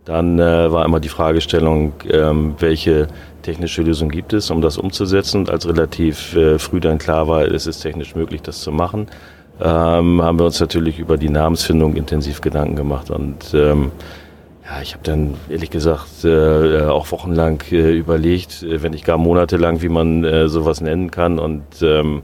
Dann 0.04 0.38
äh, 0.38 0.70
war 0.70 0.84
immer 0.84 1.00
die 1.00 1.08
Fragestellung, 1.08 1.94
ähm, 2.10 2.54
welche 2.58 3.08
technische 3.40 3.80
Lösung 3.80 4.10
gibt 4.10 4.34
es, 4.34 4.50
um 4.50 4.60
das 4.60 4.76
umzusetzen. 4.76 5.38
Und 5.40 5.50
als 5.50 5.66
relativ 5.66 6.36
äh, 6.36 6.58
früh 6.58 6.80
dann 6.80 6.98
klar 6.98 7.26
war, 7.26 7.46
es 7.46 7.66
ist 7.66 7.80
technisch 7.80 8.14
möglich, 8.14 8.42
das 8.42 8.60
zu 8.60 8.70
machen, 8.70 9.06
ähm, 9.58 10.20
haben 10.20 10.38
wir 10.38 10.44
uns 10.44 10.60
natürlich 10.60 10.98
über 10.98 11.16
die 11.16 11.30
Namensfindung 11.30 11.96
intensiv 11.96 12.42
Gedanken 12.42 12.76
gemacht. 12.76 13.10
Und 13.10 13.54
ähm, 13.54 13.90
ja, 14.68 14.82
ich 14.82 14.92
habe 14.92 15.02
dann 15.04 15.34
ehrlich 15.48 15.70
gesagt 15.70 16.24
äh, 16.24 16.80
äh, 16.80 16.86
auch 16.88 17.10
wochenlang 17.10 17.62
äh, 17.70 17.92
überlegt, 17.92 18.62
äh, 18.62 18.82
wenn 18.82 18.92
nicht 18.92 19.04
gar 19.04 19.16
monatelang, 19.16 19.80
wie 19.80 19.88
man 19.88 20.24
äh, 20.24 20.48
sowas 20.48 20.80
nennen 20.80 21.10
kann. 21.10 21.38
Und 21.38 21.64
ähm, 21.80 22.22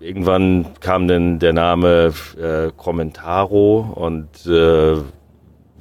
irgendwann 0.00 0.66
kam 0.80 1.08
dann 1.08 1.38
der 1.38 1.54
Name 1.54 2.12
äh, 2.38 2.70
Commentaro 2.76 3.92
und 3.94 4.46
äh, 4.46 4.96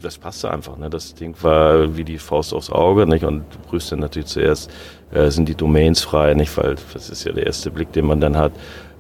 das 0.02 0.18
passte 0.18 0.50
einfach. 0.50 0.78
Ne? 0.78 0.90
Das 0.90 1.14
Ding 1.14 1.36
war 1.42 1.98
wie 1.98 2.06
die 2.06 2.18
Faust 2.18 2.54
aufs 2.54 2.70
Auge. 2.70 3.06
Nicht? 3.06 3.26
Und 3.26 3.44
du 3.54 3.70
prüfst 3.70 3.92
dann 3.92 4.00
natürlich 4.00 4.30
zuerst, 4.30 4.72
äh, 5.12 5.30
sind 5.30 5.50
die 5.50 5.56
Domains 5.56 6.02
frei, 6.02 6.34
nicht? 6.36 6.56
Weil 6.58 6.76
das 6.94 7.10
ist 7.10 7.26
ja 7.26 7.34
der 7.34 7.46
erste 7.46 7.70
Blick, 7.70 7.92
den 7.92 8.06
man 8.06 8.22
dann 8.22 8.38
hat. 8.38 8.54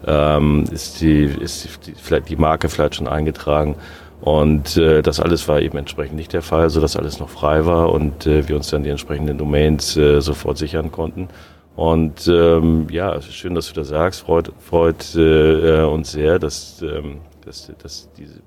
Ähm, 0.05 0.65
ist 0.71 0.99
die, 0.99 1.23
ist 1.23 1.87
die, 1.87 1.93
vielleicht 1.93 2.27
die 2.27 2.35
Marke 2.35 2.67
vielleicht 2.67 2.95
schon 2.95 3.07
eingetragen? 3.07 3.75
Und 4.21 4.77
äh, 4.77 5.01
das 5.01 5.19
alles 5.19 5.47
war 5.47 5.61
eben 5.61 5.77
entsprechend 5.77 6.15
nicht 6.15 6.31
der 6.31 6.43
Fall, 6.43 6.69
so 6.69 6.79
dass 6.79 6.95
alles 6.95 7.19
noch 7.19 7.29
frei 7.29 7.65
war 7.65 7.91
und 7.91 8.27
äh, 8.27 8.47
wir 8.47 8.55
uns 8.55 8.69
dann 8.69 8.83
die 8.83 8.89
entsprechenden 8.89 9.37
Domains 9.39 9.97
äh, 9.97 10.21
sofort 10.21 10.59
sichern 10.59 10.91
konnten. 10.91 11.27
Und 11.75 12.27
ähm, 12.27 12.87
ja, 12.91 13.19
schön, 13.21 13.55
dass 13.55 13.67
du 13.67 13.73
das 13.73 13.87
sagst. 13.87 14.21
Freut, 14.21 14.51
freut 14.59 15.15
äh, 15.15 15.81
uns 15.81 16.11
sehr, 16.11 16.37
dass, 16.37 16.81
ähm, 16.83 17.21
dass, 17.43 17.71
dass 17.81 18.09
diese 18.15 18.41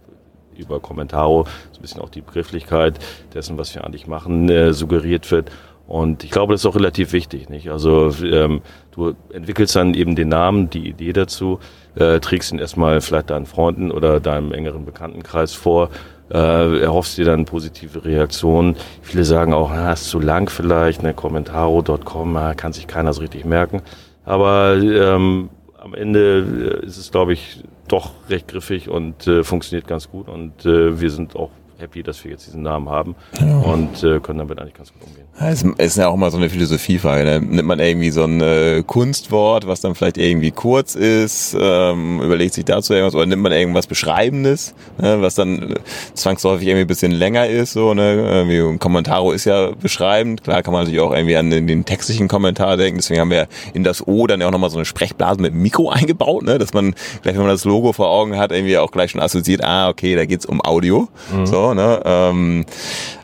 über 0.57 0.79
Kommentaro 0.79 1.45
so 1.73 1.79
ein 1.79 1.83
bisschen 1.83 2.01
auch 2.01 2.11
die 2.11 2.21
Begrifflichkeit 2.21 3.01
dessen, 3.35 3.59
was 3.59 3.75
wir 3.75 3.85
eigentlich 3.85 4.07
machen, 4.07 4.49
äh, 4.49 4.73
suggeriert 4.73 5.31
wird. 5.33 5.51
Und 5.87 6.25
ich 6.25 6.31
glaube, 6.31 6.55
das 6.55 6.63
ist 6.63 6.67
auch 6.67 6.77
relativ 6.77 7.13
wichtig. 7.13 7.49
Nicht? 7.49 7.71
Also 7.71 8.15
ähm, 8.23 8.63
du 8.93 9.15
entwickelst 9.33 9.77
dann 9.77 9.95
eben 9.95 10.15
den 10.15 10.29
Namen, 10.29 10.71
die 10.71 10.89
Idee 10.89 11.13
dazu 11.13 11.59
äh, 11.97 12.21
trägst 12.21 12.53
ihn 12.53 12.59
erstmal 12.59 13.01
vielleicht 13.01 13.31
deinen 13.31 13.47
Freunden 13.47 13.91
oder 13.91 14.21
deinem 14.21 14.53
engeren 14.53 14.85
Bekanntenkreis 14.85 15.55
vor, 15.55 15.91
äh, 16.31 16.81
erhoffst 16.81 17.19
dir 17.19 17.25
dann 17.25 17.45
positive 17.45 18.05
Reaktionen. 18.05 18.77
Viele 19.03 19.25
sagen 19.25 19.53
auch, 19.53 19.71
na, 19.71 19.93
ist 19.93 20.09
zu 20.09 20.21
lang 20.21 20.49
vielleicht, 20.49 21.03
ne, 21.03 21.15
Commentaro.com, 21.15 22.39
kann 22.57 22.73
sich 22.73 22.87
keiner 22.87 23.13
so 23.13 23.21
richtig 23.21 23.45
merken. 23.45 23.83
Aber 24.25 24.77
ähm, 24.77 25.51
am 25.79 25.95
Ende 25.95 26.81
äh, 26.83 26.87
ist 26.87 26.97
es, 26.97 27.11
glaube 27.11 27.35
ich, 27.35 27.63
doch 27.89 28.13
recht 28.31 28.49
griffig 28.49 28.89
und 28.89 29.27
äh, 29.27 29.45
funktioniert 29.45 29.87
ganz 29.87 30.11
gut 30.11 30.29
und 30.29 30.65
äh, 30.65 31.01
wir 31.01 31.11
sind 31.11 31.37
auch 31.37 31.51
happy, 31.79 32.03
dass 32.03 32.23
wir 32.25 32.31
jetzt 32.31 32.47
diesen 32.47 32.63
Namen 32.63 32.89
haben 32.89 33.15
ja. 33.41 33.59
und 33.59 34.03
äh, 34.03 34.21
können 34.21 34.39
damit 34.39 34.59
eigentlich 34.59 34.75
ganz 34.75 34.93
gut 34.93 35.03
umgehen. 35.07 35.25
Ja, 35.41 35.51
es 35.51 35.63
ist 35.63 35.97
ja 35.97 36.09
auch 36.09 36.15
immer 36.15 36.31
so 36.31 36.37
eine 36.37 36.49
Philosophiefrage. 36.49 37.25
Ne? 37.25 37.41
Nimmt 37.41 37.69
man 37.69 37.81
irgendwie 37.81 38.11
so 38.11 38.25
ein 38.25 38.41
äh, 38.41 38.83
Kunstwort, 38.87 39.67
was 39.67 39.81
dann 39.81 39.95
vielleicht 39.95 40.19
irgendwie 40.19 40.51
kurz 40.51 40.95
ist, 40.95 41.57
ähm, 41.59 42.21
überlegt 42.21 42.55
sich 42.55 42.65
dazu 42.65 42.93
irgendwas, 42.93 43.15
oder 43.15 43.27
nimmt 43.27 43.43
man 43.43 43.53
irgendwas 43.53 43.87
Beschreibendes, 43.87 44.75
ne? 44.99 45.21
was 45.21 45.35
dann 45.35 45.75
zwangsläufig 46.15 46.67
irgendwie 46.67 46.85
ein 46.85 46.87
bisschen 46.87 47.13
länger 47.13 47.47
ist. 47.49 47.73
So, 47.73 47.95
ne? 47.95 48.15
Irgendwie 48.15 48.59
ein 48.59 48.79
Kommentaro 48.79 49.33
ist 49.33 49.45
ja 49.45 49.73
beschreibend. 49.73 50.45
Klar 50.45 50.63
kann 50.63 50.73
man 50.73 50.87
sich 50.87 50.99
auch 51.01 51.13
irgendwie 51.13 51.37
an 51.37 51.51
den, 51.51 51.67
den 51.67 51.85
textlichen 51.85 52.29
Kommentar 52.29 52.77
denken. 52.77 52.99
Deswegen 52.99 53.21
haben 53.21 53.31
wir 53.31 53.49
in 53.73 53.85
das 53.85 54.07
O 54.07 54.27
dann 54.27 54.41
ja 54.41 54.47
auch 54.47 54.53
nochmal 54.53 54.71
so 54.71 54.77
eine 54.77 54.85
Sprechblase 54.85 55.41
mit 55.41 55.55
Mikro 55.55 55.91
eingebaut, 55.91 56.45
ne? 56.45 56.59
dass 56.59 56.73
man 56.73 56.95
gleich, 57.23 57.35
wenn 57.35 57.43
man 57.43 57.51
das 57.51 57.65
Logo 57.65 57.93
vor 57.93 58.09
Augen 58.09 58.37
hat, 58.37 58.53
irgendwie 58.53 58.79
auch 58.79 58.91
gleich 58.91 59.11
schon 59.11 59.21
assoziiert, 59.21 59.65
ah, 59.65 59.89
okay, 59.89 60.15
da 60.15 60.25
geht's 60.27 60.47
um 60.47 60.61
Audio. 60.61 61.09
Mhm. 61.33 61.47
So, 61.47 61.64
ne? 61.73 62.03
Ähm, 62.05 62.67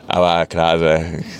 aber 0.07 0.45
klar, 0.45 0.71
also, 0.71 0.85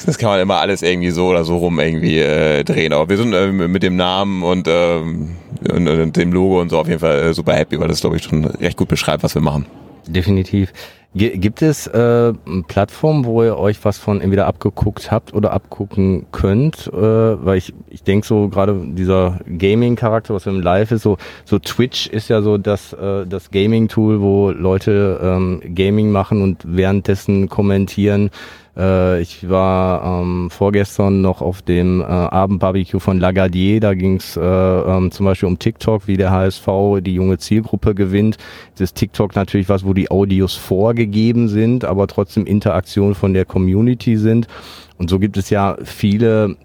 das 0.05 0.17
kann 0.17 0.29
man 0.29 0.39
immer 0.39 0.59
alles 0.59 0.81
irgendwie 0.81 1.09
so 1.09 1.27
oder 1.27 1.43
so 1.43 1.57
rum 1.57 1.79
irgendwie 1.79 2.19
äh, 2.19 2.63
drehen. 2.63 2.93
Aber 2.93 3.09
wir 3.09 3.17
sind 3.17 3.33
äh, 3.33 3.47
mit 3.47 3.83
dem 3.83 3.95
Namen 3.95 4.43
und, 4.43 4.67
ähm, 4.69 5.37
und, 5.73 5.87
und 5.87 6.15
dem 6.15 6.31
Logo 6.31 6.61
und 6.61 6.69
so 6.69 6.79
auf 6.79 6.87
jeden 6.87 6.99
Fall 6.99 7.19
äh, 7.19 7.33
super 7.33 7.53
happy, 7.53 7.79
weil 7.79 7.87
das, 7.87 8.01
glaube 8.01 8.17
ich, 8.17 8.23
schon 8.23 8.45
recht 8.45 8.77
gut 8.77 8.87
beschreibt, 8.87 9.23
was 9.23 9.35
wir 9.35 9.41
machen. 9.41 9.65
Definitiv. 10.07 10.73
Gibt 11.13 11.61
es 11.61 11.87
äh, 11.87 12.31
Plattformen, 12.69 13.25
wo 13.25 13.43
ihr 13.43 13.57
euch 13.57 13.83
was 13.83 13.97
von 13.97 14.21
entweder 14.21 14.47
abgeguckt 14.47 15.11
habt 15.11 15.33
oder 15.33 15.51
abgucken 15.51 16.27
könnt? 16.31 16.87
Äh, 16.87 16.95
weil 16.95 17.57
ich, 17.57 17.73
ich 17.89 18.03
denke 18.03 18.25
so 18.25 18.47
gerade 18.47 18.81
dieser 18.81 19.41
Gaming-Charakter, 19.45 20.33
was 20.33 20.45
im 20.45 20.61
Live 20.61 20.91
ist, 20.91 21.01
so, 21.01 21.17
so 21.43 21.59
Twitch 21.59 22.07
ist 22.07 22.29
ja 22.29 22.41
so 22.41 22.57
das, 22.57 22.93
äh, 22.93 23.27
das 23.27 23.51
Gaming-Tool, 23.51 24.21
wo 24.21 24.51
Leute 24.51 25.19
ähm, 25.21 25.61
Gaming 25.75 26.11
machen 26.11 26.41
und 26.41 26.63
währenddessen 26.65 27.49
kommentieren. 27.49 28.29
Äh, 28.77 29.21
ich 29.21 29.49
war 29.49 30.21
ähm, 30.21 30.49
vorgestern 30.49 31.21
noch 31.21 31.41
auf 31.41 31.61
dem 31.61 32.01
äh, 32.01 32.03
Abendbarbecue 32.03 32.99
von 32.99 33.19
Lagadier. 33.19 33.79
Da 33.79 33.93
ging 33.93 34.17
es 34.17 34.37
äh, 34.37 34.41
ähm, 34.41 35.11
zum 35.11 35.25
Beispiel 35.25 35.47
um 35.47 35.59
TikTok, 35.59 36.07
wie 36.07 36.17
der 36.17 36.31
HSV 36.31 36.67
die 37.01 37.15
junge 37.15 37.37
Zielgruppe 37.37 37.95
gewinnt. 37.95 38.37
Das 38.73 38.81
ist 38.81 38.95
TikTok 38.95 39.35
natürlich 39.35 39.69
was, 39.69 39.85
wo 39.85 39.93
die 39.93 40.09
Audios 40.09 40.55
vorgegeben 40.55 41.47
sind, 41.47 41.85
aber 41.85 42.07
trotzdem 42.07 42.45
Interaktion 42.45 43.15
von 43.15 43.33
der 43.33 43.45
Community 43.45 44.17
sind. 44.17 44.47
Und 44.97 45.09
so 45.09 45.19
gibt 45.19 45.37
es 45.37 45.49
ja 45.49 45.77
viele 45.83 46.55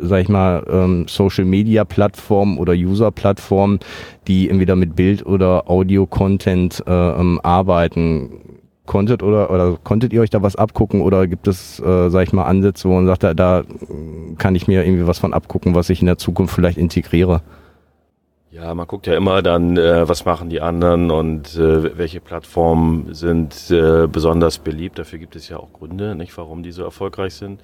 sag 0.00 0.22
ich 0.22 0.28
mal, 0.28 0.64
ähm, 0.70 1.06
Social 1.08 1.44
Media 1.44 1.84
Plattformen 1.84 2.58
oder 2.58 2.72
User 2.72 3.10
Plattformen, 3.10 3.80
die 4.26 4.48
entweder 4.48 4.76
mit 4.76 4.96
Bild 4.96 5.24
oder 5.26 5.68
Audio 5.70 6.06
Content 6.06 6.82
äh, 6.86 6.90
ähm, 6.90 7.40
arbeiten 7.42 8.30
konntet 8.86 9.22
oder, 9.22 9.50
oder 9.50 9.76
konntet 9.82 10.12
ihr 10.12 10.20
euch 10.20 10.30
da 10.30 10.42
was 10.42 10.56
abgucken 10.56 11.00
oder 11.00 11.26
gibt 11.26 11.48
es, 11.48 11.80
äh, 11.80 12.08
sag 12.08 12.22
ich 12.22 12.32
mal, 12.32 12.44
Ansätze, 12.44 12.88
wo 12.88 12.94
man 12.94 13.06
sagt, 13.06 13.22
da, 13.22 13.34
da 13.34 13.64
kann 14.38 14.54
ich 14.54 14.68
mir 14.68 14.84
irgendwie 14.84 15.06
was 15.06 15.18
von 15.18 15.34
abgucken, 15.34 15.74
was 15.74 15.90
ich 15.90 16.00
in 16.00 16.06
der 16.06 16.18
Zukunft 16.18 16.54
vielleicht 16.54 16.78
integriere? 16.78 17.42
Ja, 18.50 18.74
man 18.74 18.86
guckt 18.86 19.06
ja 19.06 19.14
immer 19.14 19.42
dann, 19.42 19.76
äh, 19.76 20.08
was 20.08 20.24
machen 20.24 20.48
die 20.48 20.62
anderen 20.62 21.10
und 21.10 21.56
äh, 21.56 21.98
welche 21.98 22.20
Plattformen 22.20 23.12
sind 23.12 23.70
äh, 23.70 24.06
besonders 24.06 24.58
beliebt. 24.58 24.98
Dafür 24.98 25.18
gibt 25.18 25.36
es 25.36 25.48
ja 25.50 25.58
auch 25.58 25.74
Gründe, 25.74 26.14
nicht, 26.14 26.36
warum 26.38 26.62
die 26.62 26.72
so 26.72 26.82
erfolgreich 26.82 27.34
sind. 27.34 27.60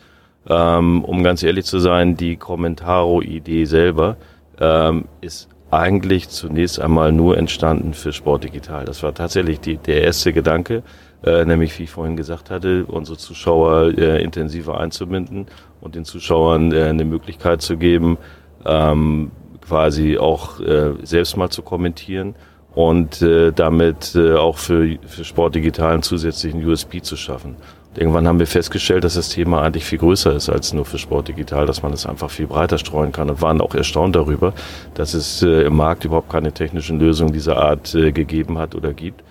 Ähm, 0.46 1.02
um 1.04 1.22
ganz 1.22 1.42
ehrlich 1.42 1.64
zu 1.64 1.78
sein, 1.78 2.16
die 2.16 2.36
Commentaro-Idee 2.36 3.64
selber 3.64 4.16
ähm, 4.60 5.06
ist 5.22 5.48
eigentlich 5.70 6.28
zunächst 6.28 6.78
einmal 6.78 7.12
nur 7.12 7.38
entstanden 7.38 7.94
für 7.94 8.12
Sport 8.12 8.44
Digital. 8.44 8.84
Das 8.84 9.02
war 9.02 9.14
tatsächlich 9.14 9.60
die, 9.60 9.78
der 9.78 10.02
erste 10.02 10.34
Gedanke 10.34 10.82
äh, 11.24 11.44
nämlich 11.44 11.78
wie 11.78 11.84
ich 11.84 11.90
vorhin 11.90 12.16
gesagt 12.16 12.50
hatte, 12.50 12.84
unsere 12.86 13.18
Zuschauer 13.18 13.96
äh, 13.96 14.22
intensiver 14.22 14.80
einzubinden 14.80 15.46
und 15.80 15.94
den 15.94 16.04
Zuschauern 16.04 16.72
äh, 16.72 16.84
eine 16.84 17.04
Möglichkeit 17.04 17.62
zu 17.62 17.76
geben, 17.76 18.18
ähm, 18.66 19.30
quasi 19.60 20.18
auch 20.18 20.60
äh, 20.60 20.94
selbst 21.02 21.36
mal 21.36 21.50
zu 21.50 21.62
kommentieren 21.62 22.34
und 22.74 23.22
äh, 23.22 23.52
damit 23.52 24.14
äh, 24.14 24.34
auch 24.34 24.58
für, 24.58 24.98
für 25.06 25.24
Sport 25.24 25.54
digital 25.54 25.92
einen 25.92 26.02
zusätzlichen 26.02 26.64
USP 26.64 27.02
zu 27.02 27.16
schaffen. 27.16 27.56
Irgendwann 27.94 28.26
haben 28.26 28.38
wir 28.38 28.46
festgestellt, 28.46 29.04
dass 29.04 29.14
das 29.14 29.28
Thema 29.28 29.62
eigentlich 29.62 29.84
viel 29.84 29.98
größer 29.98 30.34
ist 30.34 30.48
als 30.48 30.72
nur 30.72 30.86
für 30.86 30.98
Sport 30.98 31.28
digital, 31.28 31.66
dass 31.66 31.82
man 31.82 31.92
es 31.92 32.06
einfach 32.06 32.30
viel 32.30 32.46
breiter 32.46 32.78
streuen 32.78 33.12
kann 33.12 33.28
und 33.28 33.42
waren 33.42 33.60
auch 33.60 33.74
erstaunt 33.74 34.16
darüber, 34.16 34.54
dass 34.94 35.12
es 35.12 35.42
äh, 35.42 35.62
im 35.64 35.76
Markt 35.76 36.06
überhaupt 36.06 36.30
keine 36.30 36.52
technischen 36.52 36.98
Lösungen 36.98 37.34
dieser 37.34 37.58
Art 37.58 37.94
äh, 37.94 38.12
gegeben 38.12 38.56
hat 38.56 38.74
oder 38.74 38.94
gibt 38.94 39.22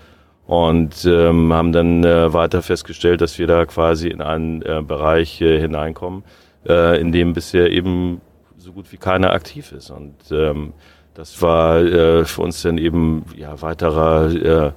und 0.51 1.05
ähm, 1.05 1.53
haben 1.53 1.71
dann 1.71 2.03
äh, 2.03 2.33
weiter 2.33 2.61
festgestellt, 2.61 3.21
dass 3.21 3.39
wir 3.39 3.47
da 3.47 3.65
quasi 3.65 4.09
in 4.09 4.21
einen 4.21 4.61
äh, 4.63 4.83
Bereich 4.85 5.39
äh, 5.39 5.57
hineinkommen, 5.57 6.25
äh, 6.67 6.99
in 6.99 7.13
dem 7.13 7.31
bisher 7.31 7.71
eben 7.71 8.19
so 8.57 8.73
gut 8.73 8.91
wie 8.91 8.97
keiner 8.97 9.31
aktiv 9.31 9.71
ist. 9.71 9.91
Und 9.91 10.17
ähm, 10.29 10.73
das 11.13 11.41
war 11.41 11.79
äh, 11.79 12.25
für 12.25 12.41
uns 12.41 12.61
dann 12.63 12.77
eben 12.77 13.23
ja 13.33 13.61
weiterer 13.61 14.73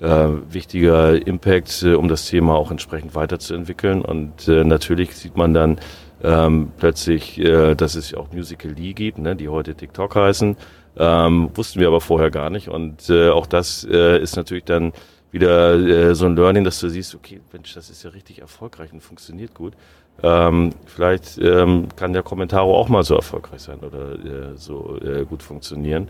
äh, 0.00 0.02
äh, 0.02 0.28
wichtiger 0.48 1.26
Impact, 1.26 1.82
äh, 1.82 1.92
um 1.92 2.08
das 2.08 2.26
Thema 2.28 2.54
auch 2.54 2.70
entsprechend 2.70 3.14
weiterzuentwickeln. 3.14 4.00
Und 4.00 4.48
äh, 4.48 4.64
natürlich 4.64 5.14
sieht 5.14 5.36
man 5.36 5.52
dann 5.52 5.78
ähm, 6.22 6.72
plötzlich, 6.78 7.38
äh, 7.38 7.74
dass 7.74 7.96
es 7.96 8.14
auch 8.14 8.32
Musical 8.32 8.70
Lee 8.70 8.94
gibt, 8.94 9.18
ne, 9.18 9.36
die 9.36 9.50
heute 9.50 9.74
TikTok 9.74 10.16
heißen 10.16 10.56
ähm, 10.96 11.50
wussten 11.54 11.80
wir 11.80 11.88
aber 11.88 12.00
vorher 12.00 12.30
gar 12.30 12.50
nicht. 12.50 12.68
Und 12.68 13.08
äh, 13.10 13.30
auch 13.30 13.46
das 13.46 13.86
äh, 13.90 14.20
ist 14.20 14.36
natürlich 14.36 14.64
dann 14.64 14.92
wieder 15.30 15.74
äh, 15.74 16.14
so 16.14 16.26
ein 16.26 16.36
Learning, 16.36 16.64
dass 16.64 16.80
du 16.80 16.88
siehst, 16.88 17.14
okay, 17.14 17.40
Mensch, 17.52 17.74
das 17.74 17.90
ist 17.90 18.02
ja 18.02 18.10
richtig 18.10 18.40
erfolgreich 18.40 18.92
und 18.92 19.02
funktioniert 19.02 19.54
gut. 19.54 19.74
Ähm, 20.22 20.70
vielleicht 20.84 21.38
ähm, 21.38 21.88
kann 21.96 22.12
der 22.12 22.22
Kommentaro 22.22 22.76
auch 22.76 22.88
mal 22.88 23.02
so 23.02 23.16
erfolgreich 23.16 23.62
sein 23.62 23.78
oder 23.78 24.12
äh, 24.12 24.56
so 24.56 24.98
äh, 25.00 25.24
gut 25.24 25.42
funktionieren. 25.42 26.08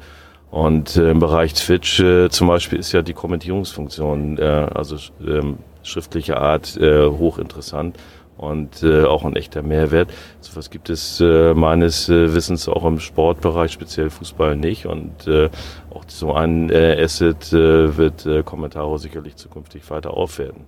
Und 0.51 0.97
äh, 0.97 1.13
im 1.13 1.21
Bereich 1.21 1.55
Twitch 1.55 2.01
äh, 2.01 2.29
zum 2.29 2.49
Beispiel 2.49 2.79
ist 2.79 2.93
ja 2.93 3.01
die 3.01 3.15
Kommentierungsfunktion, 3.15 4.39
äh, 4.39 4.43
also 4.75 4.97
ähm, 5.27 5.59
schriftliche 5.83 6.37
Art, 6.37 6.77
äh, 6.77 7.07
hochinteressant 7.07 7.97
und 8.37 8.83
äh, 8.83 9.05
auch 9.05 9.25
ein 9.25 9.37
echter 9.37 9.63
Mehrwert. 9.63 10.13
So 10.41 10.57
was 10.57 10.71
gibt 10.71 10.91
es 10.91 11.21
äh, 11.21 11.55
meines 11.55 12.09
äh, 12.09 12.35
Wissens 12.35 12.69
auch 12.69 12.85
im 12.85 12.99
Sportbereich, 12.99 13.73
speziell 13.73 14.11
Fußball 14.11 14.57
nicht. 14.57 14.87
Und 14.87 15.27
äh, 15.27 15.49
auch 15.91 16.05
so 16.07 16.33
ein 16.33 16.71
äh, 16.71 17.03
Asset 17.03 17.53
äh, 17.53 17.97
wird 17.97 18.27
äh, 18.27 18.43
Kommentare 18.43 18.99
sicherlich 18.99 19.37
zukünftig 19.37 19.89
weiter 19.91 20.15
aufwerten. 20.15 20.65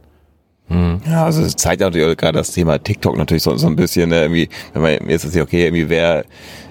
Mhm. 0.69 1.01
Ja, 1.07 1.25
also 1.25 1.43
es 1.43 1.57
zeigt 1.57 1.81
natürlich 1.81 2.17
gerade 2.17 2.39
das 2.39 2.53
Thema 2.53 2.79
TikTok 2.79 3.17
natürlich 3.17 3.43
so, 3.43 3.55
so 3.57 3.67
ein 3.67 3.77
bisschen, 3.77 4.09
ne, 4.09 4.23
irgendwie, 4.23 4.49
wenn 4.73 4.83
man 4.83 5.11
jetzt 5.11 5.25
ist 5.25 5.35
ja 5.35 5.43
okay, 5.43 5.65
irgendwie 5.65 5.89
wer 5.89 6.25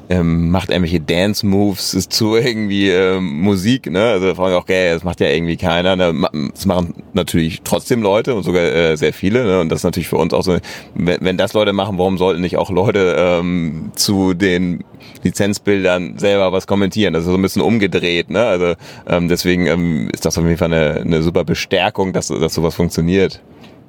ähm, 0.10 0.50
macht 0.50 0.70
irgendwelche 0.70 1.00
Dance-Moves 1.00 2.10
zu 2.10 2.36
irgendwie 2.36 2.90
ähm, 2.90 3.42
Musik, 3.42 3.90
ne? 3.90 4.04
Also 4.04 4.28
da 4.28 4.36
fragen 4.36 4.56
auch, 4.56 4.62
okay, 4.62 4.92
das 4.94 5.04
macht 5.04 5.20
ja 5.20 5.28
irgendwie 5.28 5.58
keiner. 5.58 5.96
Ne? 5.96 6.14
Das 6.54 6.66
machen 6.66 6.96
natürlich 7.14 7.62
trotzdem 7.64 8.02
Leute 8.02 8.36
und 8.36 8.44
sogar 8.44 8.64
äh, 8.64 8.96
sehr 8.98 9.14
viele, 9.14 9.46
ne? 9.46 9.60
Und 9.62 9.70
das 9.70 9.80
ist 9.80 9.84
natürlich 9.84 10.10
für 10.10 10.18
uns 10.18 10.34
auch 10.34 10.44
so, 10.44 10.58
wenn, 10.96 11.18
wenn 11.22 11.38
das 11.38 11.54
Leute 11.54 11.74
machen, 11.74 11.98
warum 11.98 12.18
sollten 12.18 12.42
nicht 12.42 12.58
auch 12.58 12.70
Leute 12.70 13.16
ähm, 13.18 13.92
zu 13.96 14.34
den 14.34 14.84
Lizenzbildern 15.24 16.18
selber 16.18 16.52
was 16.52 16.68
kommentieren? 16.68 17.14
Das 17.14 17.24
ist 17.24 17.30
so 17.30 17.36
ein 17.36 17.42
bisschen 17.42 17.62
umgedreht, 17.62 18.30
ne? 18.30 18.46
Also 18.46 18.74
ähm, 19.08 19.30
deswegen 19.30 19.68
ähm, 19.68 20.10
ist 20.14 20.26
das 20.26 20.38
auf 20.38 20.44
jeden 20.44 20.58
Fall 20.58 20.74
eine, 20.74 21.02
eine 21.02 21.24
super 21.24 21.46
Bestärkung, 21.46 22.14
dass, 22.14 22.28
dass 22.28 22.54
sowas 22.54 22.76
funktioniert 22.76 23.42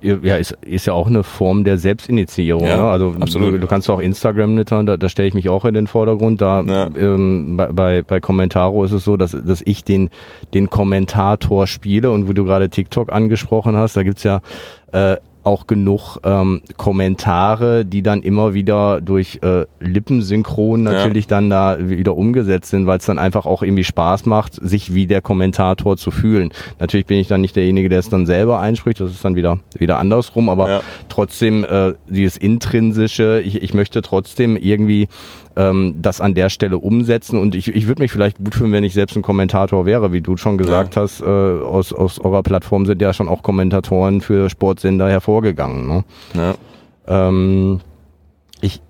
ja, 0.05 0.37
ist, 0.37 0.57
ist 0.63 0.87
ja 0.87 0.93
auch 0.93 1.07
eine 1.07 1.23
Form 1.23 1.65
der 1.65 1.79
Selbstinitiierung. 1.79 2.65
Ja, 2.67 2.77
ne? 2.77 2.83
Also 2.85 3.15
absolut. 3.19 3.55
Du, 3.55 3.59
du 3.59 3.67
kannst 3.67 3.89
auch 3.89 4.01
Instagram 4.01 4.55
nittern, 4.55 4.87
da, 4.87 4.97
da 4.97 5.09
stelle 5.09 5.29
ich 5.29 5.35
mich 5.35 5.49
auch 5.49 5.65
in 5.65 5.75
den 5.75 5.87
Vordergrund. 5.87 6.41
Da 6.41 6.63
ja. 6.63 6.91
ähm, 6.97 7.57
bei, 7.57 7.67
bei, 7.73 8.03
bei 8.03 8.21
Commentaro 8.21 8.85
ist 8.85 8.93
es 8.93 9.05
so, 9.05 9.17
dass, 9.17 9.33
dass 9.33 9.63
ich 9.65 9.85
den, 9.85 10.11
den 10.53 10.71
Kommentator 10.71 11.67
spiele 11.67 12.11
und 12.11 12.29
wo 12.29 12.33
du 12.33 12.45
gerade 12.45 12.69
TikTok 12.69 13.13
angesprochen 13.13 13.77
hast, 13.77 13.97
da 13.97 14.03
gibt's 14.03 14.25
ja 14.25 14.41
äh, 14.93 15.17
auch 15.45 15.67
genug 15.67 16.19
ähm, 16.25 16.63
Kommentare, 16.77 17.85
die 17.85 18.03
dann 18.03 18.23
immer 18.23 18.55
wieder 18.55 19.01
durch 19.01 19.41
äh, 19.43 19.67
Lippensynchron 19.81 20.83
natürlich 20.83 21.25
ja. 21.27 21.31
dann 21.31 21.51
da 21.51 21.77
wieder 21.79 22.17
umgesetzt 22.17 22.71
sind, 22.71 22.87
weil 22.87 22.99
es 22.99 23.07
dann 23.07 23.19
einfach 23.19 23.47
auch 23.47 23.63
irgendwie 23.63 23.85
Spaß 23.85 24.27
macht, 24.27 24.55
sich 24.55 24.95
wie 24.95 25.07
der 25.07 25.21
Kommentator 25.21 25.97
zu 25.97 26.11
fühlen. 26.11 26.51
Natürlich 26.81 27.07
bin 27.07 27.19
ich 27.19 27.29
dann 27.29 27.41
nicht 27.41 27.57
derjenige, 27.57 27.89
der 27.89 27.99
es 27.99 28.09
dann 28.09 28.27
selber 28.27 28.61
einspricht, 28.61 29.01
das 29.01 29.11
ist 29.11 29.25
dann 29.25 29.37
wieder 29.37 29.59
wieder 29.79 29.99
andersrum, 29.99 30.49
aber 30.49 30.69
ja. 30.69 30.81
trotzdem 31.09 31.65
äh, 31.65 31.95
dieses 32.09 32.37
intrinsische, 32.37 33.41
ich, 33.45 33.63
ich 33.63 33.75
möchte 33.75 34.03
trotzdem 34.03 34.57
irgendwie 34.57 35.09
ähm, 35.57 35.97
das 36.01 36.21
an 36.21 36.35
der 36.35 36.51
Stelle 36.51 36.79
umsetzen. 36.79 37.39
Und 37.39 37.55
ich, 37.55 37.69
ich 37.69 37.87
würde 37.87 38.03
mich 38.03 38.13
vielleicht 38.13 38.39
gut 38.39 38.55
fühlen, 38.55 38.73
wenn 38.73 38.85
ich 38.85 38.95
selbst 38.95 39.17
ein 39.17 39.23
Kommentator 39.23 39.87
wäre, 39.87 40.13
wie 40.13 40.21
du 40.21 40.37
schon 40.37 40.59
gesagt 40.59 40.97
ja. 40.97 41.03
hast. 41.03 41.21
Äh, 41.21 41.25
aus, 41.25 41.93
aus 41.93 42.19
eurer 42.19 42.43
Plattform 42.43 42.87
sind 42.87 43.01
ja 43.01 43.13
schon 43.13 43.29
auch 43.29 43.43
Kommentatoren 43.43 44.21
für 44.21 44.51
Sportsender 44.51 45.09
hervorgegangen. 45.09 45.87
Ne? 45.87 46.05
Ja. 46.35 46.55
Ähm, 47.07 47.81
ich 48.61 48.81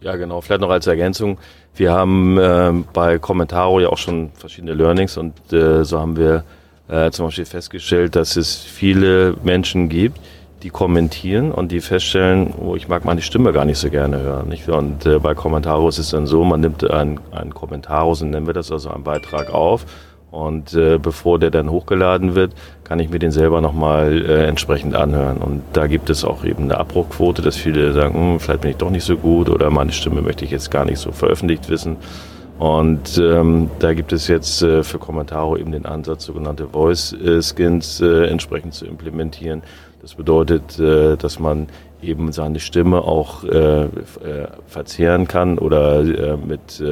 ja, 0.00 0.16
genau. 0.16 0.40
Vielleicht 0.40 0.60
noch 0.60 0.70
als 0.70 0.86
Ergänzung. 0.86 1.38
Wir 1.74 1.92
haben 1.92 2.36
äh, 2.36 2.72
bei 2.92 3.18
Commentaro 3.18 3.80
ja 3.80 3.88
auch 3.88 3.98
schon 3.98 4.30
verschiedene 4.34 4.74
Learnings 4.74 5.16
und 5.16 5.52
äh, 5.52 5.84
so 5.84 6.00
haben 6.00 6.16
wir 6.16 6.44
äh, 6.88 7.10
zum 7.10 7.26
Beispiel 7.26 7.46
festgestellt, 7.46 8.16
dass 8.16 8.36
es 8.36 8.56
viele 8.56 9.36
Menschen 9.42 9.88
gibt, 9.88 10.18
die 10.62 10.70
kommentieren 10.70 11.50
und 11.50 11.72
die 11.72 11.80
feststellen, 11.80 12.54
oh, 12.58 12.76
ich 12.76 12.88
mag 12.88 13.04
meine 13.04 13.20
Stimme 13.20 13.52
gar 13.52 13.64
nicht 13.64 13.78
so 13.78 13.90
gerne 13.90 14.20
hören. 14.20 14.48
Nicht? 14.48 14.68
Und 14.68 15.06
äh, 15.06 15.18
bei 15.18 15.34
Kommentaros 15.34 15.98
ist 15.98 16.06
es 16.06 16.10
dann 16.12 16.26
so, 16.26 16.44
man 16.44 16.60
nimmt 16.60 16.88
einen, 16.88 17.20
einen 17.32 17.52
Kommentaros 17.52 18.22
und 18.22 18.30
nennen 18.30 18.46
wir 18.46 18.54
das 18.54 18.70
also 18.70 18.90
einen 18.90 19.04
Beitrag 19.04 19.52
auf. 19.52 19.84
Und 20.30 20.72
äh, 20.72 20.98
bevor 20.98 21.38
der 21.38 21.50
dann 21.50 21.70
hochgeladen 21.70 22.34
wird, 22.34 22.54
kann 22.84 22.98
ich 23.00 23.10
mir 23.10 23.18
den 23.18 23.32
selber 23.32 23.60
nochmal 23.60 24.24
äh, 24.24 24.46
entsprechend 24.46 24.94
anhören. 24.94 25.38
Und 25.38 25.62
da 25.74 25.86
gibt 25.86 26.08
es 26.08 26.24
auch 26.24 26.44
eben 26.44 26.64
eine 26.64 26.78
Abbruchquote, 26.78 27.42
dass 27.42 27.56
viele 27.56 27.92
sagen, 27.92 28.14
hm, 28.14 28.40
vielleicht 28.40 28.62
bin 28.62 28.70
ich 28.70 28.78
doch 28.78 28.90
nicht 28.90 29.04
so 29.04 29.18
gut 29.18 29.50
oder 29.50 29.70
meine 29.70 29.92
Stimme 29.92 30.22
möchte 30.22 30.44
ich 30.44 30.50
jetzt 30.50 30.70
gar 30.70 30.86
nicht 30.86 31.00
so 31.00 31.12
veröffentlicht 31.12 31.68
wissen. 31.68 31.96
Und 32.58 33.18
ähm, 33.18 33.70
da 33.80 33.92
gibt 33.92 34.12
es 34.12 34.28
jetzt 34.28 34.62
äh, 34.62 34.82
für 34.84 34.98
Kommentare 34.98 35.58
eben 35.58 35.72
den 35.72 35.84
Ansatz, 35.84 36.24
sogenannte 36.24 36.68
Voice 36.68 37.14
Skins 37.40 38.00
äh, 38.00 38.26
entsprechend 38.26 38.72
zu 38.72 38.86
implementieren. 38.86 39.62
Das 40.02 40.16
bedeutet, 40.16 40.80
äh, 40.80 41.16
dass 41.16 41.38
man 41.38 41.68
eben 42.02 42.32
seine 42.32 42.58
Stimme 42.58 43.02
auch 43.02 43.44
äh, 43.44 43.84
äh, 43.84 43.88
verzehren 44.66 45.28
kann 45.28 45.58
oder 45.58 46.02
mit 46.36 46.82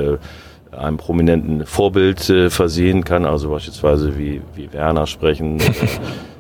einem 0.71 0.97
prominenten 0.99 1.67
Vorbild 1.67 2.21
versehen 2.21 3.03
kann, 3.03 3.27
also 3.27 3.51
beispielsweise 3.51 4.17
wie, 4.17 4.41
wie 4.55 4.73
Werner 4.73 5.09
sprechen, 5.09 5.59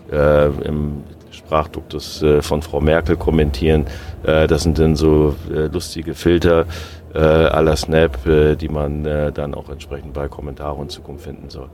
im 0.64 1.02
Sprachduktus 1.32 2.24
von 2.40 2.62
Frau 2.62 2.80
Merkel 2.80 3.16
kommentieren. 3.16 3.86
Das 4.22 4.62
sind 4.62 4.78
dann 4.78 4.94
so 4.94 5.34
lustige 5.72 6.14
Filter 6.14 6.66
äh, 7.12 7.18
à 7.18 7.60
la 7.60 7.74
Snap, 7.74 8.18
die 8.60 8.68
man 8.68 9.02
dann 9.02 9.54
auch 9.54 9.68
entsprechend 9.68 10.12
bei 10.12 10.28
Kommentaren 10.28 10.82
in 10.82 10.88
Zukunft 10.90 11.24
finden 11.24 11.50
soll. 11.50 11.70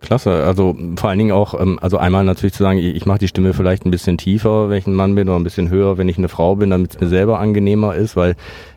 Klasse, 0.00 0.44
also 0.44 0.76
vor 0.96 1.08
allen 1.08 1.18
Dingen 1.18 1.32
auch, 1.32 1.58
ähm, 1.58 1.78
also 1.80 1.96
einmal 1.98 2.22
natürlich 2.24 2.52
zu 2.52 2.62
sagen, 2.62 2.78
ich, 2.78 3.06
mache 3.06 3.18
die 3.18 3.28
Stimme 3.28 3.54
vielleicht 3.54 3.86
ein 3.86 3.90
bisschen 3.90 4.18
tiefer, 4.18 4.68
wenn 4.68 4.78
ich 4.78 4.86
ein 4.86 4.94
Mann 4.94 5.14
bin, 5.14 5.28
oder 5.28 5.38
ein 5.38 5.44
bisschen 5.44 5.70
höher, 5.70 5.96
wenn 5.98 6.08
ich 6.08 6.18
eine 6.18 6.28
Frau 6.28 6.54
bin, 6.56 6.70
damit 6.70 6.94
es 6.94 7.00
mir 7.00 7.08
selber 7.08 7.38
angenehmer 7.40 7.94
ist, 7.94 8.14
weil 8.14 8.36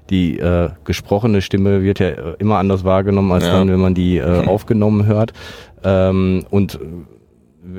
die 0.09 0.39
äh, 0.39 0.69
gesprochene 0.85 1.41
Stimme 1.41 1.83
wird 1.83 1.99
ja 1.99 2.09
immer 2.39 2.57
anders 2.57 2.83
wahrgenommen, 2.83 3.31
als 3.31 3.45
Ja. 3.45 3.51
dann, 3.53 3.69
wenn 3.69 3.79
man 3.79 3.93
die 3.93 4.17
äh, 4.17 4.45
aufgenommen 4.47 5.05
hört. 5.05 5.33
Ähm, 5.83 6.45
und 6.49 6.79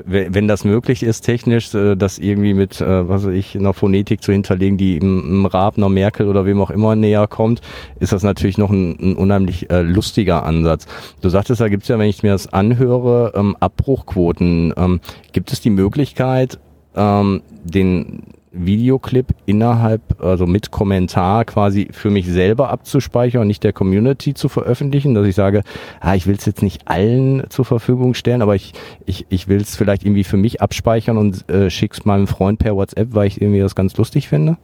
wenn 0.05 0.47
das 0.47 0.63
möglich 0.63 1.03
ist, 1.03 1.21
technisch, 1.21 1.73
äh, 1.73 1.95
das 1.95 2.17
irgendwie 2.17 2.53
mit, 2.53 2.81
äh, 2.81 3.07
was 3.07 3.25
weiß 3.25 3.33
ich, 3.33 3.57
einer 3.57 3.73
Phonetik 3.73 4.21
zu 4.23 4.31
hinterlegen, 4.31 4.77
die 4.77 4.97
im, 4.97 5.45
Raab, 5.45 5.77
einer 5.77 5.89
Merkel 5.89 6.27
oder 6.27 6.45
wem 6.45 6.61
auch 6.61 6.69
immer 6.69 6.95
näher 6.95 7.27
kommt, 7.27 7.61
ist 7.99 8.13
das 8.13 8.23
natürlich 8.23 8.57
noch 8.57 8.69
ein, 8.69 8.97
ein 8.99 9.15
unheimlich 9.15 9.69
äh, 9.69 9.81
lustiger 9.81 10.43
Ansatz. 10.43 10.85
Du 11.21 11.29
sagtest, 11.29 11.61
da 11.61 11.69
gibt 11.69 11.83
es 11.83 11.89
ja, 11.89 11.99
wenn 11.99 12.09
ich 12.09 12.23
mir 12.23 12.31
das 12.31 12.51
anhöre, 12.51 13.33
ähm, 13.35 13.55
Abbruchquoten. 13.59 14.73
Ähm, 14.77 14.99
gibt 15.31 15.51
es 15.51 15.61
die 15.61 15.69
Möglichkeit, 15.69 16.59
ähm, 16.95 17.41
den 17.63 18.23
Videoclip 18.51 19.27
innerhalb, 19.45 20.21
also 20.21 20.45
mit 20.45 20.71
Kommentar 20.71 21.45
quasi 21.45 21.89
für 21.91 22.09
mich 22.09 22.27
selber 22.27 22.69
abzuspeichern 22.69 23.41
und 23.41 23.47
nicht 23.47 23.63
der 23.63 23.73
Community 23.73 24.33
zu 24.33 24.49
veröffentlichen, 24.49 25.13
dass 25.13 25.25
ich 25.25 25.35
sage, 25.35 25.63
ah, 25.99 26.15
ich 26.15 26.27
will 26.27 26.35
es 26.35 26.45
jetzt 26.45 26.61
nicht 26.61 26.87
allen 26.87 27.43
zur 27.49 27.65
Verfügung 27.65 28.13
stellen, 28.13 28.41
aber 28.41 28.55
ich, 28.55 28.73
ich, 29.05 29.25
ich 29.29 29.47
will 29.47 29.61
es 29.61 29.75
vielleicht 29.75 30.03
irgendwie 30.03 30.25
für 30.25 30.37
mich 30.37 30.61
abspeichern 30.61 31.17
und 31.17 31.49
äh, 31.49 31.69
schick's 31.69 32.05
meinem 32.05 32.27
Freund 32.27 32.59
per 32.59 32.75
WhatsApp, 32.75 33.13
weil 33.13 33.27
ich 33.27 33.41
irgendwie 33.41 33.61
das 33.61 33.75
ganz 33.75 33.95
lustig 33.97 34.27
finde. 34.27 34.57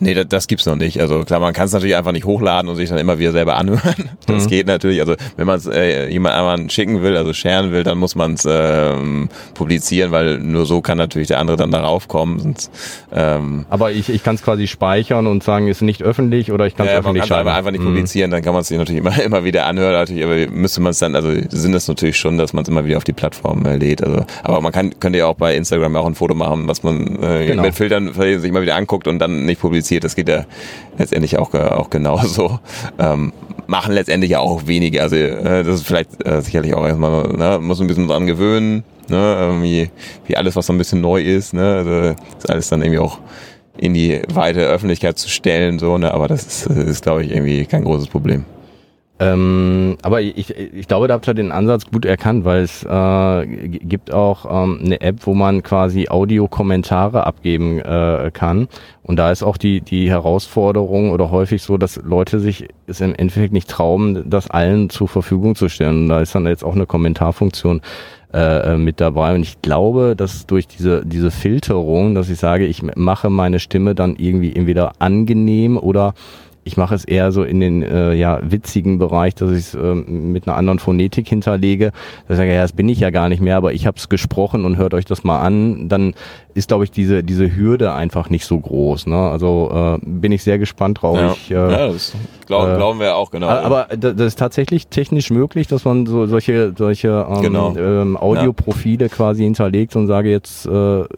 Nee, 0.00 0.14
das, 0.14 0.26
das 0.28 0.46
gibt's 0.46 0.66
noch 0.66 0.76
nicht. 0.76 1.00
Also 1.00 1.24
klar, 1.24 1.40
man 1.40 1.52
kann 1.52 1.66
es 1.66 1.72
natürlich 1.72 1.96
einfach 1.96 2.12
nicht 2.12 2.24
hochladen 2.24 2.68
und 2.68 2.76
sich 2.76 2.88
dann 2.88 2.98
immer 2.98 3.18
wieder 3.18 3.32
selber 3.32 3.56
anhören. 3.58 4.10
Das 4.26 4.44
Mhm. 4.44 4.48
geht 4.48 4.66
natürlich. 4.66 5.00
Also 5.00 5.14
wenn 5.36 5.46
man 5.46 5.56
es 5.58 5.66
äh, 5.66 6.08
jemand 6.10 6.34
einmal 6.34 6.70
schicken 6.70 7.02
will, 7.02 7.16
also 7.16 7.32
sharen 7.32 7.72
will, 7.72 7.82
dann 7.84 7.98
muss 7.98 8.14
man 8.14 8.34
es 8.34 8.46
ähm, 8.50 9.28
publizieren, 9.54 10.10
weil 10.10 10.38
nur 10.38 10.66
so 10.66 10.80
kann 10.80 10.98
natürlich 10.98 11.28
der 11.28 11.38
andere 11.40 11.56
dann 11.56 11.70
darauf 11.70 12.08
kommen. 12.08 12.38
Sonst, 12.40 12.70
ähm, 13.12 13.66
Aber 13.70 13.92
ich, 13.92 14.08
ich 14.08 14.22
kann 14.22 14.34
es 14.34 14.42
quasi 14.42 14.66
speichern 14.66 15.26
und 15.26 15.42
sagen, 15.42 15.68
ist 15.68 15.82
nicht 15.82 16.02
öffentlich 16.02 16.50
oder 16.52 16.66
ich 16.66 16.76
kann 16.76 16.86
es 16.86 16.92
ja, 16.92 16.98
öffentlich 16.98 17.24
es 17.24 17.30
aber 17.32 17.54
einfach 17.54 17.70
nicht 17.70 17.82
Mhm. 17.82 17.88
publizieren, 17.88 18.30
dann 18.30 18.42
kann 18.42 18.52
man 18.52 18.62
es 18.62 18.68
sich 18.68 18.78
natürlich 18.78 19.00
immer, 19.04 19.22
immer 19.22 19.44
wieder 19.44 19.66
anhören. 19.66 19.92
Natürlich, 19.92 20.24
aber 20.24 20.36
müsste 20.50 20.80
man 20.80 20.90
es 20.90 20.98
dann, 20.98 21.14
also 21.14 21.30
Sinn 21.50 21.72
ist 21.74 21.88
natürlich 21.88 22.18
schon, 22.18 22.38
dass 22.38 22.52
man 22.52 22.62
es 22.62 22.68
immer 22.68 22.84
wieder 22.84 22.96
auf 22.96 23.04
die 23.04 23.12
Plattform 23.12 23.64
äh, 23.66 23.76
lädt. 23.76 24.02
Also, 24.02 24.24
aber 24.42 24.60
man 24.60 24.72
kann, 24.72 24.98
könnte 24.98 25.18
ja 25.20 25.26
auch 25.26 25.36
bei 25.36 25.54
Instagram 25.56 25.94
auch 25.96 26.06
ein 26.06 26.14
Foto 26.14 26.34
machen, 26.34 26.66
was 26.68 26.82
man 26.82 27.22
äh, 27.22 27.46
Genau. 27.46 27.62
mit 27.62 27.74
Filtern 27.74 28.12
sich 28.14 28.50
mal 28.52 28.62
wieder 28.62 28.76
anguckt 28.76 29.06
und 29.06 29.18
dann 29.18 29.44
nicht 29.44 29.60
publiziert. 29.60 29.83
Das 30.04 30.16
geht 30.16 30.28
ja 30.28 30.44
letztendlich 30.98 31.38
auch, 31.38 31.54
auch 31.54 31.90
genauso. 31.90 32.58
Ähm, 32.98 33.32
machen 33.66 33.92
letztendlich 33.94 34.32
ja 34.32 34.40
auch 34.40 34.66
wenige. 34.66 35.02
Also 35.02 35.16
äh, 35.16 35.64
das 35.64 35.76
ist 35.76 35.86
vielleicht 35.86 36.26
äh, 36.26 36.40
sicherlich 36.42 36.74
auch 36.74 36.86
erstmal, 36.86 37.28
ne, 37.28 37.58
muss 37.60 37.80
ein 37.80 37.86
bisschen 37.86 38.08
dran 38.08 38.26
gewöhnen, 38.26 38.84
ne, 39.08 39.36
irgendwie, 39.38 39.90
wie 40.26 40.36
alles, 40.36 40.56
was 40.56 40.66
so 40.66 40.72
ein 40.72 40.78
bisschen 40.78 41.00
neu 41.00 41.20
ist, 41.20 41.54
ne, 41.54 41.76
also 41.76 42.14
ist 42.38 42.50
alles 42.50 42.68
dann 42.68 42.82
irgendwie 42.82 43.00
auch 43.00 43.18
in 43.76 43.94
die 43.94 44.22
weite 44.32 44.60
Öffentlichkeit 44.60 45.18
zu 45.18 45.28
stellen, 45.28 45.78
so, 45.78 45.98
ne, 45.98 46.12
aber 46.12 46.28
das 46.28 46.46
ist, 46.46 46.66
ist 46.66 47.02
glaube 47.02 47.24
ich, 47.24 47.30
irgendwie 47.32 47.64
kein 47.66 47.84
großes 47.84 48.08
Problem. 48.08 48.44
Ähm, 49.20 49.96
aber 50.02 50.22
ich, 50.22 50.50
ich 50.50 50.88
glaube, 50.88 51.06
da 51.06 51.14
habt 51.14 51.28
ihr 51.28 51.34
den 51.34 51.52
Ansatz 51.52 51.86
gut 51.86 52.04
erkannt, 52.04 52.44
weil 52.44 52.62
es 52.62 52.82
äh, 52.82 53.46
gibt 53.46 54.12
auch 54.12 54.44
ähm, 54.64 54.80
eine 54.84 55.00
App, 55.00 55.18
wo 55.20 55.34
man 55.34 55.62
quasi 55.62 56.08
Audiokommentare 56.08 57.24
abgeben 57.24 57.78
äh, 57.78 58.32
kann. 58.32 58.66
Und 59.04 59.16
da 59.16 59.30
ist 59.30 59.44
auch 59.44 59.56
die, 59.56 59.82
die 59.82 60.10
Herausforderung 60.10 61.12
oder 61.12 61.30
häufig 61.30 61.62
so, 61.62 61.78
dass 61.78 61.96
Leute 62.02 62.40
sich 62.40 62.66
es 62.88 63.00
im 63.00 63.14
Endeffekt 63.14 63.52
nicht 63.52 63.70
trauen, 63.70 64.28
das 64.28 64.50
allen 64.50 64.90
zur 64.90 65.06
Verfügung 65.06 65.54
zu 65.54 65.68
stellen. 65.68 66.04
Und 66.04 66.08
da 66.08 66.20
ist 66.20 66.34
dann 66.34 66.46
jetzt 66.46 66.64
auch 66.64 66.74
eine 66.74 66.86
Kommentarfunktion 66.86 67.82
äh, 68.32 68.76
mit 68.76 69.00
dabei. 69.00 69.36
Und 69.36 69.42
ich 69.42 69.62
glaube, 69.62 70.16
dass 70.16 70.46
durch 70.46 70.66
diese, 70.66 71.06
diese 71.06 71.30
Filterung, 71.30 72.16
dass 72.16 72.28
ich 72.28 72.40
sage, 72.40 72.66
ich 72.66 72.82
mache 72.96 73.30
meine 73.30 73.60
Stimme 73.60 73.94
dann 73.94 74.16
irgendwie 74.16 74.56
entweder 74.56 74.94
angenehm 74.98 75.76
oder 75.76 76.14
ich 76.64 76.76
mache 76.76 76.94
es 76.94 77.04
eher 77.04 77.30
so 77.30 77.44
in 77.44 77.60
den 77.60 77.82
äh, 77.82 78.14
ja, 78.14 78.40
witzigen 78.42 78.98
Bereich, 78.98 79.34
dass 79.34 79.50
ich 79.50 79.58
es 79.58 79.74
ähm, 79.74 80.32
mit 80.32 80.48
einer 80.48 80.56
anderen 80.56 80.78
Phonetik 80.78 81.28
hinterlege. 81.28 81.92
Da 82.26 82.36
sage 82.36 82.48
ich, 82.50 82.54
ja, 82.54 82.62
das 82.62 82.72
bin 82.72 82.88
ich 82.88 83.00
ja 83.00 83.10
gar 83.10 83.28
nicht 83.28 83.42
mehr, 83.42 83.56
aber 83.56 83.72
ich 83.72 83.86
habe 83.86 83.98
es 83.98 84.08
gesprochen 84.08 84.64
und 84.64 84.76
hört 84.76 84.94
euch 84.94 85.04
das 85.04 85.24
mal 85.24 85.40
an. 85.40 85.88
Dann 85.88 86.14
ist, 86.54 86.68
glaube 86.68 86.84
ich, 86.84 86.90
diese, 86.90 87.22
diese 87.22 87.54
Hürde 87.54 87.92
einfach 87.92 88.30
nicht 88.30 88.46
so 88.46 88.58
groß. 88.58 89.06
Ne? 89.06 89.16
Also 89.16 89.98
äh, 90.02 90.06
bin 90.06 90.32
ich 90.32 90.42
sehr 90.42 90.58
gespannt 90.58 91.02
drauf. 91.02 91.18
Ja, 91.18 91.32
Ich, 91.32 91.50
äh, 91.50 91.54
ja 91.54 91.88
das 91.88 92.14
glauben, 92.46 92.72
äh, 92.72 92.76
glauben 92.76 93.00
wir 93.00 93.16
auch, 93.16 93.30
genau. 93.30 93.48
aber 93.48 93.88
da- 93.96 94.12
das 94.12 94.26
ist 94.28 94.38
tatsächlich 94.38 94.88
technisch 94.88 95.30
möglich, 95.30 95.66
dass 95.66 95.84
man 95.84 96.06
so 96.06 96.26
solche 96.26 96.72
solche 96.76 97.26
ähm, 97.30 97.42
Genau. 97.42 97.76
ähm, 97.76 98.16
Audioprofile 98.16 99.08
quasi 99.08 99.42
hinterlegt 99.44 99.96
und 99.96 100.06
sage 100.06 100.30
jetzt 100.30 100.66
äh, 100.66 100.70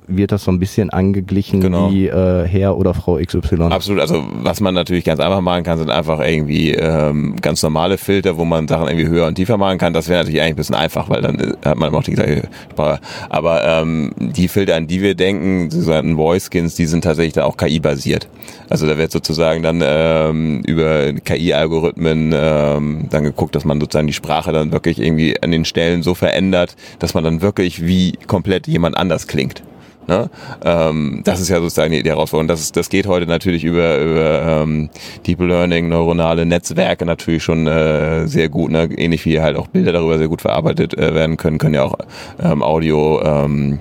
wird 0.07 0.33
das 0.33 0.45
so 0.45 0.51
ein 0.51 0.59
bisschen 0.59 0.91
angeglichen 0.91 1.61
Genau. 1.61 1.91
wie 1.91 2.07
äh, 2.09 2.47
Herr 2.47 2.77
oder 2.77 2.95
Frau 2.95 3.17
XY. 3.17 3.63
Absolut, 3.71 4.01
also 4.01 4.25
was 4.43 4.61
man 4.61 4.75
natürlich 4.75 5.05
ganz 5.05 5.21
einfach 5.21 5.41
machen 5.41 5.63
kann, 5.65 5.79
sind 5.79 5.91
einfach 5.91 6.21
irgendwie 6.21 6.73
ähm, 6.75 7.37
ganz 7.41 7.63
normale 7.63 7.99
Filter, 7.99 8.37
wo 8.39 8.45
man 8.45 8.69
Sachen 8.69 8.89
irgendwie 8.89 9.09
höher 9.09 9.27
und 9.27 9.35
tiefer 9.37 9.57
machen 9.57 9.79
kann. 9.79 9.93
Das 9.93 10.09
wäre 10.09 10.21
natürlich 10.21 10.41
eigentlich 10.41 10.53
ein 10.55 10.57
bisschen 10.57 10.75
einfach, 10.77 11.09
weil 11.11 11.23
dann 11.23 11.39
äh, 11.39 11.53
hat 11.65 11.77
man 11.77 11.95
auch 11.95 12.03
die 12.03 12.13
gleiche 12.13 12.49
Sprache. 12.73 13.01
Aber 13.29 13.65
ähm, 13.65 14.13
die 14.19 14.49
Filter, 14.49 14.77
an 14.77 14.87
die 14.87 15.01
wir 15.03 15.15
denken, 15.15 15.69
die 15.69 15.81
sogenannten 15.81 16.17
Voice 16.17 16.49
Skins, 16.51 16.75
die 16.75 16.87
sind 16.87 17.05
tatsächlich 17.05 17.33
dann 17.35 17.45
auch 17.45 17.57
KI-basiert. 17.57 18.29
Also 18.69 18.87
da 18.87 18.97
wird 18.99 19.11
sozusagen 19.13 19.63
dann 19.63 19.83
ähm, 19.85 20.63
über 20.67 21.13
KI-Algorithmen 21.25 22.33
ähm, 22.35 23.07
dann 23.11 23.25
geguckt, 23.25 23.55
dass 23.55 23.65
man 23.65 23.81
sozusagen 23.81 24.07
die 24.07 24.13
Sprache 24.13 24.53
dann 24.53 24.73
wirklich 24.73 25.01
irgendwie 25.01 25.41
an 25.43 25.51
den 25.51 25.65
Stellen 25.65 26.03
so 26.03 26.15
verändert, 26.15 26.77
dass 26.99 27.15
man 27.15 27.25
dann 27.25 27.43
wirklich 27.43 27.85
wie 27.87 28.13
komplett 28.27 28.67
jemand 28.67 28.97
anders 28.97 29.27
klingt. 29.27 29.63
Ne? 30.09 30.31
Ähm, 30.65 31.23
das 31.25 31.41
ist 31.41 31.49
ja 31.49 31.61
sozusagen 31.61 31.93
die, 31.93 32.03
die 32.03 32.11
Herausforderung. 32.11 32.49
Das, 32.49 32.61
ist, 32.61 32.77
das 32.77 32.89
geht 32.89 33.07
heute 33.07 33.27
natürlich 33.27 33.65
über, 33.65 33.99
über 33.99 34.63
ähm, 34.63 34.89
Deep 35.27 35.41
Learning, 35.41 35.89
neuronale 35.89 36.47
Netzwerke 36.47 37.05
natürlich 37.05 37.43
schon 37.43 37.67
äh, 37.67 38.27
sehr 38.29 38.49
gut. 38.49 38.71
Ne? 38.71 38.89
Ähnlich 38.97 39.25
wie 39.25 39.41
halt 39.41 39.57
auch 39.57 39.67
Bilder 39.67 39.93
darüber 39.93 40.19
sehr 40.19 40.29
gut 40.29 40.43
verarbeitet 40.43 40.97
äh, 40.97 41.15
werden 41.15 41.37
können, 41.37 41.59
können 41.59 41.75
ja 41.75 41.83
auch 41.83 41.95
ähm, 42.41 42.63
Audio 42.63 43.21
ähm, 43.25 43.81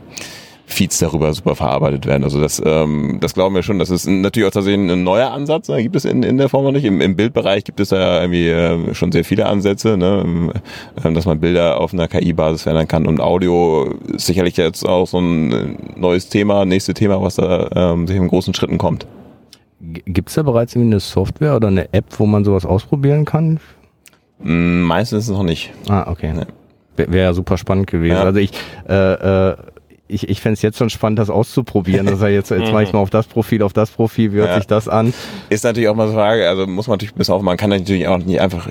Feeds 0.68 0.98
darüber 1.00 1.32
super 1.34 1.56
verarbeitet 1.56 2.06
werden. 2.06 2.24
Also 2.24 2.42
das, 2.42 2.62
ähm, 2.66 3.20
das 3.22 3.34
glauben 3.34 3.54
wir 3.56 3.64
schon. 3.64 3.80
Das 3.80 3.90
ist 3.90 4.08
natürlich 4.08 4.48
auch 4.48 4.54
tatsächlich 4.54 4.92
ein 4.92 5.04
neuer 5.04 5.32
Ansatz. 5.32 5.70
Ne? 5.70 5.84
Gibt 5.84 5.96
es 5.96 6.06
in, 6.06 6.24
in 6.24 6.38
der 6.38 6.50
Form 6.50 6.64
noch 6.64 6.72
nicht. 6.72 6.86
Im, 6.86 7.02
Im 7.02 7.16
Bildbereich 7.16 7.64
gibt 7.64 7.80
es 7.80 7.90
da 7.90 7.98
ja 7.98 8.22
irgendwie 8.22 8.50
äh, 8.50 8.94
schon 8.94 9.12
sehr 9.12 9.24
viele 9.24 9.46
Ansätze, 9.46 9.96
ne? 9.96 10.24
ähm, 10.26 11.14
dass 11.14 11.26
man 11.26 11.40
Bilder 11.40 11.80
auf 11.80 11.94
einer 11.94 12.08
KI-Basis 12.08 12.64
verändern 12.64 12.88
kann. 12.88 13.06
Und 13.06 13.22
Audio 13.22 13.94
ist 14.14 14.26
sicherlich 14.26 14.58
jetzt 14.58 14.88
auch 14.88 15.06
so 15.06 15.20
ein 15.20 15.52
äh, 15.52 15.76
neues 15.96 16.30
Thema, 16.30 16.66
nächste 16.66 16.94
Thema, 16.94 17.22
was 17.22 17.36
da 17.36 17.70
ähm, 17.76 18.08
sich 18.08 18.18
in 18.18 18.28
großen 18.28 18.54
Schritten 18.54 18.78
kommt. 18.78 19.06
Gibt 19.80 20.30
es 20.30 20.36
da 20.36 20.42
bereits 20.42 20.74
irgendwie 20.76 20.94
eine 20.94 21.00
Software 21.00 21.56
oder 21.56 21.68
eine 21.68 21.94
App, 21.94 22.06
wo 22.18 22.26
man 22.26 22.44
sowas 22.44 22.66
ausprobieren 22.66 23.26
kann? 23.26 23.60
Mm, 24.40 24.82
Meistens 24.82 25.30
noch 25.30 25.44
nicht. 25.44 25.74
Ah, 25.90 26.10
okay. 26.10 26.34
Nee. 26.34 26.46
Wäre 26.98 27.26
ja 27.26 27.34
super 27.34 27.58
spannend 27.58 27.88
gewesen. 27.88 28.16
Ja. 28.16 28.24
Also 28.24 28.40
ich, 28.40 28.52
äh, 28.88 28.94
äh, 28.94 29.56
ich, 30.08 30.30
ich 30.30 30.40
fände 30.42 30.54
es 30.54 30.62
jetzt 30.62 30.78
schon 30.78 30.90
spannend, 30.90 31.20
das 31.20 31.30
auszuprobieren. 31.30 32.06
dass 32.06 32.22
er 32.22 32.30
jetzt, 32.30 32.52
jetzt 32.52 32.72
mache 32.72 32.84
ich 32.84 32.94
mal 32.94 33.00
auf 33.00 33.10
das 33.10 33.26
Profil, 33.28 33.62
auf 33.64 33.74
das 33.74 33.90
Profil, 33.92 34.34
wie 34.34 34.38
hört 34.38 34.50
Ja. 34.50 34.56
sich 34.58 34.68
das 34.68 34.88
an? 34.88 35.14
Ist 35.50 35.64
natürlich 35.64 35.90
auch 35.90 35.96
mal 35.96 36.08
so 36.08 36.14
eine 36.14 36.22
Frage, 36.22 36.48
also 36.50 36.68
muss 36.68 36.88
man 36.88 36.96
natürlich 36.96 37.16
bis 37.16 37.30
auf, 37.30 37.42
man 37.42 37.58
kann 37.58 37.70
natürlich 37.72 38.08
auch 38.08 38.18
nicht 38.20 38.40
einfach 38.40 38.68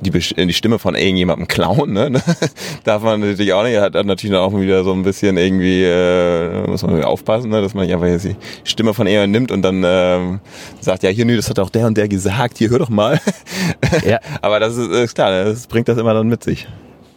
die, 0.00 0.10
Besch- 0.10 0.34
die 0.34 0.52
Stimme 0.52 0.78
von 0.78 0.96
irgendjemandem 0.96 1.48
klauen, 1.48 1.92
ne? 1.92 2.10
Darf 2.84 3.02
man 3.02 3.20
natürlich 3.20 3.52
auch 3.54 3.62
nicht. 3.62 3.78
Hat, 3.78 3.94
natürlich 3.94 4.36
auch 4.36 4.52
wieder 4.58 4.84
so 4.84 4.92
ein 4.92 5.02
bisschen 5.02 5.36
irgendwie, 5.38 5.82
äh, 5.84 6.66
muss 6.66 6.82
man 6.82 7.02
aufpassen, 7.04 7.48
ne? 7.50 7.62
dass 7.62 7.72
man 7.74 7.84
nicht 7.86 7.94
einfach 7.94 8.08
jetzt 8.08 8.24
die 8.24 8.36
Stimme 8.64 8.92
von 8.92 9.06
jemandem 9.06 9.30
nimmt 9.30 9.52
und 9.52 9.62
dann 9.62 9.82
ähm, 9.86 10.40
sagt, 10.80 11.04
ja, 11.04 11.10
hier, 11.10 11.24
nö, 11.24 11.36
das 11.36 11.48
hat 11.48 11.58
auch 11.58 11.70
der 11.70 11.86
und 11.86 11.96
der 11.96 12.08
gesagt, 12.08 12.58
hier, 12.58 12.70
hör 12.70 12.80
doch 12.80 12.90
mal. 12.90 13.20
Ja. 14.04 14.18
Aber 14.42 14.60
das 14.60 14.76
ist, 14.76 14.90
ist 14.90 15.14
klar, 15.14 15.44
das 15.44 15.66
bringt 15.68 15.88
das 15.88 15.96
immer 15.96 16.12
dann 16.12 16.28
mit 16.28 16.42
sich. 16.42 16.66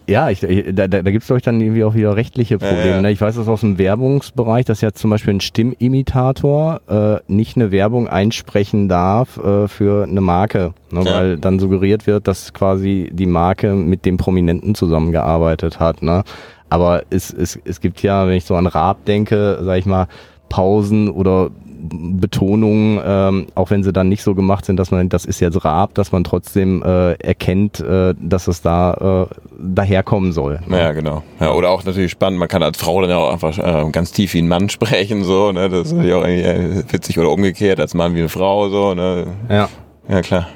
Ja, 0.09 0.29
ich, 0.29 0.41
ich, 0.41 0.73
da, 0.73 0.87
da, 0.87 1.01
da 1.01 1.11
gibt 1.11 1.23
es, 1.23 1.27
glaube 1.27 1.39
ich, 1.39 1.43
dann 1.43 1.59
irgendwie 1.59 1.83
auch 1.83 1.93
wieder 1.93 2.15
rechtliche 2.15 2.57
Probleme. 2.57 2.87
ja. 2.87 3.01
Ne? 3.01 3.11
Ich 3.11 3.19
weiß 3.19 3.35
das 3.35 3.47
aus 3.47 3.61
dem 3.61 3.77
Werbungsbereich, 3.77 4.65
dass 4.65 4.79
ja 4.79 4.93
zum 4.93 5.09
Beispiel 5.09 5.33
ein 5.33 5.41
Stimmimitator 5.41 6.81
äh, 6.87 7.31
nicht 7.31 7.57
eine 7.57 7.71
Werbung 7.71 8.07
einsprechen 8.07 8.87
darf 8.87 9.37
äh, 9.37 9.67
für 9.67 10.05
eine 10.05 10.21
Marke, 10.21 10.73
ne? 10.91 11.03
Ja. 11.03 11.13
weil 11.13 11.37
dann 11.37 11.59
suggeriert 11.59 12.07
wird, 12.07 12.27
dass 12.27 12.53
quasi 12.53 13.09
die 13.11 13.25
Marke 13.25 13.73
mit 13.73 14.05
dem 14.05 14.15
Prominenten 14.15 14.75
zusammengearbeitet 14.75 15.79
hat. 15.79 16.01
Ne? 16.01 16.23
Aber 16.69 17.03
es, 17.09 17.33
es, 17.33 17.59
es 17.65 17.81
gibt 17.81 18.01
ja, 18.01 18.27
wenn 18.27 18.35
ich 18.35 18.45
so 18.45 18.55
an 18.55 18.67
Raab 18.67 19.03
denke, 19.05 19.59
sag 19.61 19.77
ich 19.77 19.85
mal, 19.85 20.07
Pausen 20.49 21.09
oder 21.09 21.49
Betonungen, 21.79 22.99
ähm, 23.05 23.47
auch 23.55 23.69
wenn 23.69 23.83
sie 23.83 23.93
dann 23.93 24.09
nicht 24.09 24.23
so 24.23 24.35
gemacht 24.35 24.65
sind, 24.65 24.77
dass 24.77 24.91
man, 24.91 25.09
das 25.09 25.25
ist 25.25 25.39
jetzt 25.39 25.63
Raab, 25.63 25.93
dass 25.93 26.11
man 26.11 26.23
trotzdem 26.23 26.83
äh, 26.83 27.13
erkennt, 27.13 27.79
äh, 27.79 28.13
dass 28.19 28.47
es 28.47 28.61
da 28.61 29.27
äh, 29.29 29.35
daherkommen 29.59 30.31
soll. 30.31 30.59
Ne? 30.67 30.79
Ja, 30.79 30.91
genau. 30.91 31.23
Ja, 31.39 31.53
oder 31.53 31.69
auch 31.69 31.83
natürlich 31.83 32.11
spannend, 32.11 32.39
man 32.39 32.47
kann 32.47 32.63
als 32.63 32.77
Frau 32.77 33.01
dann 33.01 33.09
ja 33.09 33.17
auch 33.17 33.31
einfach 33.31 33.57
äh, 33.57 33.89
ganz 33.91 34.11
tief 34.11 34.33
wie 34.33 34.41
ein 34.41 34.47
Mann 34.47 34.69
sprechen, 34.69 35.23
so, 35.23 35.51
ne? 35.51 35.69
Das 35.69 35.87
ist 35.87 35.93
natürlich 35.93 36.13
auch 36.13 36.25
irgendwie 36.25 36.43
äh, 36.79 36.83
witzig 36.91 37.19
oder 37.19 37.31
umgekehrt, 37.31 37.79
als 37.79 37.93
Mann 37.93 38.15
wie 38.15 38.19
eine 38.19 38.29
Frau, 38.29 38.69
so, 38.69 38.93
ne? 38.93 39.27
Ja. 39.49 39.69
Ja, 40.09 40.21
klar. 40.21 40.47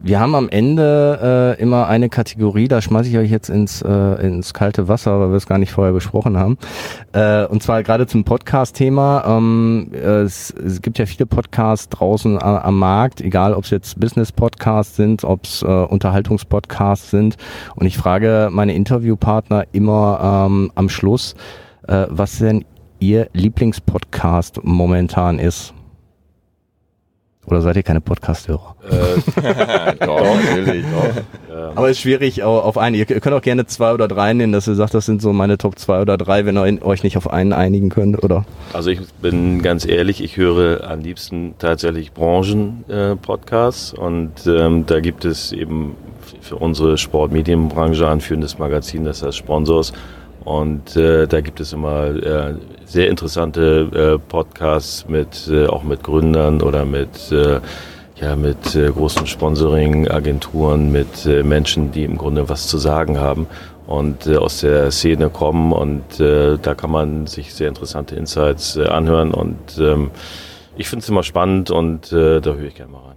Wir 0.00 0.20
haben 0.20 0.36
am 0.36 0.48
Ende 0.48 1.56
äh, 1.58 1.60
immer 1.60 1.88
eine 1.88 2.08
Kategorie, 2.08 2.68
da 2.68 2.80
schmeiße 2.80 3.08
ich 3.08 3.18
euch 3.18 3.32
jetzt 3.32 3.50
ins, 3.50 3.82
äh, 3.82 3.90
ins 4.24 4.54
kalte 4.54 4.86
Wasser, 4.86 5.18
weil 5.18 5.30
wir 5.30 5.36
es 5.36 5.46
gar 5.48 5.58
nicht 5.58 5.72
vorher 5.72 5.92
besprochen 5.92 6.36
haben. 6.36 6.56
Äh, 7.12 7.46
und 7.46 7.64
zwar 7.64 7.82
gerade 7.82 8.06
zum 8.06 8.22
Podcast-Thema. 8.22 9.24
Ähm, 9.26 9.90
es, 9.92 10.50
es 10.52 10.82
gibt 10.82 10.98
ja 10.98 11.06
viele 11.06 11.26
Podcasts 11.26 11.88
draußen 11.88 12.40
a, 12.40 12.58
am 12.58 12.78
Markt, 12.78 13.20
egal 13.20 13.54
ob 13.54 13.64
es 13.64 13.70
jetzt 13.70 13.98
Business-Podcasts 13.98 14.94
sind, 14.94 15.24
ob 15.24 15.44
es 15.44 15.62
äh, 15.62 15.66
Unterhaltungspodcasts 15.66 17.10
sind. 17.10 17.36
Und 17.74 17.86
ich 17.86 17.98
frage 17.98 18.50
meine 18.52 18.74
Interviewpartner 18.74 19.64
immer 19.72 20.46
ähm, 20.46 20.70
am 20.76 20.88
Schluss, 20.88 21.34
äh, 21.88 22.06
was 22.08 22.38
denn 22.38 22.64
ihr 23.00 23.28
Lieblingspodcast 23.32 24.60
momentan 24.62 25.40
ist. 25.40 25.74
Oder 27.48 27.62
seid 27.62 27.76
ihr 27.76 27.82
keine 27.82 28.00
Podcast-Hörer? 28.00 28.76
Äh, 28.90 29.94
doch, 30.06 30.36
natürlich. 30.36 30.84
Doch. 30.84 31.22
Aber 31.74 31.86
es 31.88 31.96
ist 31.96 32.02
schwierig 32.02 32.42
auf 32.42 32.76
einen. 32.76 32.94
Ihr 32.94 33.06
könnt 33.06 33.34
auch 33.34 33.42
gerne 33.42 33.66
zwei 33.66 33.92
oder 33.92 34.06
drei 34.06 34.32
nennen, 34.32 34.52
dass 34.52 34.68
ihr 34.68 34.74
sagt, 34.74 34.94
das 34.94 35.06
sind 35.06 35.22
so 35.22 35.32
meine 35.32 35.58
Top 35.58 35.78
zwei 35.78 36.00
oder 36.00 36.16
drei, 36.16 36.44
wenn 36.44 36.56
ihr 36.56 36.84
euch 36.84 37.02
nicht 37.02 37.16
auf 37.16 37.30
einen 37.30 37.52
einigen 37.52 37.88
könnt, 37.88 38.22
oder? 38.22 38.44
Also 38.72 38.90
ich 38.90 39.00
bin 39.22 39.62
ganz 39.62 39.86
ehrlich, 39.86 40.22
ich 40.22 40.36
höre 40.36 40.88
am 40.88 41.00
liebsten 41.00 41.54
tatsächlich 41.58 42.12
Branchen-Podcasts 42.12 43.92
äh, 43.94 44.00
und 44.00 44.32
ähm, 44.46 44.84
da 44.86 45.00
gibt 45.00 45.24
es 45.24 45.52
eben 45.52 45.96
für 46.40 46.56
unsere 46.56 46.98
Sportmedienbranche 46.98 48.06
anführendes 48.06 48.58
Magazin, 48.58 49.04
das 49.04 49.22
heißt 49.22 49.36
Sponsors. 49.36 49.92
Und 50.44 50.96
äh, 50.96 51.26
da 51.26 51.40
gibt 51.40 51.60
es 51.60 51.72
immer 51.72 52.06
äh, 52.06 52.54
sehr 52.84 53.08
interessante 53.08 54.16
äh, 54.16 54.18
Podcasts 54.18 55.08
mit 55.08 55.48
äh, 55.50 55.66
auch 55.66 55.82
mit 55.82 56.02
Gründern 56.02 56.62
oder 56.62 56.84
mit 56.84 57.30
äh, 57.32 57.60
ja 58.20 58.36
mit 58.36 58.74
äh, 58.74 58.90
großen 58.90 59.26
Sponsoring-Agenturen, 59.26 60.90
mit 60.90 61.26
äh, 61.26 61.42
Menschen, 61.42 61.92
die 61.92 62.04
im 62.04 62.16
Grunde 62.16 62.48
was 62.48 62.66
zu 62.66 62.78
sagen 62.78 63.18
haben 63.18 63.46
und 63.86 64.26
äh, 64.26 64.36
aus 64.36 64.60
der 64.60 64.90
Szene 64.90 65.30
kommen 65.30 65.72
und 65.72 66.20
äh, 66.20 66.58
da 66.60 66.74
kann 66.74 66.90
man 66.90 67.26
sich 67.26 67.54
sehr 67.54 67.68
interessante 67.68 68.16
Insights 68.16 68.76
äh, 68.76 68.84
anhören 68.84 69.32
und 69.32 69.78
ähm, 69.78 70.10
ich 70.76 70.88
finde 70.88 71.02
es 71.02 71.08
immer 71.08 71.22
spannend 71.22 71.70
und 71.70 72.12
äh, 72.12 72.40
da 72.40 72.54
höre 72.54 72.68
ich 72.68 72.74
gerne 72.74 72.92
mal 72.92 73.00
rein. 73.00 73.16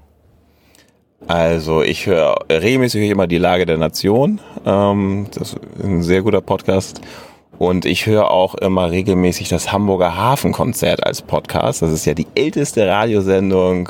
Also 1.27 1.83
ich 1.83 2.07
höre 2.07 2.35
regelmäßig 2.49 3.09
immer 3.09 3.27
die 3.27 3.37
Lage 3.37 3.65
der 3.65 3.77
Nation. 3.77 4.39
Ähm, 4.65 5.27
das 5.33 5.53
ist 5.53 5.59
ein 5.83 6.03
sehr 6.03 6.21
guter 6.21 6.41
Podcast. 6.41 7.01
Und 7.57 7.85
ich 7.85 8.07
höre 8.07 8.31
auch 8.31 8.55
immer 8.55 8.89
regelmäßig 8.89 9.49
das 9.49 9.71
Hamburger 9.71 10.15
Hafenkonzert 10.15 11.05
als 11.05 11.21
Podcast. 11.21 11.81
Das 11.81 11.91
ist 11.91 12.05
ja 12.05 12.13
die 12.13 12.27
älteste 12.33 12.87
Radiosendung 12.87 13.89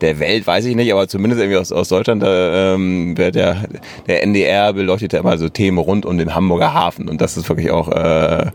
der 0.00 0.20
Welt, 0.20 0.46
weiß 0.46 0.64
ich 0.66 0.76
nicht, 0.76 0.92
aber 0.92 1.08
zumindest 1.08 1.40
irgendwie 1.40 1.58
aus, 1.58 1.72
aus 1.72 1.88
Deutschland, 1.88 2.22
da, 2.22 2.74
ähm, 2.74 3.14
der, 3.16 3.30
der 3.32 4.22
NDR 4.22 4.72
beleuchtet 4.72 5.12
ja 5.12 5.20
immer 5.20 5.38
so 5.38 5.48
Themen 5.48 5.78
rund 5.78 6.06
um 6.06 6.18
den 6.18 6.34
Hamburger 6.34 6.74
Hafen. 6.74 7.08
Und 7.08 7.20
das 7.20 7.36
ist 7.36 7.48
wirklich 7.48 7.70
auch 7.70 7.88
äh, 7.88 8.50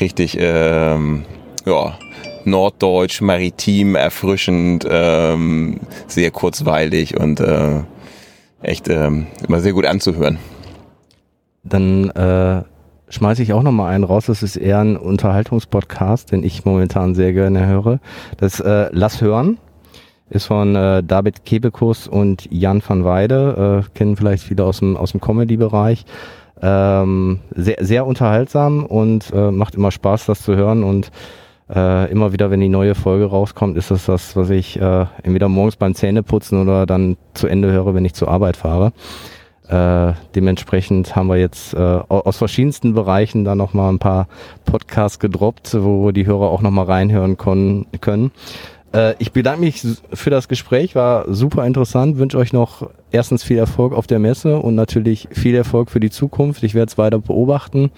richtig, 0.00 0.36
ähm, 0.40 1.24
ja, 1.66 1.98
norddeutsch, 2.44 3.20
maritim, 3.20 3.94
erfrischend, 3.94 4.86
ähm, 4.88 5.80
sehr 6.06 6.30
kurzweilig 6.30 7.18
und 7.20 7.40
äh, 7.40 7.82
echt 8.62 8.88
ähm, 8.88 9.26
immer 9.46 9.60
sehr 9.60 9.72
gut 9.72 9.86
anzuhören. 9.86 10.38
Dann 11.62 12.10
äh, 12.10 12.62
schmeiße 13.08 13.42
ich 13.42 13.52
auch 13.52 13.62
noch 13.62 13.72
mal 13.72 13.88
einen 13.88 14.04
raus. 14.04 14.26
Das 14.26 14.42
ist 14.42 14.56
eher 14.56 14.78
ein 14.78 14.96
Unterhaltungspodcast, 14.96 16.32
den 16.32 16.42
ich 16.42 16.64
momentan 16.64 17.14
sehr 17.14 17.32
gerne 17.32 17.66
höre. 17.66 18.00
Das 18.38 18.60
äh, 18.60 18.88
Lass 18.92 19.20
hören 19.20 19.58
ist 20.30 20.46
von 20.46 20.76
äh, 20.76 21.02
David 21.02 21.44
Kebekus 21.44 22.06
und 22.06 22.46
Jan 22.50 22.82
van 22.86 23.04
Weide. 23.04 23.84
Äh, 23.84 23.98
kennen 23.98 24.16
vielleicht 24.16 24.44
viele 24.44 24.64
aus 24.64 24.78
dem 24.78 24.96
aus 24.96 25.10
dem 25.10 25.20
Comedy-Bereich. 25.20 26.04
Ähm, 26.62 27.40
sehr 27.54 27.78
sehr 27.80 28.06
unterhaltsam 28.06 28.84
und 28.86 29.32
äh, 29.34 29.50
macht 29.50 29.74
immer 29.74 29.90
Spaß, 29.90 30.26
das 30.26 30.42
zu 30.42 30.54
hören 30.54 30.84
und 30.84 31.10
äh, 31.74 32.10
immer 32.10 32.32
wieder, 32.32 32.50
wenn 32.50 32.60
die 32.60 32.68
neue 32.68 32.94
Folge 32.94 33.26
rauskommt, 33.26 33.76
ist 33.76 33.90
das 33.90 34.06
das, 34.06 34.36
was 34.36 34.50
ich 34.50 34.80
äh, 34.80 35.06
entweder 35.22 35.48
morgens 35.48 35.76
beim 35.76 35.94
Zähneputzen 35.94 36.60
oder 36.60 36.86
dann 36.86 37.16
zu 37.34 37.46
Ende 37.46 37.70
höre, 37.70 37.94
wenn 37.94 38.04
ich 38.04 38.14
zur 38.14 38.28
Arbeit 38.28 38.56
fahre. 38.56 38.92
Äh, 39.70 40.14
dementsprechend 40.34 41.14
haben 41.14 41.28
wir 41.28 41.36
jetzt 41.36 41.74
äh, 41.74 41.78
aus 41.78 42.36
verschiedensten 42.38 42.92
Bereichen 42.92 43.44
da 43.44 43.54
nochmal 43.54 43.92
ein 43.92 44.00
paar 44.00 44.26
Podcasts 44.64 45.20
gedroppt, 45.20 45.76
wo 45.78 46.10
die 46.10 46.26
Hörer 46.26 46.50
auch 46.50 46.60
nochmal 46.60 46.86
reinhören 46.86 47.36
können. 47.36 48.32
Äh, 48.92 49.14
ich 49.20 49.30
bedanke 49.30 49.60
mich 49.60 49.86
für 50.12 50.30
das 50.30 50.48
Gespräch, 50.48 50.96
war 50.96 51.32
super 51.32 51.64
interessant, 51.66 52.18
wünsche 52.18 52.36
euch 52.38 52.52
noch 52.52 52.90
erstens 53.12 53.44
viel 53.44 53.58
Erfolg 53.58 53.92
auf 53.92 54.08
der 54.08 54.18
Messe 54.18 54.56
und 54.58 54.74
natürlich 54.74 55.28
viel 55.30 55.54
Erfolg 55.54 55.90
für 55.90 56.00
die 56.00 56.10
Zukunft. 56.10 56.64
Ich 56.64 56.74
werde 56.74 56.90
es 56.90 56.98
weiter 56.98 57.20
beobachten 57.20 57.92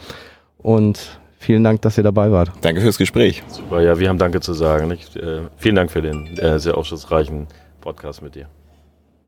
und 0.58 1.18
Vielen 1.42 1.64
Dank, 1.64 1.82
dass 1.82 1.98
ihr 1.98 2.04
dabei 2.04 2.30
wart. 2.30 2.52
Danke 2.60 2.80
fürs 2.80 2.98
Gespräch. 2.98 3.42
Super, 3.48 3.80
ja, 3.80 3.98
wir 3.98 4.08
haben 4.08 4.18
Danke 4.18 4.38
zu 4.38 4.52
sagen. 4.52 4.92
Ich, 4.92 5.16
äh, 5.16 5.40
vielen 5.56 5.74
Dank 5.74 5.90
für 5.90 6.00
den 6.00 6.38
äh, 6.38 6.60
sehr 6.60 6.78
aufschlussreichen 6.78 7.48
Podcast 7.80 8.22
mit 8.22 8.36
dir. 8.36 8.46